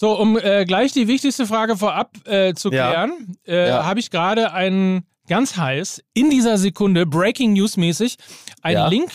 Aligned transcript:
So, 0.00 0.18
um 0.18 0.38
äh, 0.38 0.64
gleich 0.64 0.92
die 0.92 1.08
wichtigste 1.08 1.46
Frage 1.46 1.76
vorab 1.76 2.16
äh, 2.26 2.54
zu 2.54 2.72
Ja. 2.72 2.88
klären, 2.90 3.36
äh, 3.46 3.68
Ja. 3.68 3.84
habe 3.84 4.00
ich 4.00 4.10
gerade 4.10 4.54
einen 4.54 5.04
ganz 5.28 5.58
heiß, 5.58 6.02
in 6.14 6.30
dieser 6.30 6.56
Sekunde, 6.56 7.04
Breaking 7.04 7.52
News 7.52 7.76
mäßig, 7.76 8.16
einen 8.62 8.76
Ja. 8.78 8.88
Link 8.88 9.10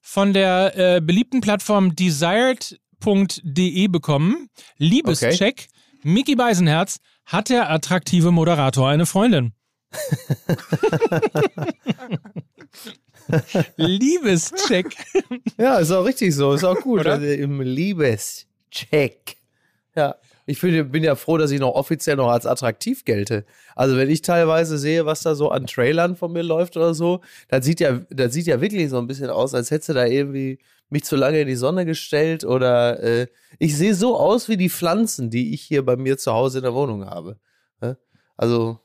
von 0.00 0.32
der 0.32 0.72
äh, 0.96 1.00
beliebten 1.02 1.42
Plattform 1.42 1.94
desired.de 1.94 3.88
bekommen. 3.88 4.48
Liebescheck. 4.78 5.68
Mickey 6.02 6.34
Beisenherz 6.34 6.96
hat 7.26 7.50
der 7.50 7.70
attraktive 7.70 8.30
Moderator 8.30 8.88
eine 8.88 9.04
Freundin. 9.04 9.52
Liebescheck. 13.76 14.96
Ja, 15.58 15.76
ist 15.78 15.90
auch 15.90 16.06
richtig 16.06 16.34
so, 16.34 16.54
ist 16.54 16.64
auch 16.64 16.80
gut. 16.80 17.00
Oder? 17.00 17.12
Also 17.12 17.26
Im 17.26 17.60
Liebescheck. 17.60 19.36
Ja, 19.94 20.16
ich 20.46 20.60
bin, 20.60 20.90
bin 20.90 21.04
ja 21.04 21.14
froh, 21.14 21.36
dass 21.36 21.50
ich 21.50 21.60
noch 21.60 21.74
offiziell 21.74 22.16
noch 22.16 22.30
als 22.30 22.46
attraktiv 22.46 23.04
gelte. 23.04 23.44
Also 23.76 23.96
wenn 23.96 24.08
ich 24.08 24.22
teilweise 24.22 24.78
sehe, 24.78 25.04
was 25.06 25.22
da 25.22 25.34
so 25.34 25.50
an 25.50 25.66
Trailern 25.66 26.16
von 26.16 26.32
mir 26.32 26.42
läuft 26.42 26.76
oder 26.76 26.94
so, 26.94 27.20
das 27.48 27.64
sieht 27.64 27.80
ja, 27.80 28.00
das 28.10 28.32
sieht 28.32 28.46
ja 28.46 28.60
wirklich 28.60 28.88
so 28.90 28.98
ein 28.98 29.06
bisschen 29.06 29.30
aus, 29.30 29.54
als 29.54 29.70
hättest 29.70 29.90
du 29.90 29.92
da 29.94 30.06
irgendwie 30.06 30.58
mich 30.88 31.04
zu 31.04 31.16
lange 31.16 31.40
in 31.40 31.48
die 31.48 31.56
Sonne 31.56 31.84
gestellt 31.86 32.44
oder 32.44 33.02
äh, 33.02 33.26
ich 33.58 33.76
sehe 33.76 33.94
so 33.94 34.16
aus 34.16 34.48
wie 34.48 34.56
die 34.56 34.70
Pflanzen, 34.70 35.30
die 35.30 35.54
ich 35.54 35.62
hier 35.62 35.84
bei 35.84 35.96
mir 35.96 36.18
zu 36.18 36.32
Hause 36.32 36.58
in 36.58 36.64
der 36.64 36.74
Wohnung 36.74 37.04
habe. 37.06 37.38
Also 38.36 38.80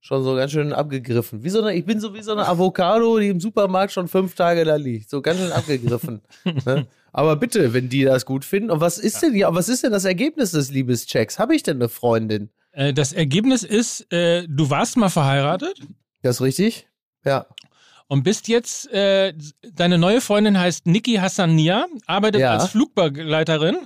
schon 0.00 0.24
so 0.24 0.34
ganz 0.36 0.52
schön 0.52 0.72
abgegriffen. 0.72 1.44
Wie 1.44 1.50
so 1.50 1.60
eine, 1.60 1.74
ich 1.74 1.84
bin 1.84 2.00
so 2.00 2.14
wie 2.14 2.22
so 2.22 2.32
eine 2.32 2.48
Avocado, 2.48 3.18
die 3.18 3.28
im 3.28 3.40
Supermarkt 3.40 3.92
schon 3.92 4.08
fünf 4.08 4.34
Tage 4.34 4.64
da 4.64 4.76
liegt. 4.76 5.10
So 5.10 5.20
ganz 5.20 5.38
schön 5.38 5.52
abgegriffen. 5.52 6.22
ne? 6.64 6.86
Aber 7.16 7.36
bitte, 7.36 7.72
wenn 7.72 7.88
die 7.88 8.04
das 8.04 8.26
gut 8.26 8.44
finden. 8.44 8.70
Und 8.70 8.80
was 8.80 8.98
ist 8.98 9.22
denn 9.22 9.34
ja, 9.34 9.54
was 9.54 9.70
ist 9.70 9.82
denn 9.82 9.92
das 9.92 10.04
Ergebnis 10.04 10.50
des 10.50 10.70
Liebeschecks? 10.70 11.38
Habe 11.38 11.54
ich 11.56 11.62
denn 11.62 11.78
eine 11.78 11.88
Freundin? 11.88 12.50
Äh, 12.72 12.92
das 12.92 13.14
Ergebnis 13.14 13.62
ist, 13.62 14.12
äh, 14.12 14.46
du 14.46 14.68
warst 14.68 14.98
mal 14.98 15.08
verheiratet 15.08 15.80
Das 16.20 16.36
ist 16.36 16.40
richtig? 16.42 16.86
Ja. 17.24 17.46
und 18.08 18.22
bist 18.22 18.48
jetzt, 18.48 18.92
äh, 18.92 19.32
deine 19.72 19.96
neue 19.98 20.20
Freundin 20.20 20.58
heißt 20.60 20.86
Niki 20.86 21.14
Hassania, 21.14 21.86
arbeitet 22.06 22.42
Ja. 22.42 22.52
als 22.52 22.66
Flugbegleiterin 22.66 23.76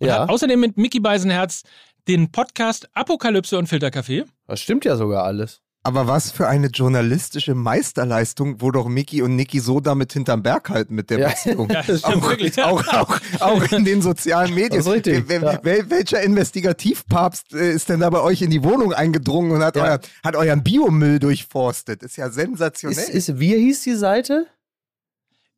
und 0.00 0.06
Ja. 0.08 0.22
hat 0.22 0.28
außerdem 0.28 0.58
mit 0.58 0.76
Mickey 0.76 0.98
Beisenherz 1.00 1.62
den 2.08 2.32
Podcast 2.32 2.88
Apokalypse 2.94 3.56
und 3.56 3.68
Filterkaffee. 3.68 4.24
Das 4.48 4.60
stimmt 4.60 4.84
ja 4.84 4.96
sogar 4.96 5.24
alles. 5.24 5.60
Aber 5.82 6.06
was 6.06 6.30
für 6.30 6.46
eine 6.46 6.66
journalistische 6.66 7.54
Meisterleistung, 7.54 8.60
wo 8.60 8.70
doch 8.70 8.86
Mickey 8.86 9.22
und 9.22 9.34
Niki 9.34 9.60
so 9.60 9.80
damit 9.80 10.12
hinterm 10.12 10.42
Berg 10.42 10.68
halten 10.68 10.94
mit 10.94 11.08
der 11.08 11.20
Ja. 11.20 11.28
Beziehung. 11.30 11.68
Ja, 11.72 11.80
auch, 12.02 12.22
wirklich. 12.28 12.62
auch, 12.62 12.86
auch, 12.88 13.18
auch 13.40 13.72
in 13.72 13.86
den 13.86 14.02
sozialen 14.02 14.52
Medien. 14.54 14.76
Das 14.76 14.86
ist 14.86 14.92
richtig, 14.92 15.24
Wel- 15.26 15.42
ja. 15.42 15.58
wel- 15.62 15.88
welcher 15.88 16.22
Investigativpapst 16.22 17.54
äh, 17.54 17.72
ist 17.72 17.88
denn 17.88 18.00
da 18.00 18.10
bei 18.10 18.20
euch 18.20 18.42
in 18.42 18.50
die 18.50 18.62
Wohnung 18.62 18.92
eingedrungen 18.92 19.52
und 19.52 19.62
hat, 19.64 19.76
Ja. 19.76 19.84
euer, 19.84 20.00
hat 20.22 20.36
euren 20.36 20.62
Biomüll 20.62 21.18
durchforstet? 21.18 22.02
Ist 22.02 22.16
ja 22.18 22.28
sensationell. 22.28 22.98
Ist, 22.98 23.28
ist, 23.30 23.40
wie 23.40 23.54
hieß 23.56 23.82
die 23.82 23.94
Seite? 23.96 24.46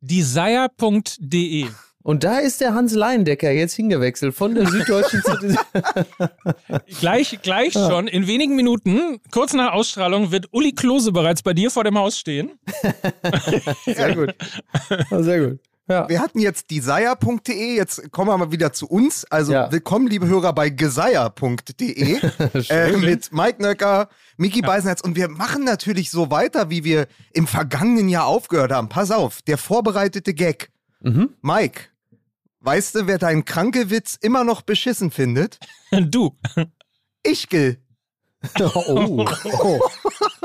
Desire.de. 0.00 1.66
Und 2.02 2.24
da 2.24 2.38
ist 2.38 2.60
der 2.60 2.74
Hans 2.74 2.94
Leindecker 2.94 3.50
jetzt 3.50 3.74
hingewechselt 3.74 4.34
von 4.34 4.54
der 4.54 4.66
Süddeutschen 4.66 5.22
zu. 5.22 5.32
Gleich, 7.00 7.38
gleich 7.42 7.72
schon, 7.74 8.08
in 8.08 8.26
wenigen 8.26 8.56
Minuten, 8.56 9.20
kurz 9.30 9.52
nach 9.52 9.72
Ausstrahlung, 9.72 10.32
wird 10.32 10.48
Uli 10.52 10.72
Klose 10.72 11.12
bereits 11.12 11.42
bei 11.42 11.52
dir 11.54 11.70
vor 11.70 11.84
dem 11.84 11.96
Haus 11.98 12.18
stehen. 12.18 12.52
Sehr 13.86 14.14
gut. 14.16 14.34
Ja, 15.10 15.22
Sehr 15.22 15.48
gut. 15.48 15.60
Ja. 15.88 16.08
Wir 16.08 16.20
hatten 16.20 16.38
jetzt 16.38 16.70
desire.de, 16.70 17.74
jetzt 17.76 18.12
kommen 18.12 18.30
wir 18.30 18.38
mal 18.38 18.52
wieder 18.52 18.72
zu 18.72 18.86
uns. 18.88 19.24
Also 19.30 19.52
Ja. 19.52 19.70
willkommen, 19.72 20.06
liebe 20.06 20.26
Hörer, 20.26 20.52
bei 20.52 20.70
gesire.de 20.70 22.18
äh, 22.68 22.96
mit 22.98 23.32
Mike 23.32 23.60
Nöcker, 23.60 24.08
Miki 24.36 24.62
Beisenherz. 24.62 25.00
Und 25.00 25.16
wir 25.16 25.28
machen 25.28 25.64
natürlich 25.64 26.10
so 26.10 26.30
weiter, 26.30 26.70
wie 26.70 26.84
wir 26.84 27.08
im 27.32 27.46
vergangenen 27.46 28.08
Jahr 28.08 28.26
aufgehört 28.26 28.72
haben. 28.72 28.88
Pass 28.88 29.10
auf, 29.10 29.42
der 29.42 29.58
vorbereitete 29.58 30.34
Gag. 30.34 30.70
Mhm. 31.00 31.30
Mike, 31.42 31.80
weißt 32.62 32.94
du, 32.94 33.06
wer 33.06 33.18
deinen 33.18 33.44
Kranke-Witz 33.44 34.16
immer 34.20 34.44
noch 34.44 34.62
beschissen 34.62 35.10
findet? 35.10 35.58
Du. 35.92 36.36
Ich, 37.22 37.48
Gil. 37.48 37.78
Oh. 38.60 39.24
Oh. 39.60 39.80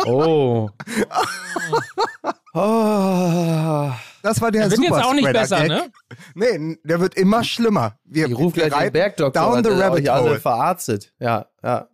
Oh. 0.06 0.70
oh. 2.54 3.92
Das 4.22 4.42
war 4.42 4.52
der 4.52 4.70
Der 4.70 4.72
wird 4.72 4.82
jetzt 4.82 5.04
auch 5.04 5.14
nicht 5.14 5.32
besser, 5.32 5.64
ne? 5.68 5.92
Nee, 6.36 6.78
der 6.84 7.00
wird 7.00 7.16
immer 7.16 7.44
schlimmer. 7.44 7.98
Wir, 8.04 8.28
Ich 8.28 8.38
rufe 8.38 8.60
gleich 8.60 8.74
den 8.74 8.92
Bergdoktor 8.92 9.42
down 9.42 9.58
an, 9.58 9.64
the 9.64 9.70
der 9.70 9.80
rabbit 9.80 10.04
euch 10.04 10.12
alle 10.12 10.30
hole. 10.32 10.40
verarztet. 10.40 11.14
Ja, 11.20 11.48
ja. 11.64 11.88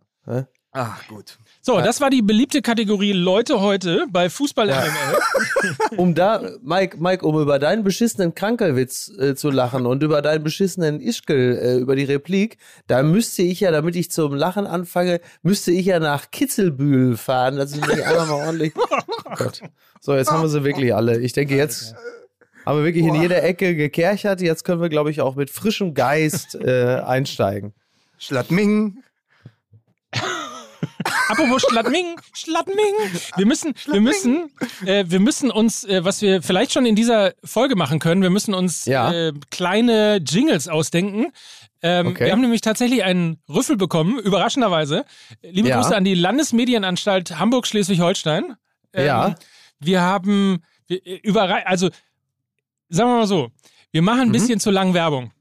Ach, 0.71 1.07
gut. 1.07 1.37
So, 1.65 1.79
das 1.79 2.01
war 2.01 2.09
die 2.09 2.21
beliebte 2.21 2.61
Kategorie 2.61 3.13
Leute 3.13 3.61
heute 3.61 4.05
bei 4.11 4.29
Fußball 4.29 4.67
MML. 4.67 5.77
Um 5.95 6.13
da, 6.13 6.41
Mike, 6.61 6.97
Mike, 6.99 7.25
um 7.25 7.39
über 7.39 7.57
deinen 7.57 7.85
beschissenen 7.85 8.35
Krankelwitz 8.35 9.09
äh, 9.17 9.33
zu 9.33 9.49
lachen 9.49 9.85
und 9.85 10.03
über 10.03 10.21
deinen 10.21 10.43
beschissenen 10.43 10.99
Ischkel, 10.99 11.57
äh, 11.57 11.77
über 11.77 11.95
die 11.95 12.03
Replik, 12.03 12.57
da 12.87 13.01
müsste 13.01 13.43
ich 13.43 13.61
ja, 13.61 13.71
damit 13.71 13.95
ich 13.95 14.11
zum 14.11 14.33
Lachen 14.33 14.67
anfange, 14.67 15.21
müsste 15.41 15.71
ich 15.71 15.85
ja 15.85 15.99
nach 15.99 16.31
Kitzelbühl 16.31 17.15
fahren. 17.15 17.55
Das 17.55 17.71
ist 17.71 17.87
nicht 17.87 18.01
einfach 18.05 18.27
mal 18.27 18.45
ordentlich. 18.45 18.73
Oh 18.75 19.35
Gott. 19.35 19.61
So, 20.01 20.15
jetzt 20.15 20.31
haben 20.31 20.41
wir 20.41 20.49
sie 20.49 20.65
wirklich 20.65 20.93
alle. 20.93 21.21
Ich 21.21 21.31
denke, 21.31 21.55
jetzt 21.55 21.95
haben 22.65 22.79
wir 22.79 22.83
wirklich 22.83 23.05
in 23.05 23.15
jeder 23.15 23.41
Ecke 23.41 23.73
gekerchert. 23.73 24.41
Jetzt 24.41 24.65
können 24.65 24.81
wir, 24.81 24.89
glaube 24.89 25.11
ich, 25.11 25.21
auch 25.21 25.35
mit 25.35 25.49
frischem 25.49 25.93
Geist 25.93 26.55
äh, 26.55 26.99
einsteigen. 27.05 27.73
Schladming. 28.17 28.97
Apropos 31.29 31.61
Schladming, 31.69 32.19
Schladming. 32.33 32.93
Wir 33.37 33.45
müssen, 33.45 33.73
wir 33.91 34.01
müssen, 34.01 34.51
äh, 34.85 35.05
wir 35.07 35.19
müssen 35.19 35.51
uns, 35.51 35.83
äh, 35.83 36.03
was 36.03 36.21
wir 36.21 36.41
vielleicht 36.41 36.73
schon 36.73 36.85
in 36.85 36.95
dieser 36.95 37.33
Folge 37.43 37.75
machen 37.75 37.99
können, 37.99 38.21
wir 38.21 38.29
müssen 38.29 38.53
uns 38.53 38.85
Ja. 38.85 39.11
äh, 39.11 39.33
kleine 39.51 40.17
Jingles 40.17 40.67
ausdenken. 40.67 41.27
Ähm, 41.81 42.07
Okay. 42.07 42.25
Wir 42.25 42.31
haben 42.31 42.41
nämlich 42.41 42.61
tatsächlich 42.61 43.03
einen 43.03 43.39
Rüffel 43.49 43.75
bekommen, 43.77 44.19
überraschenderweise. 44.19 45.05
Liebe 45.41 45.69
Ja. 45.69 45.79
Grüße 45.81 45.95
an 45.95 46.03
die 46.03 46.15
Landesmedienanstalt 46.15 47.37
Hamburg-Schleswig-Holstein. 47.39 48.55
Ähm, 48.93 49.05
Ja. 49.05 49.35
Wir 49.79 50.01
haben, 50.01 50.63
wir, 50.87 51.05
äh, 51.05 51.15
überrei 51.23 51.65
also, 51.65 51.89
sagen 52.89 53.09
wir 53.09 53.17
mal 53.17 53.27
so, 53.27 53.49
wir 53.91 54.01
machen 54.01 54.21
ein 54.21 54.31
bisschen 54.31 54.59
zu 54.59 54.71
lang 54.71 54.93
Werbung. 54.93 55.31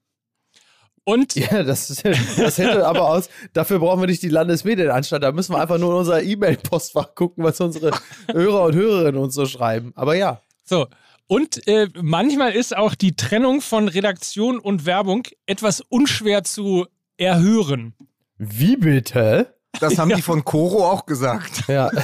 Und. 1.05 1.35
Ja, 1.35 1.63
das, 1.65 1.89
das 1.89 2.59
hätte 2.59 2.87
aber 2.87 3.09
aus. 3.09 3.29
Dafür 3.53 3.79
brauchen 3.81 4.01
wir 4.01 4.07
nicht 4.07 4.23
die 4.23 4.29
Landesmedienanstalt. 4.29 5.23
Da 5.23 5.33
müssen 5.33 5.55
wir 5.55 5.61
einfach 5.61 5.79
nur 5.79 5.91
in 5.91 5.97
unser 5.99 6.23
E-Mail-Postfach 6.23 7.15
gucken, 7.15 7.43
was 7.45 7.61
unsere 7.61 7.91
Hörer 8.31 8.63
und 8.65 8.75
Hörerinnen 8.75 9.21
uns 9.21 9.35
so 9.35 9.47
schreiben. 9.47 9.93
Aber 9.97 10.15
ja. 10.15 10.41
So. 10.65 10.87
Und 11.27 11.67
äh, 11.67 11.89
manchmal 12.01 12.53
ist 12.53 12.77
auch 12.77 12.95
die 12.95 13.17
Trennung 13.17 13.61
von 13.63 13.89
Redaktion 13.89 14.59
und 14.59 14.87
Werbung 14.87 15.27
etwas 15.47 15.81
unschwer 15.81 16.45
zu 16.45 16.87
erhören. 17.17 17.95
Wie 18.39 18.77
bitte? 18.77 19.55
Das 19.81 19.99
haben 19.99 20.11
die 20.15 20.23
von 20.23 20.45
Coro 20.45 20.89
auch 20.91 21.07
gesagt. 21.07 21.65
Ja. 21.69 21.91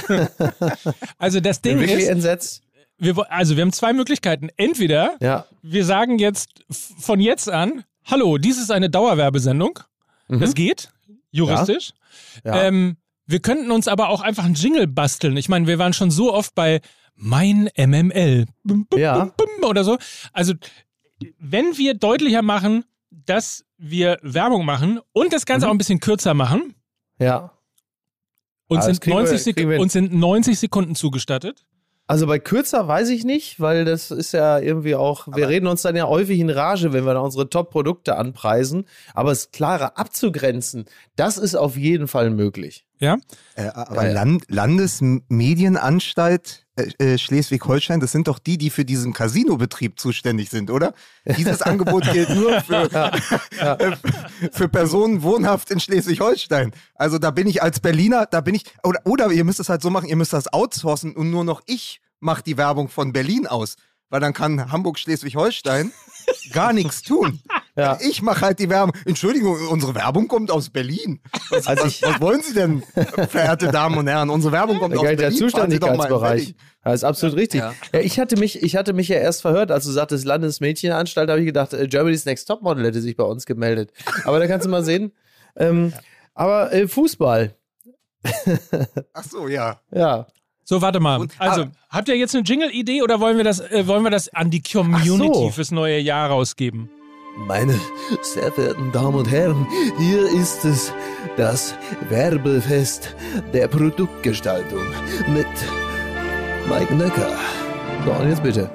Also 1.17 1.39
das 1.39 1.61
Ding 1.61 1.79
Wirklich 1.79 1.99
ist, 2.01 2.07
entsetzt. 2.07 2.63
wir, 2.97 3.31
also 3.31 3.55
wir 3.55 3.61
haben 3.61 3.73
zwei 3.73 3.93
Möglichkeiten. 3.93 4.49
Entweder 4.57 5.15
Ja. 5.19 5.45
wir 5.61 5.85
sagen 5.85 6.17
jetzt 6.19 6.63
von 6.99 7.19
jetzt 7.19 7.49
an, 7.49 7.83
hallo, 8.09 8.37
dies 8.37 8.57
ist 8.59 8.71
eine 8.71 8.89
Dauerwerbesendung. 8.89 9.79
Das 10.27 10.53
geht, 10.53 10.89
juristisch. 11.31 11.91
Mhm. 12.43 12.49
Ja. 12.49 12.63
Ähm, 12.63 12.97
wir 13.25 13.39
könnten 13.39 13.71
uns 13.71 13.87
aber 13.87 14.09
auch 14.09 14.21
einfach 14.21 14.43
einen 14.45 14.55
Jingle 14.55 14.87
basteln. 14.87 15.37
Ich 15.37 15.49
meine, 15.49 15.67
wir 15.67 15.79
waren 15.79 15.93
schon 15.93 16.11
so 16.11 16.33
oft 16.33 16.53
bei 16.55 16.81
mein 17.15 17.69
MML 17.75 18.45
Bum, 18.63 18.85
bum, 18.87 18.99
Ja. 18.99 19.25
bum, 19.25 19.69
oder 19.69 19.83
so. 19.83 19.97
Also, 20.33 20.53
wenn 21.39 21.77
wir 21.77 21.95
deutlicher 21.95 22.41
machen, 22.41 22.85
dass 23.11 23.65
wir 23.77 24.19
Werbung 24.21 24.65
machen 24.65 24.99
und 25.13 25.33
das 25.33 25.45
Ganze 25.45 25.65
Mhm. 25.65 25.69
auch 25.69 25.73
ein 25.75 25.77
bisschen 25.79 25.99
kürzer 25.99 26.33
machen, 26.33 26.75
Ja. 27.19 27.51
uns, 28.67 28.83
Ah, 28.83 28.87
sind, 28.87 29.01
kriegen 29.01 29.15
wir- 29.17 29.23
90 29.23 29.43
Sek 29.43 29.55
kriegen 29.57 29.69
wir 29.71 29.79
uns 29.79 29.93
sind 29.93 30.13
90 30.13 30.57
Sekunden 30.59 30.95
zugestattet. 30.95 31.65
Also 32.09 32.25
bei 32.25 32.39
kürzer 32.39 32.87
weiß 32.87 33.09
ich 33.09 33.23
nicht, 33.23 33.59
weil 33.59 33.85
das 33.85 34.09
ist 34.09 34.31
ja 34.31 34.57
irgendwie 34.57 34.95
auch, 34.95 35.27
wir 35.27 35.47
reden 35.47 35.67
uns 35.67 35.83
dann 35.83 35.95
ja 35.95 36.07
häufig 36.07 36.39
in 36.39 36.49
Rage, 36.49 36.91
wenn 36.91 37.05
wir 37.05 37.13
da 37.13 37.19
unsere 37.19 37.51
Top-Produkte 37.51 38.17
anpreisen. 38.17 38.85
Aber 39.13 39.31
es 39.31 39.51
klarer 39.51 39.95
abzugrenzen, 39.95 40.85
das 41.15 41.37
ist 41.37 41.53
auf 41.53 41.77
jeden 41.77 42.07
Fall 42.07 42.31
möglich. 42.31 42.87
Ja? 42.97 43.17
Äh, 43.53 43.67
aber 43.67 43.97
Ja, 43.97 44.07
ja. 44.07 44.13
Land 44.13 44.45
Landesmedienanstalt 44.47 46.65
äh, 46.79 47.13
äh, 47.13 47.17
Schleswig-Holstein, 47.17 47.99
das 47.99 48.11
sind 48.11 48.27
doch 48.27 48.39
die, 48.39 48.57
die 48.57 48.69
für 48.69 48.85
diesen 48.85 49.13
Casinobetrieb 49.13 49.99
zuständig 49.99 50.49
sind, 50.49 50.71
oder? 50.71 50.93
Dieses 51.25 51.61
Angebot 51.61 52.09
gilt 52.11 52.29
nur 52.29 52.61
für, 52.61 52.89
äh, 53.59 53.95
für 54.51 54.69
Personen 54.69 55.21
wohnhaft 55.21 55.71
in 55.71 55.79
Schleswig-Holstein. 55.79 56.71
Also 56.95 57.17
da 57.17 57.31
bin 57.31 57.47
ich 57.47 57.61
als 57.61 57.79
Berliner, 57.79 58.25
da 58.25 58.41
bin 58.41 58.55
ich, 58.55 58.63
oder, 58.83 59.01
oder 59.05 59.31
ihr 59.31 59.43
müsst 59.43 59.59
es 59.59 59.69
halt 59.69 59.81
so 59.81 59.89
machen, 59.89 60.07
ihr 60.07 60.15
müsst 60.15 60.33
das 60.33 60.51
outsourcen 60.51 61.15
und 61.15 61.29
nur 61.29 61.43
noch 61.43 61.61
ich 61.65 62.01
mache 62.19 62.43
die 62.43 62.57
Werbung 62.57 62.89
von 62.89 63.13
Berlin 63.13 63.47
aus. 63.47 63.75
Weil 64.09 64.21
dann 64.21 64.33
kann 64.33 64.71
Hamburg-Schleswig-Holstein 64.71 65.91
gar 66.51 66.73
nichts 66.73 67.03
tun. 67.03 67.41
Ja. 67.79 67.97
Ich 68.01 68.21
mache 68.21 68.41
halt 68.41 68.59
die 68.59 68.69
Werbung. 68.69 68.93
Entschuldigung, 69.05 69.57
unsere 69.69 69.95
Werbung 69.95 70.27
kommt 70.27 70.51
aus 70.51 70.69
Berlin. 70.69 71.19
Was, 71.49 71.67
also 71.67 71.85
was, 71.85 72.01
was 72.01 72.21
wollen 72.21 72.41
Sie 72.41 72.53
denn, 72.53 72.83
verehrte 73.29 73.71
Damen 73.71 73.97
und 73.97 74.07
Herren? 74.07 74.29
Unsere 74.29 74.51
Werbung 74.51 74.79
kommt 74.79 74.95
aus 74.95 75.01
Berlin. 75.01 75.19
Der 75.19 75.31
Zuständigkeitsbereich. 75.31 76.55
Das 76.83 76.95
ist 76.95 77.03
absolut 77.03 77.35
richtig. 77.35 77.61
Ja. 77.61 77.73
ja. 77.93 77.99
ich, 77.99 78.19
hatte 78.19 78.37
mich, 78.37 78.61
ich 78.63 78.75
hatte 78.75 78.93
mich 78.93 79.07
ja 79.07 79.17
erst 79.17 79.41
verhört, 79.41 79.71
als 79.71 79.85
du 79.85 79.91
sagtest 79.91 80.25
Landesmädchenanstalt, 80.25 81.29
habe 81.29 81.39
ich 81.39 81.45
gedacht, 81.45 81.73
äh, 81.73 81.87
Germany's 81.87 82.25
Next 82.25 82.47
Topmodel 82.47 82.85
hätte 82.85 83.01
sich 83.01 83.15
bei 83.15 83.23
uns 83.23 83.45
gemeldet. 83.45 83.91
Aber 84.25 84.39
da 84.39 84.47
kannst 84.47 84.65
du 84.65 84.69
mal 84.69 84.83
sehen. 84.83 85.11
Ähm, 85.55 85.93
aber 86.33 86.71
äh, 86.73 86.87
Fußball. 86.87 87.55
Ach 89.13 89.23
so, 89.23 89.47
ja. 89.47 89.79
Ja. 89.91 90.27
So, 90.63 90.81
warte 90.81 90.99
mal. 90.99 91.27
Also, 91.37 91.63
ah, 91.63 91.71
habt 91.89 92.09
ihr 92.09 92.15
jetzt 92.15 92.35
eine 92.35 92.43
Jingle-Idee 92.43 93.01
oder 93.01 93.19
wollen 93.19 93.37
wir 93.37 93.43
das, 93.43 93.59
äh, 93.59 93.87
wollen 93.87 94.03
wir 94.03 94.11
das 94.11 94.29
an 94.33 94.51
die 94.51 94.61
Community 94.61 95.33
so. 95.33 95.49
fürs 95.49 95.71
neue 95.71 95.99
Jahr 95.99 96.29
rausgeben? 96.29 96.89
Meine 97.47 97.79
sehr 98.21 98.51
verehrten 98.51 98.91
Damen 98.91 99.15
und 99.15 99.29
Herren, 99.29 99.65
hier 99.97 100.29
ist 100.29 100.65
es, 100.65 100.93
das 101.37 101.73
Werbefest 102.09 103.15
der 103.53 103.67
Produktgestaltung 103.67 104.85
mit 105.33 105.47
Mike 106.67 106.93
Nöcker. 106.95 107.31
So, 108.05 108.11
und 108.11 108.29
jetzt 108.29 108.43
bitte. 108.43 108.69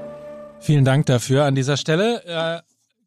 Vielen 0.60 0.84
Dank 0.84 1.06
dafür 1.06 1.44
an 1.44 1.54
dieser 1.54 1.76
Stelle. 1.76 2.24
Äh, 2.24 2.62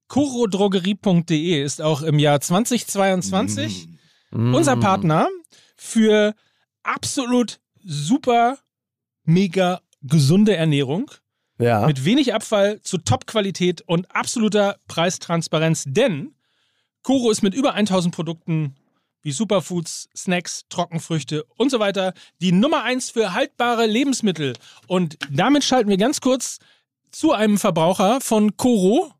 Kurodrogerie.de 0.07 1.63
ist 1.63 1.81
auch 1.81 2.01
im 2.03 2.19
Jahr 2.19 2.39
2022 2.39 3.87
mm. 4.31 4.53
unser 4.53 4.77
Partner 4.77 5.27
für 5.75 6.33
absolut 6.83 7.59
super, 7.83 8.59
mega 9.23 9.81
gesunde 10.01 10.55
Ernährung. 10.55 11.09
Ja. 11.59 11.87
Mit 11.87 12.05
wenig 12.05 12.33
Abfall 12.33 12.81
zu 12.81 12.97
Top-Qualität 12.99 13.81
und 13.81 14.13
absoluter 14.15 14.77
Preistransparenz, 14.87 15.85
denn 15.87 16.35
Koro 17.03 17.31
ist 17.31 17.41
mit 17.41 17.53
über 17.53 17.73
1000 17.73 18.13
Produkten 18.13 18.75
wie 19.21 19.31
Superfoods, 19.31 20.09
Snacks, 20.15 20.65
Trockenfrüchte 20.69 21.43
und 21.57 21.71
so 21.71 21.79
weiter 21.79 22.13
die 22.41 22.51
Nummer 22.51 22.83
1 22.83 23.09
für 23.09 23.33
haltbare 23.33 23.85
Lebensmittel. 23.85 24.53
Und 24.87 25.17
damit 25.31 25.63
schalten 25.63 25.89
wir 25.89 25.97
ganz 25.97 26.21
kurz 26.21 26.59
zu 27.11 27.33
einem 27.33 27.57
Verbraucher 27.57 28.21
von 28.21 28.55
Koro, 28.57 29.11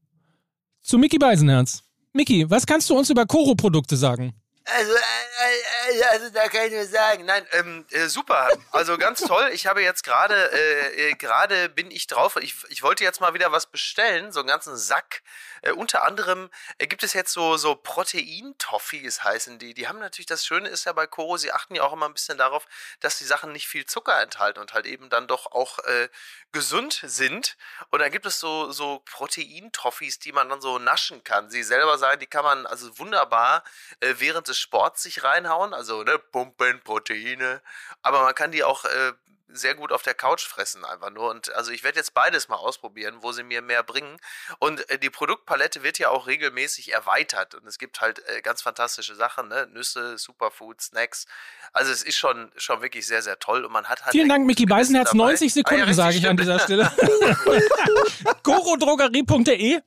zu 0.81 0.97
Mickey 0.97 1.17
Beisenherz. 1.17 1.83
Mickey, 2.13 2.49
was 2.49 2.65
kannst 2.65 2.89
du 2.89 2.97
uns 2.97 3.09
über 3.09 3.25
Koro-Produkte 3.25 3.97
sagen? 3.97 4.33
Also, 4.75 4.93
äh, 4.93 5.91
äh, 5.91 6.03
also 6.03 6.29
da 6.29 6.49
kann 6.49 6.65
ich 6.65 6.73
nur 6.73 6.85
sagen, 6.85 7.23
nein, 7.25 7.47
ähm, 7.53 7.85
äh, 7.91 8.07
super, 8.07 8.49
also 8.71 8.97
ganz 8.97 9.21
toll. 9.21 9.49
Ich 9.53 9.65
habe 9.65 9.81
jetzt 9.81 10.03
gerade, 10.03 10.51
äh, 10.51 11.09
äh, 11.09 11.13
gerade 11.13 11.69
bin 11.69 11.89
ich 11.89 12.07
drauf. 12.07 12.35
Ich, 12.41 12.55
ich 12.69 12.83
wollte 12.83 13.05
jetzt 13.05 13.21
mal 13.21 13.33
wieder 13.33 13.53
was 13.53 13.67
bestellen, 13.67 14.33
so 14.33 14.41
einen 14.41 14.49
ganzen 14.49 14.75
Sack. 14.75 15.21
Äh, 15.61 15.71
unter 15.71 16.03
anderem 16.03 16.49
äh, 16.79 16.87
gibt 16.87 17.03
es 17.03 17.13
jetzt 17.13 17.31
so 17.31 17.55
so 17.55 17.75
Protein-Toffees 17.75 19.23
heißen 19.23 19.57
die. 19.57 19.73
Die 19.73 19.87
haben 19.87 19.99
natürlich 19.99 20.25
das 20.25 20.45
Schöne 20.45 20.67
ist 20.67 20.85
ja 20.85 20.91
bei 20.91 21.07
Koro, 21.07 21.37
sie 21.37 21.53
achten 21.53 21.75
ja 21.75 21.83
auch 21.83 21.93
immer 21.93 22.07
ein 22.07 22.13
bisschen 22.13 22.37
darauf, 22.37 22.65
dass 22.99 23.17
die 23.17 23.25
Sachen 23.25 23.53
nicht 23.53 23.67
viel 23.67 23.85
Zucker 23.85 24.21
enthalten 24.21 24.59
und 24.59 24.73
halt 24.73 24.85
eben 24.85 25.09
dann 25.09 25.27
doch 25.27 25.45
auch 25.51 25.79
äh, 25.79 26.09
gesund 26.51 27.01
sind. 27.03 27.55
Und 27.89 27.99
dann 27.99 28.11
gibt 28.11 28.25
es 28.25 28.39
so 28.39 28.71
so 28.71 28.99
Protein-Toffees, 29.05 30.19
die 30.19 30.33
man 30.33 30.49
dann 30.49 30.61
so 30.61 30.77
naschen 30.77 31.23
kann. 31.23 31.49
Sie 31.49 31.63
selber 31.63 31.97
sagen, 31.97 32.19
die 32.19 32.27
kann 32.27 32.43
man 32.43 32.65
also 32.65 32.97
wunderbar 32.99 33.63
äh, 34.01 34.15
während 34.17 34.47
des 34.47 34.56
Sport 34.57 34.97
sich 34.97 35.23
reinhauen, 35.23 35.73
also 35.73 36.03
ne, 36.03 36.19
Pumpen, 36.19 36.81
Proteine, 36.81 37.61
aber 38.01 38.23
man 38.23 38.35
kann 38.35 38.51
die 38.51 38.63
auch 38.63 38.85
äh, 38.85 39.13
sehr 39.49 39.75
gut 39.75 39.91
auf 39.91 40.01
der 40.01 40.13
Couch 40.13 40.45
fressen 40.45 40.85
einfach 40.85 41.09
nur. 41.09 41.29
Und 41.29 41.53
also 41.55 41.71
ich 41.71 41.83
werde 41.83 41.97
jetzt 41.97 42.13
beides 42.13 42.49
mal 42.49 42.55
ausprobieren, 42.55 43.17
wo 43.21 43.31
sie 43.31 43.43
mir 43.43 43.61
mehr 43.61 43.83
bringen. 43.83 44.17
Und 44.59 44.89
äh, 44.89 44.99
die 44.99 45.09
Produktpalette 45.09 45.83
wird 45.83 45.99
ja 45.99 46.09
auch 46.09 46.27
regelmäßig 46.27 46.93
erweitert. 46.93 47.55
Und 47.55 47.65
es 47.65 47.77
gibt 47.77 48.01
halt 48.01 48.21
äh, 48.27 48.41
ganz 48.41 48.61
fantastische 48.61 49.15
Sachen, 49.15 49.47
ne? 49.47 49.67
Nüsse, 49.71 50.17
Superfood, 50.17 50.81
Snacks. 50.81 51.25
Also 51.73 51.91
es 51.91 52.03
ist 52.03 52.17
schon, 52.17 52.51
schon 52.57 52.81
wirklich 52.81 53.07
sehr, 53.07 53.21
sehr 53.21 53.39
toll. 53.39 53.65
Und 53.65 53.71
man 53.71 53.85
hat 53.85 54.03
halt. 54.03 54.11
Vielen 54.11 54.29
Dank, 54.29 54.45
Micky 54.45 54.65
Beisenherz. 54.65 55.13
90 55.13 55.53
Sekunden, 55.53 55.83
ah, 55.83 55.87
ja, 55.87 55.93
sage 55.93 56.17
ich 56.17 56.27
an 56.27 56.37
dieser 56.37 56.59
Stelle. 56.63 56.91
Gorodrogerie.de 58.43 59.81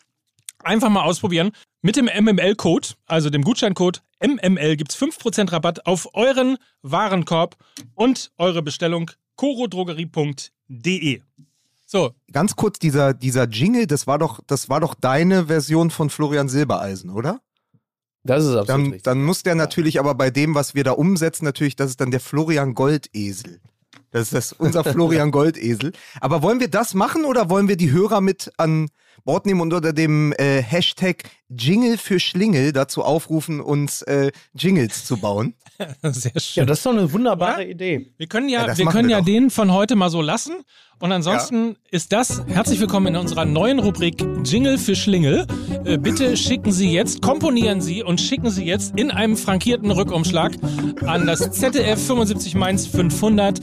Einfach 0.62 0.88
mal 0.88 1.02
ausprobieren. 1.02 1.52
Mit 1.82 1.96
dem 1.96 2.06
MML-Code, 2.06 2.88
also 3.06 3.30
dem 3.30 3.42
Gutscheincode 3.42 4.02
MML, 4.22 4.76
gibt 4.76 4.92
es 4.92 4.98
5% 4.98 5.52
Rabatt 5.52 5.86
auf 5.86 6.14
euren 6.14 6.58
Warenkorb 6.82 7.56
und 7.94 8.32
eure 8.36 8.62
Bestellung 8.62 9.10
corodrogerie.de. 9.36 11.22
So. 11.86 12.12
Ganz 12.30 12.54
kurz, 12.54 12.78
dieser, 12.78 13.14
dieser 13.14 13.48
Jingle, 13.48 13.86
das 13.86 14.06
war, 14.06 14.18
doch, 14.18 14.40
das 14.46 14.68
war 14.68 14.80
doch 14.80 14.94
deine 14.94 15.46
Version 15.46 15.90
von 15.90 16.10
Florian 16.10 16.48
Silbereisen, 16.48 17.10
oder? 17.10 17.40
Das 18.22 18.44
ist 18.44 18.50
absolut 18.50 18.68
dann, 18.68 18.82
richtig. 18.82 19.02
Dann 19.02 19.24
muss 19.24 19.42
der 19.42 19.54
natürlich 19.54 19.98
aber 19.98 20.14
bei 20.14 20.30
dem, 20.30 20.54
was 20.54 20.74
wir 20.74 20.84
da 20.84 20.92
umsetzen, 20.92 21.46
natürlich, 21.46 21.76
das 21.76 21.90
ist 21.90 22.00
dann 22.00 22.10
der 22.10 22.20
Florian 22.20 22.74
Goldesel. 22.74 23.60
Das 24.10 24.22
ist 24.24 24.34
das, 24.34 24.52
unser 24.52 24.84
Florian 24.92 25.30
Goldesel. 25.30 25.92
Aber 26.20 26.42
wollen 26.42 26.60
wir 26.60 26.68
das 26.68 26.94
machen 26.94 27.24
oder 27.24 27.48
wollen 27.48 27.68
wir 27.68 27.76
die 27.76 27.90
Hörer 27.90 28.20
mit 28.20 28.52
an 28.56 28.90
Bord 29.24 29.46
nehmen 29.46 29.60
und 29.60 29.72
unter 29.72 29.92
dem 29.92 30.32
äh, 30.32 30.62
Hashtag 30.62 31.24
Jingle 31.48 31.98
für 31.98 32.20
Schlingel 32.20 32.72
dazu 32.72 33.02
aufrufen, 33.02 33.60
uns 33.60 34.02
äh, 34.02 34.30
Jingles 34.54 35.04
zu 35.04 35.16
bauen. 35.16 35.54
Sehr 36.02 36.32
schön. 36.38 36.62
Ja, 36.62 36.64
das 36.64 36.78
ist 36.78 36.86
doch 36.86 36.92
eine 36.92 37.12
wunderbare 37.12 37.62
ja? 37.64 37.68
Idee. 37.68 38.12
Wir 38.16 38.26
können 38.26 38.48
ja, 38.48 38.66
ja 38.66 38.78
wir 38.78 38.86
können 38.86 39.08
wir 39.08 39.16
ja 39.16 39.22
den 39.22 39.50
von 39.50 39.72
heute 39.72 39.96
mal 39.96 40.10
so 40.10 40.22
lassen. 40.22 40.62
Und 41.02 41.12
ansonsten 41.12 41.68
ja. 41.68 41.74
ist 41.92 42.12
das 42.12 42.44
herzlich 42.46 42.78
willkommen 42.78 43.06
in 43.08 43.16
unserer 43.16 43.46
neuen 43.46 43.78
Rubrik 43.78 44.22
Jingle 44.44 44.76
für 44.76 44.94
Schlingel. 44.94 45.46
Äh, 45.84 45.96
bitte 45.96 46.36
schicken 46.36 46.72
Sie 46.72 46.92
jetzt, 46.92 47.22
komponieren 47.22 47.80
Sie 47.80 48.02
und 48.02 48.20
schicken 48.20 48.50
Sie 48.50 48.64
jetzt 48.64 48.98
in 48.98 49.10
einem 49.10 49.38
frankierten 49.38 49.90
Rückumschlag 49.90 50.52
an 51.06 51.26
das 51.26 51.50
ZDF 51.52 52.06
75 52.06 52.54
Mainz 52.54 52.86
500 52.86 53.60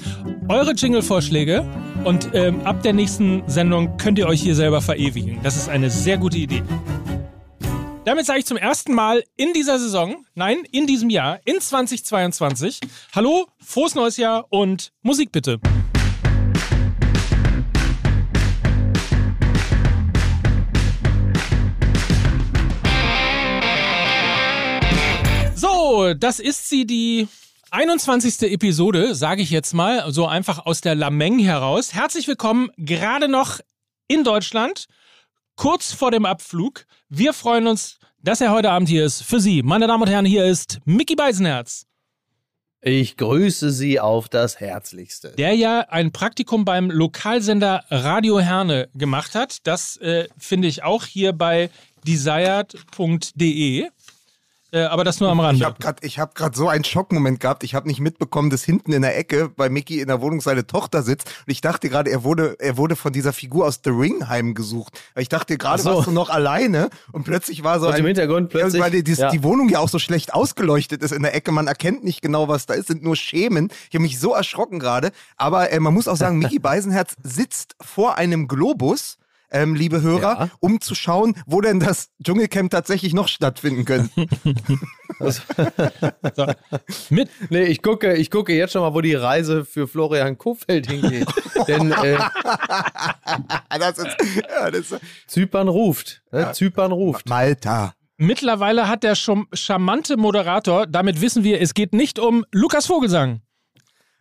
eure 0.50 0.72
Jingle-Vorschläge. 0.72 1.64
Und 2.08 2.30
ähm, 2.36 2.62
ab 2.62 2.84
der 2.84 2.94
nächsten 2.94 3.44
Sendung 3.50 3.98
könnt 3.98 4.18
ihr 4.18 4.28
euch 4.28 4.42
hier 4.42 4.56
selber 4.56 4.80
verewigen. 4.82 5.42
Das 5.44 5.58
ist 5.58 5.68
eine 5.68 5.90
sehr 5.90 6.18
gute 6.18 6.38
Idee. 6.38 6.64
Damit 8.06 8.26
sage 8.26 8.40
ich 8.40 8.46
zum 8.46 8.56
ersten 8.56 8.94
Mal 8.94 9.26
in 9.36 9.52
dieser 9.52 9.78
Saison, 9.78 10.26
nein, 10.34 10.64
in 10.72 10.88
diesem 10.88 11.10
Jahr, 11.10 11.42
in 11.44 11.60
2022, 11.60 12.80
hallo, 13.14 13.48
frohes 13.60 13.94
neues 13.94 14.16
Jahr 14.16 14.46
und 14.48 14.94
Musik 15.02 15.34
bitte. 15.34 15.60
So, 25.56 26.14
das 26.18 26.40
ist 26.40 26.70
sie, 26.70 26.86
die 26.88 27.28
21. 27.72 28.44
Episode, 28.44 29.14
sage 29.14 29.42
ich 29.42 29.50
jetzt 29.50 29.74
mal, 29.74 30.10
so 30.12 30.26
einfach 30.26 30.66
aus 30.66 30.80
der 30.80 30.96
Lameng 30.96 31.38
heraus. 31.40 31.94
Herzlich 31.94 32.26
willkommen, 32.28 32.70
gerade 32.78 33.28
noch 33.28 33.60
in 34.08 34.24
Deutschland, 34.24 34.88
kurz 35.58 35.92
vor 35.92 36.12
dem 36.12 36.26
Abflug. 36.26 36.86
Wir 37.10 37.34
freuen 37.34 37.68
uns, 37.68 38.00
dass 38.24 38.40
er 38.40 38.52
heute 38.52 38.72
Abend 38.72 38.88
hier 38.88 39.04
ist. 39.04 39.22
Für 39.22 39.42
Sie, 39.42 39.64
meine 39.64 39.86
Damen 39.86 40.04
und 40.04 40.10
Herren, 40.10 40.26
hier 40.26 40.46
ist 40.46 40.80
Mickey 40.86 41.16
Beisenherz. 41.16 41.86
Ich 42.80 43.18
grüße 43.18 43.72
Sie 43.72 44.00
auf 44.00 44.30
das 44.30 44.62
Herzlichste. 44.62 45.34
Der 45.38 45.54
ja 45.54 45.82
ein 45.90 46.14
Praktikum 46.14 46.64
beim 46.64 46.90
Lokalsender 46.90 47.84
Radio 47.90 48.40
Herne 48.40 48.88
gemacht 48.96 49.36
hat. 49.36 49.68
Das 49.68 49.98
äh, 49.98 50.30
finde 50.38 50.70
ich 50.70 50.84
auch 50.84 51.04
hier 51.04 51.34
bei 51.34 51.70
desired.de. 52.08 53.90
Äh, 54.72 54.82
aber 54.82 55.06
das 55.06 55.20
nur 55.22 55.30
am 55.30 55.40
Rande. 55.40 55.60
Ich 55.60 55.66
habe 55.66 55.78
gerade 55.80 56.46
hab 56.46 56.56
so 56.56 56.68
einen 56.68 56.84
Schockmoment 56.84 57.40
gehabt. 57.40 57.64
Ich 57.64 57.74
habe 57.74 57.88
nicht 57.88 58.02
mitbekommen, 58.02 58.50
dass 58.50 58.64
hinten 58.64 58.92
in 58.92 59.02
der 59.02 59.18
Ecke 59.18 59.50
bei 59.50 59.70
Mickey 59.70 60.02
in 60.02 60.08
der 60.08 60.22
Wohnung 60.22 60.42
seine 60.42 60.68
Tochter 60.68 61.04
sitzt. 61.04 61.28
Und 61.28 61.52
ich 61.52 61.62
dachte 61.62 61.88
gerade, 61.88 62.12
er 62.12 62.24
wurde, 62.24 62.58
er 62.60 62.78
wurde 62.78 62.98
von 62.98 63.14
dieser 63.14 63.32
Figur 63.32 63.66
aus 63.66 63.80
The 63.84 63.92
Ring 63.92 64.28
heimgesucht. 64.28 65.00
Ich 65.16 65.30
dachte 65.30 65.58
gerade, 65.58 65.82
so. 65.82 65.96
warst 65.96 66.08
du 66.08 66.12
noch 66.12 66.30
alleine. 66.30 66.90
Und 67.14 67.24
plötzlich 67.24 67.64
war 67.64 67.80
so 67.80 67.88
und 67.88 67.94
ein... 67.94 68.00
im 68.02 68.06
Hintergrund 68.08 68.50
plötzlich... 68.50 68.82
Weil 68.82 69.02
die, 69.02 69.14
ja. 69.14 69.32
die, 69.32 69.44
Wohnung 69.44 69.70
ja 69.70 69.80
auch 69.80 69.90
so 69.90 70.00
schlecht 70.00 70.34
ausgeleuchtet 70.34 71.02
ist 71.02 71.14
in 71.14 71.24
der 71.24 71.34
Ecke. 71.34 71.54
Man 71.54 71.68
erkennt 71.68 72.04
nicht 72.04 72.22
genau, 72.22 72.50
was 72.50 72.66
da 72.66 72.74
ist. 72.74 72.88
sind 72.88 73.04
nur 73.04 73.16
Schemen. 73.16 73.70
Ich 73.90 73.96
habe 73.96 74.02
mich 74.02 74.20
so 74.20 74.34
erschrocken 74.34 74.80
gerade. 74.80 75.12
Aber 75.38 75.72
äh, 75.72 75.80
man 75.80 75.94
muss 75.94 76.10
auch 76.10 76.18
sagen, 76.18 76.38
Mickey 76.40 76.60
Beisenherz 76.60 77.16
sitzt 77.24 77.76
vor 77.82 78.18
einem 78.18 78.50
Globus 78.50 79.18
ähm, 79.52 79.76
liebe 79.76 80.02
Hörer, 80.02 80.40
ja. 80.40 80.50
um 80.60 80.82
zu 80.82 80.96
schauen, 80.96 81.36
wo 81.46 81.62
denn 81.62 81.80
das 81.80 82.10
Dschungelcamp 82.24 82.72
tatsächlich 82.72 83.14
noch 83.14 83.28
stattfinden 83.28 83.86
könnte. 83.86 84.28
so. 85.20 86.46
Mit 87.10 87.30
nee, 87.50 87.64
ich 87.64 87.82
gucke, 87.82 88.16
ich 88.16 88.30
gucke 88.30 88.54
jetzt 88.54 88.74
schon 88.74 88.82
mal, 88.82 88.94
wo 88.94 89.02
die 89.02 89.16
Reise 89.16 89.66
für 89.66 89.88
Florian 89.88 90.38
Kofeld 90.38 90.90
hingeht. 90.90 91.28
Denn 91.68 91.92
äh, 91.92 92.18
das 93.70 93.98
ist, 93.98 94.18
ja, 94.50 94.72
das 94.72 94.92
ist, 94.92 95.02
Zypern 95.28 95.68
ruft. 95.68 96.22
Ne? 96.32 96.42
Ja. 96.42 96.54
Zypern 96.54 96.92
ruft. 96.92 97.28
Malta. 97.30 97.94
Mittlerweile 98.18 98.88
hat 98.88 99.04
der 99.04 99.16
charmante 99.16 100.18
Moderator, 100.18 100.88
damit 100.88 101.22
wissen 101.22 101.44
wir, 101.44 101.62
es 101.62 101.76
geht 101.76 101.94
nicht 101.94 102.18
um 102.18 102.46
Lukas 102.52 102.88
Vogelsang. 102.88 103.42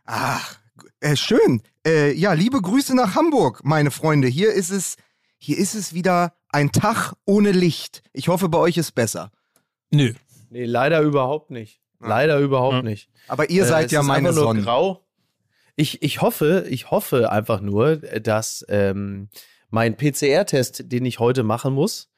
Ach, 0.04 0.59
äh, 1.00 1.16
schön. 1.16 1.62
Äh, 1.87 2.12
ja, 2.12 2.35
liebe 2.35 2.61
Grüße 2.61 2.95
nach 2.95 3.14
Hamburg, 3.14 3.62
meine 3.64 3.90
Freunde. 3.90 4.28
Hier 4.28 4.52
ist 4.52 4.71
es 4.71 4.97
hier 5.38 5.59
ist 5.59 5.75
es 5.75 5.95
wieder 5.95 6.35
ein 6.50 6.73
Tag 6.73 7.14
ohne 7.25 7.52
Licht. 7.52 8.02
Ich 8.12 8.28
hoffe, 8.28 8.49
bei 8.49 8.59
euch 8.59 8.76
ist 8.76 8.93
besser. 8.93 9.31
Nö. 9.90 10.14
Nee, 10.50 10.64
leider 10.64 11.00
überhaupt 11.02 11.50
nicht. 11.50 11.81
Leider 12.00 12.38
überhaupt 12.38 12.76
ja. 12.76 12.83
nicht. 12.83 13.11
Aber 13.28 13.50
ihr 13.50 13.64
seid 13.64 13.93
äh, 13.93 13.97
ja 13.97 14.02
meine 14.02 14.33
Sonne. 14.33 14.62
Grau. 14.62 15.07
Ich, 15.76 16.02
ich 16.02 16.23
hoffe, 16.23 16.66
ich 16.69 16.90
hoffe 16.90 17.31
einfach 17.31 17.61
nur, 17.61 17.97
dass 17.97 18.64
ähm, 18.69 19.28
mein 19.69 19.97
PCR-Test, 19.97 20.90
den 20.90 21.05
ich 21.05 21.19
heute 21.19 21.43
machen 21.43 21.75
muss, 21.75 22.11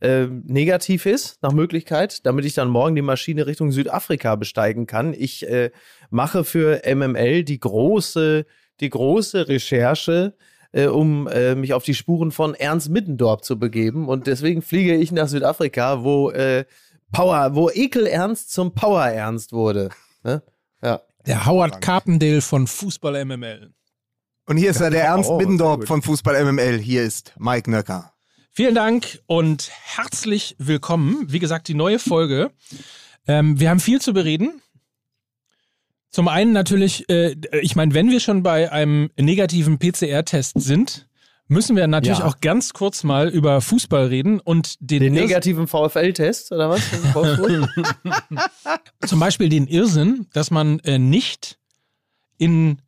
äh, 0.00 0.26
negativ 0.26 1.06
ist, 1.06 1.42
nach 1.42 1.52
Möglichkeit, 1.52 2.26
damit 2.26 2.44
ich 2.44 2.52
dann 2.52 2.68
morgen 2.68 2.94
die 2.94 3.02
Maschine 3.02 3.46
Richtung 3.46 3.72
Südafrika 3.72 4.36
besteigen 4.36 4.86
kann. 4.86 5.14
Ich 5.14 5.48
äh, 5.48 5.70
mache 6.10 6.44
für 6.44 6.82
MML 6.84 7.44
die 7.44 7.58
große, 7.58 8.44
die 8.80 8.90
große 8.90 9.48
Recherche, 9.48 10.36
äh, 10.76 10.86
um 10.88 11.26
äh, 11.26 11.54
mich 11.54 11.72
auf 11.72 11.84
die 11.84 11.94
Spuren 11.94 12.30
von 12.30 12.54
Ernst 12.54 12.90
Middendorp 12.90 13.44
zu 13.44 13.58
begeben. 13.58 14.08
Und 14.08 14.26
deswegen 14.26 14.60
fliege 14.60 14.94
ich 14.94 15.10
nach 15.10 15.26
Südafrika, 15.26 16.04
wo 16.04 16.30
äh, 16.30 16.66
Power, 17.12 17.54
wo 17.54 17.70
Ekel 17.70 18.06
Ernst 18.06 18.52
zum 18.52 18.74
Power 18.74 19.06
Ernst 19.06 19.52
wurde. 19.52 19.88
Ne? 20.22 20.42
Ja. 20.82 21.00
Der 21.24 21.46
Howard 21.46 21.80
Carpendale 21.80 22.42
von 22.42 22.66
Fußball 22.66 23.24
MML. 23.24 23.72
Und 24.44 24.58
hier 24.58 24.70
ist 24.70 24.80
ja, 24.80 24.90
der 24.90 25.04
Ernst 25.04 25.30
oh, 25.30 25.38
Middendorf 25.38 25.86
von 25.86 26.02
Fußball 26.02 26.44
MML. 26.44 26.78
Hier 26.78 27.02
ist 27.02 27.32
Mike 27.38 27.70
Nöcker. 27.70 28.12
Vielen 28.52 28.74
Dank 28.74 29.20
und 29.26 29.70
herzlich 29.70 30.56
willkommen. 30.58 31.24
Wie 31.28 31.38
gesagt, 31.38 31.68
die 31.68 31.74
neue 31.74 31.98
Folge. 31.98 32.50
Ähm, 33.26 33.58
wir 33.58 33.70
haben 33.70 33.80
viel 33.80 34.00
zu 34.00 34.12
bereden. 34.12 34.60
Zum 36.16 36.28
einen 36.28 36.52
natürlich, 36.52 37.06
äh, 37.10 37.36
ich 37.60 37.76
meine, 37.76 37.92
wenn 37.92 38.08
wir 38.08 38.20
schon 38.20 38.42
bei 38.42 38.72
einem 38.72 39.10
negativen 39.18 39.78
PCR-Test 39.78 40.58
sind, 40.58 41.06
müssen 41.46 41.76
wir 41.76 41.86
natürlich 41.88 42.20
ja. 42.20 42.24
auch 42.24 42.40
ganz 42.40 42.72
kurz 42.72 43.04
mal 43.04 43.28
über 43.28 43.60
Fußball 43.60 44.06
reden 44.06 44.40
und 44.40 44.76
den, 44.80 45.00
den 45.00 45.12
negativen 45.12 45.66
VfL-Test 45.66 46.52
oder 46.52 46.70
was? 46.70 46.80
Zum 49.06 49.20
Beispiel 49.20 49.50
den 49.50 49.66
Irrsinn, 49.66 50.26
dass 50.32 50.50
man 50.50 50.78
äh, 50.78 50.98
nicht 50.98 51.58
in 52.38 52.80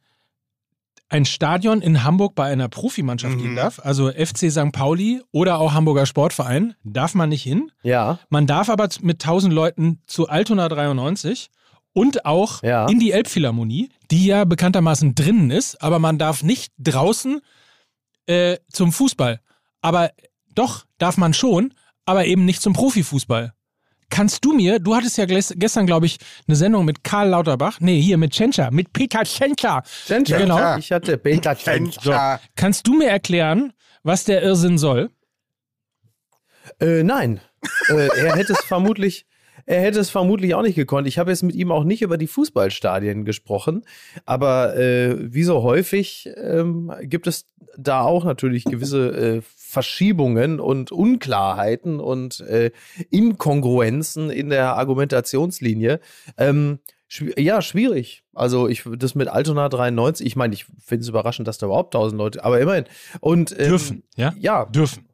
ein 1.10 1.26
Stadion 1.26 1.82
in 1.82 2.04
Hamburg 2.04 2.34
bei 2.34 2.44
einer 2.44 2.70
Profimannschaft 2.70 3.36
mhm. 3.36 3.42
gehen 3.42 3.56
darf, 3.56 3.78
also 3.84 4.10
FC 4.10 4.50
St. 4.50 4.72
Pauli 4.72 5.20
oder 5.32 5.58
auch 5.58 5.74
Hamburger 5.74 6.06
Sportverein, 6.06 6.76
darf 6.82 7.14
man 7.14 7.28
nicht 7.28 7.42
hin. 7.42 7.72
Ja. 7.82 8.20
Man 8.30 8.46
darf 8.46 8.70
aber 8.70 8.88
mit 9.02 9.22
1000 9.22 9.52
Leuten 9.52 10.00
zu 10.06 10.30
Altona 10.30 10.70
93 10.70 11.50
und 11.98 12.24
auch 12.24 12.62
ja. 12.62 12.86
in 12.86 13.00
die 13.00 13.10
Elbphilharmonie, 13.10 13.90
die 14.12 14.26
ja 14.26 14.44
bekanntermaßen 14.44 15.16
drinnen 15.16 15.50
ist, 15.50 15.82
aber 15.82 15.98
man 15.98 16.16
darf 16.16 16.44
nicht 16.44 16.72
draußen 16.78 17.40
äh, 18.26 18.58
zum 18.70 18.92
Fußball. 18.92 19.40
Aber 19.80 20.12
doch, 20.54 20.84
darf 20.98 21.16
man 21.16 21.34
schon, 21.34 21.74
aber 22.06 22.26
eben 22.26 22.44
nicht 22.44 22.62
zum 22.62 22.72
Profifußball. 22.72 23.52
Kannst 24.10 24.44
du 24.44 24.52
mir, 24.52 24.78
du 24.78 24.94
hattest 24.94 25.18
ja 25.18 25.26
gestern, 25.26 25.86
glaube 25.86 26.06
ich, 26.06 26.18
eine 26.46 26.56
Sendung 26.56 26.84
mit 26.84 27.02
Karl 27.02 27.30
Lauterbach, 27.30 27.80
nee, 27.80 28.00
hier 28.00 28.16
mit 28.16 28.30
Tschentscher, 28.30 28.70
mit 28.70 28.92
Peter 28.92 29.24
Tschentscher. 29.24 29.82
Tschentscher, 30.06 30.38
genau. 30.38 30.76
Ich 30.76 30.92
hatte 30.92 31.18
Peter 31.18 31.56
Tschentscher. 31.56 32.38
So. 32.40 32.48
Kannst 32.54 32.86
du 32.86 32.94
mir 32.94 33.08
erklären, 33.08 33.72
was 34.04 34.22
der 34.22 34.40
Irrsinn 34.42 34.78
soll? 34.78 35.10
Äh, 36.80 37.02
nein. 37.02 37.40
äh, 37.88 38.06
er 38.06 38.36
hätte 38.36 38.52
es 38.52 38.64
vermutlich, 38.64 39.26
er 39.66 39.80
hätte 39.80 40.00
es 40.00 40.10
vermutlich 40.10 40.54
auch 40.54 40.62
nicht 40.62 40.76
gekonnt. 40.76 41.06
Ich 41.08 41.18
habe 41.18 41.30
jetzt 41.30 41.42
mit 41.42 41.54
ihm 41.54 41.70
auch 41.70 41.84
nicht 41.84 42.02
über 42.02 42.18
die 42.18 42.26
Fußballstadien 42.26 43.24
gesprochen, 43.24 43.84
aber 44.26 44.76
äh, 44.76 45.16
wie 45.32 45.42
so 45.42 45.62
häufig 45.62 46.28
ähm, 46.36 46.92
gibt 47.02 47.26
es 47.26 47.46
da 47.76 48.02
auch 48.02 48.24
natürlich 48.24 48.64
gewisse 48.64 49.10
äh, 49.10 49.42
Verschiebungen 49.56 50.60
und 50.60 50.92
Unklarheiten 50.92 52.00
und 52.00 52.40
äh, 52.40 52.72
Inkongruenzen 53.10 54.30
in 54.30 54.50
der 54.50 54.76
Argumentationslinie. 54.76 56.00
Ähm, 56.36 56.78
ja, 57.36 57.62
schwierig. 57.62 58.22
Also 58.34 58.68
ich 58.68 58.84
das 58.98 59.14
mit 59.14 59.28
Altona 59.28 59.68
93, 59.68 60.26
ich 60.26 60.36
meine, 60.36 60.54
ich 60.54 60.66
finde 60.84 61.02
es 61.02 61.08
überraschend, 61.08 61.48
dass 61.48 61.58
da 61.58 61.66
überhaupt 61.66 61.94
1000 61.94 62.18
Leute, 62.18 62.44
aber 62.44 62.60
immerhin. 62.60 62.84
Und 63.20 63.52
ähm, 63.58 63.68
dürfen, 63.68 64.02
ja? 64.16 64.34
Ja, 64.38 64.66
dürfen. 64.66 65.07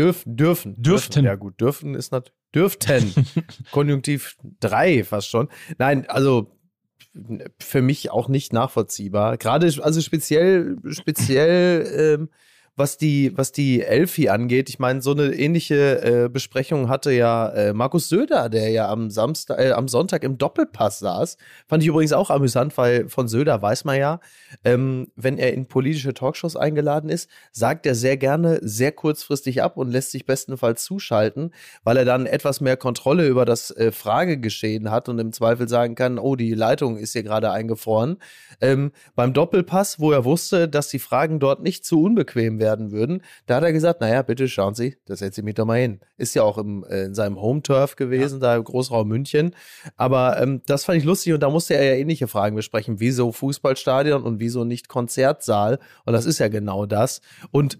Dürfen, 0.00 0.36
dürfen. 0.36 0.82
Dürften. 0.82 1.24
Ja, 1.24 1.34
gut, 1.34 1.60
dürfen 1.60 1.94
ist 1.94 2.12
natürlich. 2.12 2.36
Dürften. 2.54 3.14
Konjunktiv 3.70 4.36
3 4.60 5.04
fast 5.04 5.28
schon. 5.28 5.48
Nein, 5.78 6.08
also 6.08 6.56
für 7.58 7.82
mich 7.82 8.10
auch 8.10 8.28
nicht 8.28 8.52
nachvollziehbar. 8.52 9.36
Gerade, 9.36 9.66
also 9.82 10.00
speziell, 10.00 10.76
speziell 10.90 12.18
ähm, 12.18 12.30
was 12.80 12.96
die, 12.96 13.36
was 13.36 13.52
die 13.52 13.82
Elfi 13.82 14.30
angeht. 14.30 14.70
Ich 14.70 14.78
meine, 14.78 15.02
so 15.02 15.12
eine 15.12 15.34
ähnliche 15.34 16.24
äh, 16.24 16.28
Besprechung 16.30 16.88
hatte 16.88 17.12
ja 17.12 17.50
äh, 17.50 17.72
Markus 17.74 18.08
Söder, 18.08 18.48
der 18.48 18.70
ja 18.70 18.88
am 18.88 19.10
Samstag, 19.10 19.60
äh, 19.60 19.72
am 19.72 19.86
Sonntag 19.86 20.24
im 20.24 20.38
Doppelpass 20.38 20.98
saß. 20.98 21.36
Fand 21.68 21.82
ich 21.82 21.88
übrigens 21.90 22.14
auch 22.14 22.30
amüsant, 22.30 22.76
weil 22.78 23.08
von 23.10 23.28
Söder 23.28 23.60
weiß 23.60 23.84
man 23.84 23.98
ja, 23.98 24.20
ähm, 24.64 25.08
wenn 25.14 25.36
er 25.36 25.52
in 25.52 25.66
politische 25.66 26.14
Talkshows 26.14 26.56
eingeladen 26.56 27.10
ist, 27.10 27.28
sagt 27.52 27.84
er 27.84 27.94
sehr 27.94 28.16
gerne 28.16 28.58
sehr 28.62 28.92
kurzfristig 28.92 29.62
ab 29.62 29.76
und 29.76 29.90
lässt 29.90 30.10
sich 30.10 30.24
bestenfalls 30.24 30.82
zuschalten, 30.82 31.52
weil 31.84 31.98
er 31.98 32.06
dann 32.06 32.24
etwas 32.24 32.62
mehr 32.62 32.78
Kontrolle 32.78 33.28
über 33.28 33.44
das 33.44 33.70
äh, 33.72 33.92
Fragegeschehen 33.92 34.90
hat 34.90 35.10
und 35.10 35.18
im 35.18 35.32
Zweifel 35.34 35.68
sagen 35.68 35.96
kann, 35.96 36.18
oh, 36.18 36.34
die 36.34 36.54
Leitung 36.54 36.96
ist 36.96 37.12
hier 37.12 37.24
gerade 37.24 37.50
eingefroren. 37.50 38.16
Ähm, 38.62 38.92
beim 39.14 39.34
Doppelpass, 39.34 40.00
wo 40.00 40.12
er 40.12 40.24
wusste, 40.24 40.66
dass 40.66 40.88
die 40.88 40.98
Fragen 40.98 41.40
dort 41.40 41.62
nicht 41.62 41.84
zu 41.84 42.02
unbequem 42.02 42.58
werden 42.58 42.69
würden. 42.90 43.22
Da 43.46 43.56
hat 43.56 43.62
er 43.62 43.72
gesagt, 43.72 44.00
naja, 44.00 44.22
bitte 44.22 44.48
schauen 44.48 44.74
Sie, 44.74 44.96
das 45.06 45.18
setzen 45.18 45.36
Sie 45.36 45.42
mich 45.42 45.54
doch 45.54 45.64
mal 45.64 45.80
hin. 45.80 46.00
Ist 46.16 46.34
ja 46.34 46.42
auch 46.42 46.58
im, 46.58 46.84
äh, 46.84 47.04
in 47.04 47.14
seinem 47.14 47.40
Home-Turf 47.40 47.96
gewesen, 47.96 48.40
ja. 48.40 48.48
da 48.48 48.56
im 48.56 48.64
Großraum 48.64 49.08
München. 49.08 49.54
Aber 49.96 50.40
ähm, 50.40 50.62
das 50.66 50.84
fand 50.84 50.98
ich 50.98 51.04
lustig 51.04 51.32
und 51.32 51.40
da 51.40 51.50
musste 51.50 51.74
er 51.74 51.84
ja 51.84 51.94
ähnliche 51.94 52.28
Fragen 52.28 52.56
besprechen. 52.56 53.00
Wieso 53.00 53.32
Fußballstadion 53.32 54.22
und 54.22 54.40
wieso 54.40 54.64
nicht 54.64 54.88
Konzertsaal? 54.88 55.78
Und 56.04 56.12
das 56.12 56.26
ist 56.26 56.38
ja 56.38 56.48
genau 56.48 56.86
das. 56.86 57.20
Und 57.50 57.78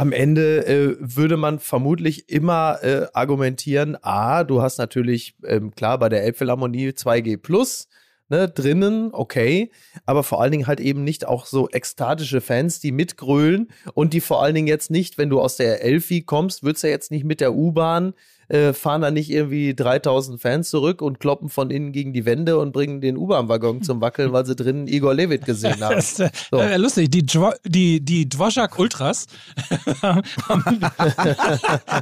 am 0.00 0.12
Ende 0.12 0.66
äh, 0.66 0.96
würde 0.98 1.36
man 1.36 1.58
vermutlich 1.58 2.30
immer 2.30 2.78
äh, 2.82 3.06
argumentieren, 3.12 3.98
a, 4.00 4.44
du 4.44 4.62
hast 4.62 4.78
natürlich, 4.78 5.36
ähm, 5.44 5.74
klar, 5.74 5.98
bei 5.98 6.08
der 6.08 6.24
Elbphilharmonie 6.24 6.88
2G 6.88 7.36
Plus, 7.36 7.86
ne, 8.30 8.48
drinnen, 8.48 9.10
okay, 9.12 9.70
aber 10.06 10.22
vor 10.22 10.40
allen 10.40 10.52
Dingen 10.52 10.66
halt 10.66 10.80
eben 10.80 11.04
nicht 11.04 11.26
auch 11.26 11.44
so 11.44 11.68
ekstatische 11.68 12.40
Fans, 12.40 12.80
die 12.80 12.92
mitgrölen 12.92 13.68
und 13.92 14.14
die 14.14 14.20
vor 14.20 14.42
allen 14.42 14.54
Dingen 14.54 14.68
jetzt 14.68 14.90
nicht, 14.90 15.18
wenn 15.18 15.28
du 15.28 15.40
aus 15.40 15.56
der 15.56 15.82
Elfi 15.82 16.22
kommst, 16.22 16.62
würdest 16.62 16.84
du 16.84 16.86
ja 16.88 16.92
jetzt 16.92 17.10
nicht 17.10 17.24
mit 17.24 17.40
der 17.40 17.54
U-Bahn 17.54 18.14
äh, 18.50 18.72
fahren 18.72 19.02
da 19.02 19.10
nicht 19.10 19.30
irgendwie 19.30 19.74
3000 19.74 20.40
Fans 20.40 20.70
zurück 20.70 21.02
und 21.02 21.20
kloppen 21.20 21.48
von 21.48 21.70
innen 21.70 21.92
gegen 21.92 22.12
die 22.12 22.24
Wände 22.24 22.58
und 22.58 22.72
bringen 22.72 23.00
den 23.00 23.16
U-Bahn-Waggon 23.16 23.82
zum 23.82 24.00
Wackeln, 24.00 24.32
weil 24.32 24.44
sie 24.44 24.56
drinnen 24.56 24.88
Igor 24.88 25.14
Levit 25.14 25.44
gesehen 25.44 25.80
haben. 25.84 25.94
das 25.94 26.12
ist, 26.12 26.20
äh, 26.20 26.30
so. 26.50 26.58
äh, 26.58 26.76
lustig, 26.76 27.10
die, 27.10 27.24
Dwo 27.24 27.52
die, 27.64 28.00
die 28.00 28.28
Dvorak 28.28 28.76
Ultras 28.78 29.26
haben, 30.02 30.22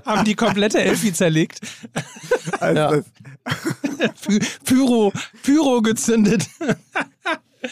haben 0.06 0.24
die 0.24 0.34
komplette 0.34 0.80
Elfi 0.80 1.12
zerlegt. 1.12 1.60
Also, 2.60 3.02
Pyro, 4.64 5.12
Pyro 5.42 5.82
gezündet. 5.82 6.46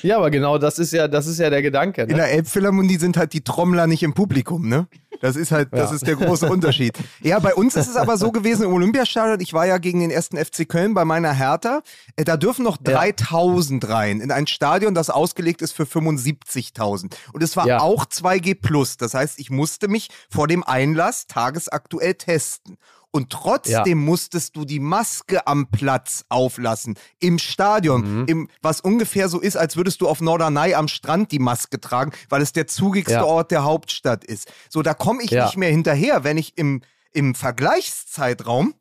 Ja, 0.03 0.19
aber 0.19 0.31
genau, 0.31 0.59
das 0.59 0.79
ist 0.79 0.93
ja, 0.93 1.09
das 1.09 1.27
ist 1.27 1.39
ja 1.39 1.49
der 1.49 1.63
Gedanke. 1.63 2.03
Ne? 2.03 2.11
In 2.11 2.17
der 2.17 2.31
Elbphilharmonie 2.33 2.97
sind 2.97 3.17
halt 3.17 3.33
die 3.33 3.43
Trommler 3.43 3.87
nicht 3.87 4.03
im 4.03 4.15
Publikum, 4.15 4.69
ne? 4.69 4.89
Das 5.21 5.37
ist 5.37 5.53
halt, 5.53 5.69
das 5.73 5.91
ja. 5.91 5.97
ist 5.97 6.07
der 6.07 6.17
große 6.17 6.47
Unterschied. 6.51 6.99
Ja, 7.21 7.39
bei 7.39 7.55
uns 7.55 7.77
ist 7.77 7.89
es 7.89 7.97
aber 7.97 8.17
so 8.17 8.33
gewesen 8.33 8.65
im 8.65 8.73
Olympiastadion. 8.73 9.41
Ich 9.41 9.53
war 9.53 9.67
ja 9.67 9.79
gegen 9.79 10.01
den 10.01 10.11
ersten 10.11 10.37
FC 10.37 10.69
Köln 10.69 10.95
bei 10.95 11.05
meiner 11.05 11.33
Hertha. 11.33 11.83
Äh, 12.17 12.25
da 12.25 12.37
dürfen 12.37 12.65
noch 12.65 12.77
3000 12.77 13.85
ja. 13.85 13.91
rein 13.91 14.21
in 14.21 14.31
ein 14.31 14.47
Stadion, 14.47 14.95
das 14.95 15.11
ausgelegt 15.11 15.63
ist 15.63 15.73
für 15.73 15.85
75.000. 15.85 17.15
Und 17.33 17.43
es 17.43 17.57
war 17.57 17.67
ja. 17.67 17.81
auch 17.81 18.07
2G 18.07 18.61
plus. 18.61 18.97
Das 18.97 19.15
heißt, 19.15 19.39
ich 19.39 19.51
musste 19.51 19.89
mich 19.89 20.09
vor 20.31 20.49
dem 20.49 20.65
Einlass 20.65 21.27
tagesaktuell 21.27 22.15
testen. 22.15 22.77
Und 23.11 23.31
trotzdem 23.31 23.87
ja. 23.87 23.95
musstest 23.95 24.57
du 24.57 24.65
die 24.65 24.81
Maske 24.81 25.47
am 25.47 25.71
Platz 25.71 26.25
auflassen. 26.29 26.99
Im 27.19 27.39
Stadion. 27.39 28.21
Mhm. 28.21 28.27
Im, 28.27 28.49
was 28.61 28.81
ungefähr 28.81 29.29
so 29.29 29.41
ist, 29.41 29.57
als 29.57 29.77
würdest 29.77 30.03
du 30.03 30.09
auf 30.09 30.21
Norderney 30.21 30.75
am 30.75 30.87
Strand 30.89 31.33
die 31.33 31.39
Maske 31.39 31.81
tragen, 31.81 32.13
weil 32.29 32.43
es 32.43 32.53
der 32.53 32.67
zugigste 32.67 33.15
ja. 33.15 33.25
Ort 33.25 33.51
der 33.51 33.65
Hauptstadt 33.65 34.25
ist. 34.25 34.53
So, 34.69 34.83
da 34.83 34.93
komme 34.93 35.23
ich 35.23 35.31
ja. 35.31 35.47
nicht 35.47 35.57
mehr 35.57 35.71
hinterher, 35.71 36.25
wenn 36.25 36.37
ich 36.37 36.59
im, 36.59 36.83
im 37.13 37.35
Vergleichszeitraum 37.35 38.75